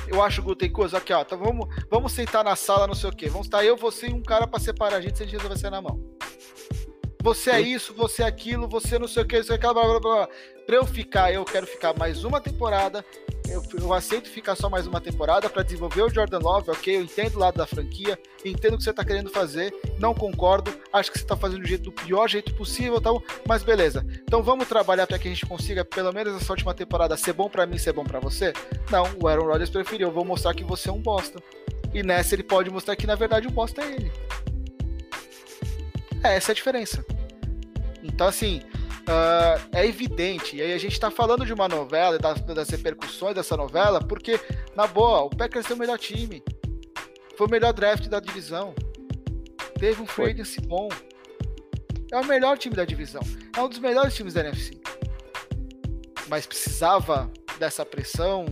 [0.07, 1.23] eu acho que tem coisa aqui, ó.
[1.23, 3.29] Então vamos, vamos sentar na sala, não sei o quê.
[3.29, 5.59] Vamos estar eu, você e um cara para separar a gente se a gente resolver
[5.59, 5.99] ser na mão.
[7.23, 10.01] Você é isso, você é aquilo, você não sei o que, isso, aquilo, blá, blá,
[10.01, 10.29] blá.
[10.67, 13.05] Pra eu ficar, eu quero ficar mais uma temporada.
[13.49, 16.97] Eu, eu aceito ficar só mais uma temporada para desenvolver o Jordan Love, ok?
[16.97, 20.71] Eu entendo o lado da franquia, entendo o que você tá querendo fazer, não concordo,
[20.93, 24.05] acho que você tá fazendo do, jeito, do pior jeito possível, tal, mas beleza.
[24.23, 27.49] Então vamos trabalhar para que a gente consiga, pelo menos essa última temporada, ser bom
[27.49, 28.53] para mim, ser bom para você?
[28.91, 31.43] Não, o Aaron Rodgers preferiu, eu vou mostrar que você é um bosta.
[31.95, 34.13] E nessa ele pode mostrar que na verdade o bosta é ele.
[36.23, 37.05] É, essa é a diferença.
[38.03, 38.63] Então, assim,
[39.09, 40.57] uh, é evidente.
[40.57, 44.39] E aí a gente está falando de uma novela, das, das repercussões dessa novela, porque,
[44.77, 46.43] na boa, o Packers tem o melhor time.
[47.37, 48.75] Foi o melhor draft da divisão.
[49.79, 50.89] Teve um free agency bom.
[52.13, 53.23] É o melhor time da divisão.
[53.57, 54.81] É um dos melhores times da NFC.
[56.29, 58.47] Mas precisava dessa pressão,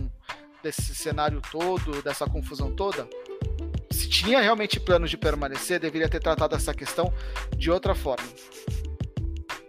[0.63, 3.07] desse cenário todo, dessa confusão toda?
[3.97, 7.11] se tinha realmente planos de permanecer, deveria ter tratado essa questão
[7.57, 8.27] de outra forma.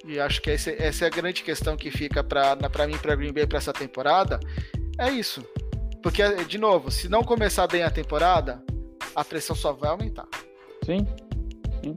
[0.09, 2.57] E acho que essa, essa é a grande questão que fica para
[2.87, 4.41] mim, para Green Bay, para essa temporada.
[4.99, 5.45] É isso.
[6.03, 8.65] Porque, de novo, se não começar bem a temporada,
[9.15, 10.27] a pressão só vai aumentar.
[10.87, 11.07] Sim.
[11.85, 11.95] Sim.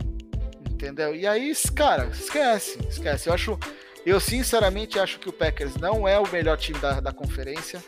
[0.69, 1.15] Entendeu?
[1.15, 3.29] E aí, cara, esquece, esquece.
[3.29, 3.57] Eu acho,
[4.05, 7.81] eu sinceramente acho que o Packers não é o melhor time da, da conferência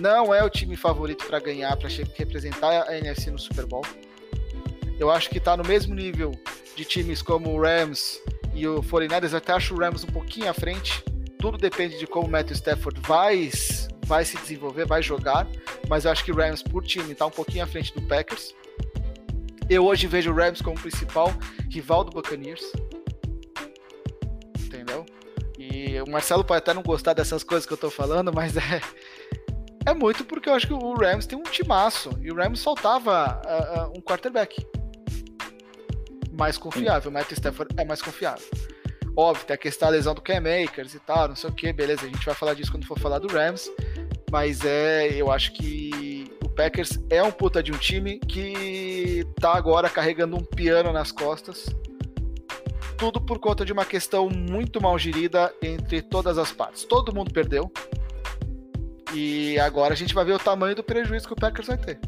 [0.00, 3.84] não é o time favorito para ganhar, para representar a NFC no Super Bowl.
[4.98, 6.32] Eu acho que está no mesmo nível
[6.76, 8.20] de times como o Rams
[8.54, 9.32] e o 49ers.
[9.32, 11.04] Eu até acho o Rams um pouquinho à frente.
[11.38, 13.50] Tudo depende de como o Matthew Stafford vai,
[14.06, 15.46] vai se desenvolver, vai jogar.
[15.88, 18.54] Mas eu acho que o Rams, por time, está um pouquinho à frente do Packers.
[19.68, 21.32] Eu hoje vejo o Rams como principal
[21.70, 22.72] rival do Buccaneers.
[24.58, 25.04] Entendeu?
[25.58, 28.80] E o Marcelo pode até não gostar dessas coisas que eu tô falando, mas é,
[29.86, 32.10] é muito porque eu acho que o Rams tem um timaço.
[32.20, 34.64] E o Rams faltava uh, uh, um quarterback
[36.36, 37.10] mais confiável.
[37.10, 38.44] O Matt Stafford é mais confiável.
[39.16, 41.72] Óbvio, tem a questão da lesão do Cam Makers e tal, não sei o que,
[41.72, 43.70] beleza, a gente vai falar disso quando for falar do Rams.
[44.30, 49.54] Mas é, eu acho que o Packers é um puta de um time que tá
[49.54, 51.66] agora carregando um piano nas costas.
[52.98, 56.84] Tudo por conta de uma questão muito mal gerida entre todas as partes.
[56.84, 57.70] Todo mundo perdeu.
[59.12, 62.00] E agora a gente vai ver o tamanho do prejuízo que o Packers vai ter.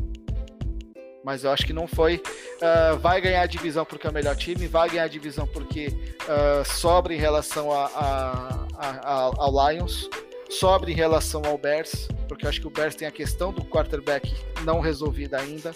[1.27, 2.23] Mas eu acho que não foi.
[2.63, 5.89] Uh, vai ganhar a divisão porque é o melhor time, vai ganhar a divisão porque
[5.89, 10.09] uh, sobra em relação a, a, a, ao Lions,
[10.49, 13.65] sobra em relação ao Bears, porque eu acho que o Bears tem a questão do
[13.65, 14.33] quarterback
[14.63, 15.75] não resolvida ainda.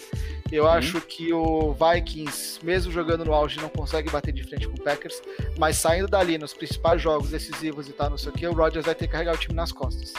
[0.49, 0.69] Eu uhum.
[0.69, 4.81] acho que o Vikings, mesmo jogando no auge, não consegue bater de frente com o
[4.81, 5.21] Packers,
[5.59, 8.85] mas saindo dali nos principais jogos decisivos e tal, não sei o que, o Rodgers
[8.85, 10.13] vai ter que carregar o time nas costas.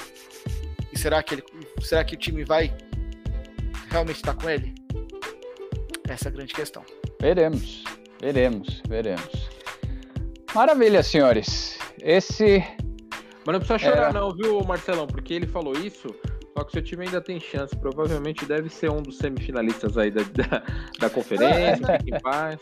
[0.92, 1.44] E será que, ele,
[1.80, 2.70] será que o time vai
[3.88, 4.81] realmente estar com ele?
[6.12, 6.84] Essa é a grande questão.
[7.18, 7.84] Veremos,
[8.20, 9.48] veremos, veremos.
[10.54, 11.78] Maravilha, senhores.
[12.02, 12.62] Esse.
[13.46, 14.12] Mas não precisa chorar, era...
[14.12, 15.06] não, viu, Marcelão?
[15.06, 16.14] Porque ele falou isso,
[16.54, 17.74] só que o seu time ainda tem chance.
[17.74, 20.62] Provavelmente deve ser um dos semifinalistas aí da, da,
[21.00, 22.20] da conferência, ah, é.
[22.20, 22.60] paz.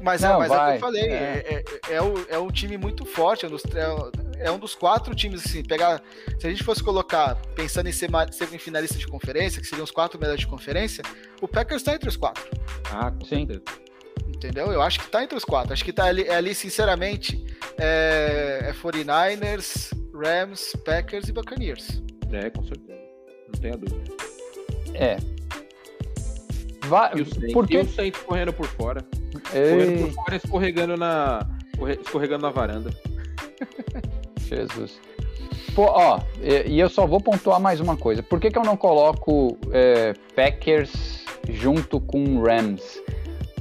[0.00, 0.58] Mas, não, é, mas vai.
[0.58, 1.14] é o que eu falei, é.
[1.14, 3.62] É, é, é, é um time muito forte, é um dos,
[4.38, 6.02] é um dos quatro times, assim, pegar.
[6.38, 10.18] Se a gente fosse colocar, pensando em ser semifinalista de conferência, que seriam os quatro
[10.18, 11.04] melhores de conferência,
[11.40, 12.42] o Packers está entre os quatro.
[12.90, 13.46] Ah, com Sim.
[13.46, 13.62] certeza.
[14.26, 14.72] Entendeu?
[14.72, 15.72] Eu acho que está entre os quatro.
[15.72, 17.44] Acho que tá ali, ali sinceramente,
[17.78, 22.02] é, é 49ers, Rams, Packers e Buccaneers.
[22.32, 22.98] É, com certeza.
[23.52, 24.14] Não tenha dúvida.
[24.94, 25.16] É.
[26.86, 27.76] Vai, e o Saints, porque...
[27.76, 29.04] e o Saints correndo por fora.
[29.50, 31.46] Correndo por fora escorregando na,
[32.00, 32.90] escorregando na varanda.
[34.40, 35.00] Jesus.
[35.74, 38.22] Pô, ó, e, e, eu só vou pontuar mais uma coisa.
[38.22, 43.00] Por que, que eu não coloco é, Packers junto com Rams?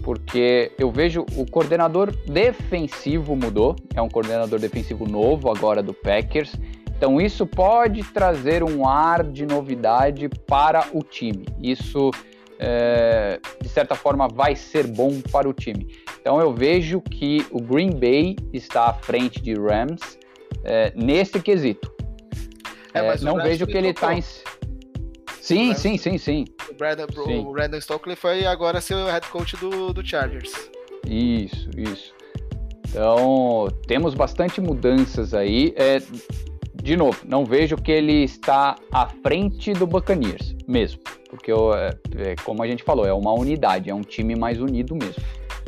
[0.01, 6.55] Porque eu vejo o coordenador defensivo mudou, é um coordenador defensivo novo agora do Packers.
[6.97, 11.45] Então isso pode trazer um ar de novidade para o time.
[11.61, 12.11] Isso
[12.60, 15.88] é, de certa forma vai ser bom para o time.
[16.19, 20.19] Então eu vejo que o Green Bay está à frente de Rams
[20.64, 21.91] é, nesse quesito.
[22.94, 24.22] É, é não vejo que ele está em.
[25.41, 26.45] Sim, sim, sim, sim.
[26.69, 27.40] O Brandon, sim.
[27.40, 30.52] o Brandon Stokely foi agora ser o head coach do, do Chargers.
[31.07, 32.14] Isso, isso.
[32.90, 35.73] Então, temos bastante mudanças aí.
[35.76, 36.02] É,
[36.81, 40.99] de novo, não vejo que ele está à frente do Buccaneers, mesmo.
[41.30, 44.95] Porque, é, é, como a gente falou, é uma unidade, é um time mais unido
[44.95, 45.23] mesmo.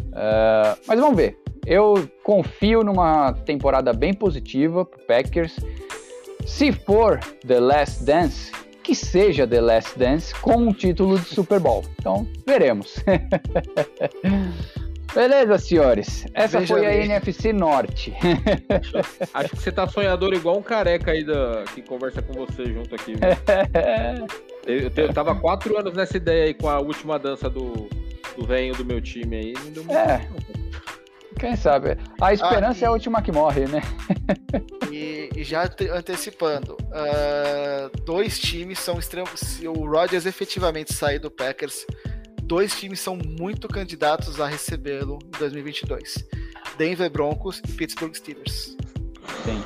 [0.07, 1.37] Uh, mas vamos ver.
[1.65, 5.57] Eu confio numa temporada bem positiva para Packers.
[6.45, 8.51] Se for The Last Dance,
[8.83, 11.83] que seja The Last Dance com um título de Super Bowl.
[11.99, 12.95] Então, veremos.
[15.13, 16.25] Beleza, senhores.
[16.33, 18.13] Essa Veja foi a NFC Norte.
[19.33, 22.95] Acho que você tá sonhador igual um careca aí da, que conversa com você junto
[22.95, 23.13] aqui.
[24.65, 27.89] eu, eu, eu tava quatro anos nessa ideia aí com a última dança do,
[28.37, 29.53] do velho do meu time aí.
[29.53, 30.27] Não deu muito é.
[31.39, 31.97] Quem sabe?
[32.21, 32.83] A esperança ah, e...
[32.83, 33.81] é a última que morre, né?
[34.91, 39.39] e, e, já antecipando, uh, dois times são extremos.
[39.39, 41.85] Se o Rodgers efetivamente sair do Packers,
[42.51, 46.27] dois times são muito candidatos a recebê-lo em 2022:
[46.77, 48.75] Denver Broncos e Pittsburgh Steelers.
[49.45, 49.63] Sim.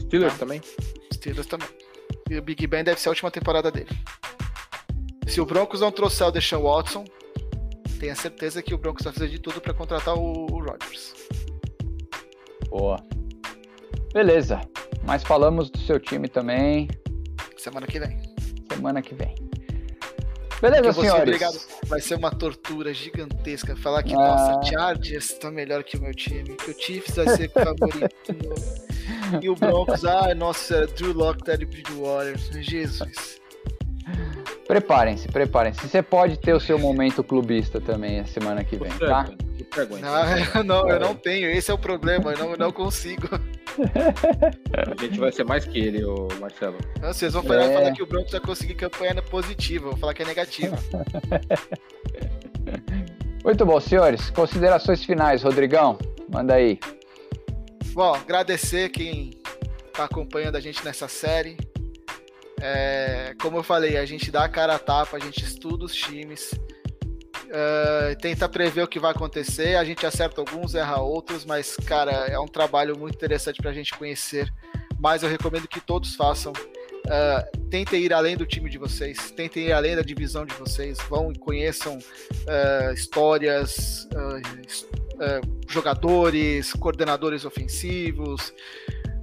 [0.00, 0.60] Steelers ah, também?
[1.14, 1.68] Steelers também.
[2.28, 3.88] E o Big Ben deve ser a última temporada dele.
[5.26, 7.06] Se o Broncos não trouxer o Deshaun Watson,
[7.98, 11.14] tenha certeza que o Broncos vai fazer de tudo para contratar o, o Rodgers.
[12.68, 13.02] Boa.
[14.12, 14.60] Beleza.
[15.04, 16.86] Mas falamos do seu time também.
[17.56, 18.20] Semana que vem.
[18.70, 19.49] Semana que vem.
[20.60, 21.22] Beleza, senhores.
[21.22, 21.58] Obrigado.
[21.86, 24.18] Vai ser uma tortura gigantesca falar que, ah.
[24.18, 28.10] nossa, Chargers tá melhor que o meu time, que o Chiefs vai ser favorito.
[29.40, 32.36] e o Broncos, ah, nossa, Drew Lock, Teddy Bridgewater.
[32.60, 33.40] Jesus.
[34.66, 35.80] Preparem-se, preparem-se.
[35.80, 39.26] Você pode ter o seu momento clubista também a semana que vem, tá?
[40.00, 41.50] Não, não, eu não tenho.
[41.50, 42.32] Esse é o problema.
[42.32, 43.28] Eu não, não consigo.
[44.76, 46.78] A gente vai ser mais que ele, o Marcelo.
[47.00, 47.74] Não, vocês vão falar, é...
[47.74, 49.86] falar que o Broncos vai conseguir campanha positiva.
[49.86, 50.76] Eu vou falar que é negativa.
[53.44, 54.30] Muito bom, senhores.
[54.30, 55.98] Considerações finais, Rodrigão.
[56.28, 56.78] Manda aí.
[57.92, 59.30] Bom, agradecer quem
[59.86, 61.56] está acompanhando a gente nessa série.
[62.60, 65.94] É, como eu falei, a gente dá a cara a tapa, a gente estuda os
[65.94, 66.50] times,
[67.50, 72.12] uh, tenta prever o que vai acontecer, a gente acerta alguns, erra outros, mas, cara,
[72.12, 74.52] é um trabalho muito interessante para a gente conhecer.
[74.98, 76.52] Mas eu recomendo que todos façam.
[76.52, 80.98] Uh, tentem ir além do time de vocês, tentem ir além da divisão de vocês,
[81.08, 84.06] vão e conheçam uh, histórias,
[85.68, 88.52] jogadores, coordenadores ofensivos,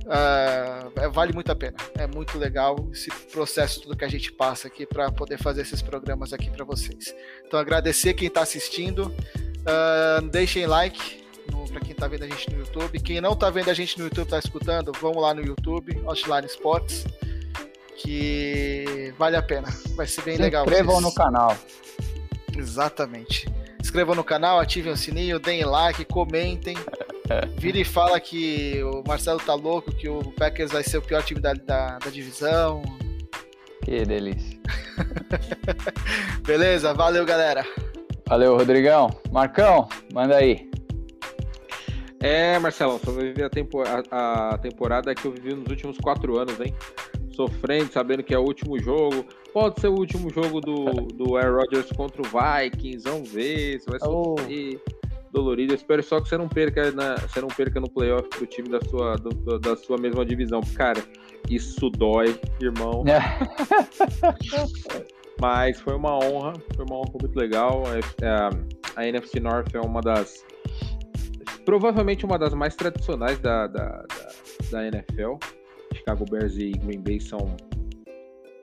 [0.07, 1.75] Uh, vale muito a pena.
[1.95, 5.81] É muito legal esse processo tudo que a gente passa aqui para poder fazer esses
[5.81, 7.13] programas aqui para vocês.
[7.45, 9.13] Então agradecer quem está assistindo,
[9.67, 11.27] uh, deixem like
[11.77, 12.99] para quem está vendo a gente no YouTube.
[12.99, 16.47] Quem não está vendo a gente no YouTube, está escutando, vamos lá no YouTube, Outline
[16.47, 17.05] Sports,
[17.97, 19.67] que vale a pena.
[19.95, 20.63] Vai ser bem Se legal.
[20.65, 21.55] Inscrevam no canal.
[22.55, 23.47] Exatamente.
[23.79, 26.75] Inscrevam no canal, ativem o sininho, deem like, comentem.
[27.57, 31.23] Vira e fala que o Marcelo tá louco, que o Packers vai ser o pior
[31.23, 32.81] time da, da, da divisão.
[33.83, 34.57] Que delícia.
[36.45, 37.65] Beleza, valeu, galera.
[38.27, 39.09] Valeu, Rodrigão.
[39.31, 40.69] Marcão, manda aí.
[42.19, 46.39] É, Marcelão, só viver a, tempo, a, a, temporada que eu vivi nos últimos quatro
[46.39, 46.73] anos, hein?
[47.31, 49.23] Sofrendo, sabendo que é o último jogo.
[49.53, 53.89] Pode ser o último jogo do, do Aaron Rodgers contra o Vikings, vamos ver, você
[53.91, 54.79] vai sofrer.
[54.83, 55.73] Oh dolorido.
[55.73, 58.69] Eu espero só que você não perca, na, você não perca no playoff pro time
[58.69, 60.61] da sua, do, da sua mesma divisão.
[60.75, 61.03] Cara,
[61.49, 63.03] isso dói, irmão.
[63.07, 63.21] É.
[65.39, 67.83] Mas foi uma honra, foi uma honra muito legal.
[67.87, 68.49] É, é,
[68.95, 70.43] a NFC North é uma das.
[71.63, 74.29] Provavelmente uma das mais tradicionais da, da, da,
[74.71, 75.35] da NFL.
[75.93, 77.55] Chicago Bears e Green Bay são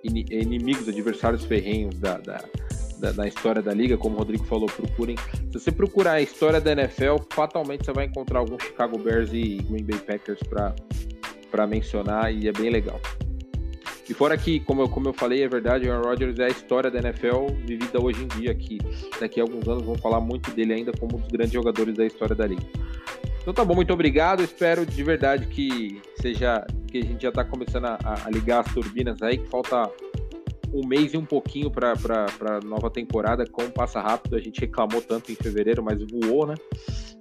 [0.03, 2.45] inimigos, adversários ferrenhos da, da,
[3.05, 5.17] da, da, história da liga, como o Rodrigo falou, procurem.
[5.53, 9.57] Se você procurar a história da NFL, fatalmente você vai encontrar algum Chicago Bears e
[9.69, 10.41] Green Bay Packers
[11.51, 13.01] para mencionar e é bem legal.
[14.09, 16.49] E fora que, como eu, como eu falei, é verdade, o Aaron Rodgers é a
[16.49, 18.79] história da NFL vivida hoje em dia, que
[19.19, 22.05] daqui a alguns anos vão falar muito dele ainda como um dos grandes jogadores da
[22.05, 22.63] história da liga.
[23.41, 24.43] Então tá bom, muito obrigado.
[24.43, 28.73] Espero de verdade que seja que a gente já está começando a, a, ligar as
[28.73, 29.91] turbinas aí, que falta
[30.75, 35.01] um mês e um pouquinho para a nova temporada, como passa rápido, a gente reclamou
[35.01, 36.55] tanto em fevereiro, mas voou, né?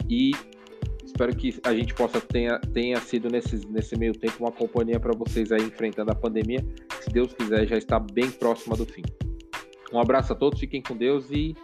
[0.10, 0.32] E
[1.06, 5.16] espero que a gente possa tenha, tenha sido nesse, nesse meio tempo uma companhia para
[5.16, 6.66] vocês aí enfrentando a pandemia.
[7.00, 9.04] Se Deus quiser, já está bem próxima do fim.
[9.94, 11.56] Um abraço a todos, fiquem com Deus e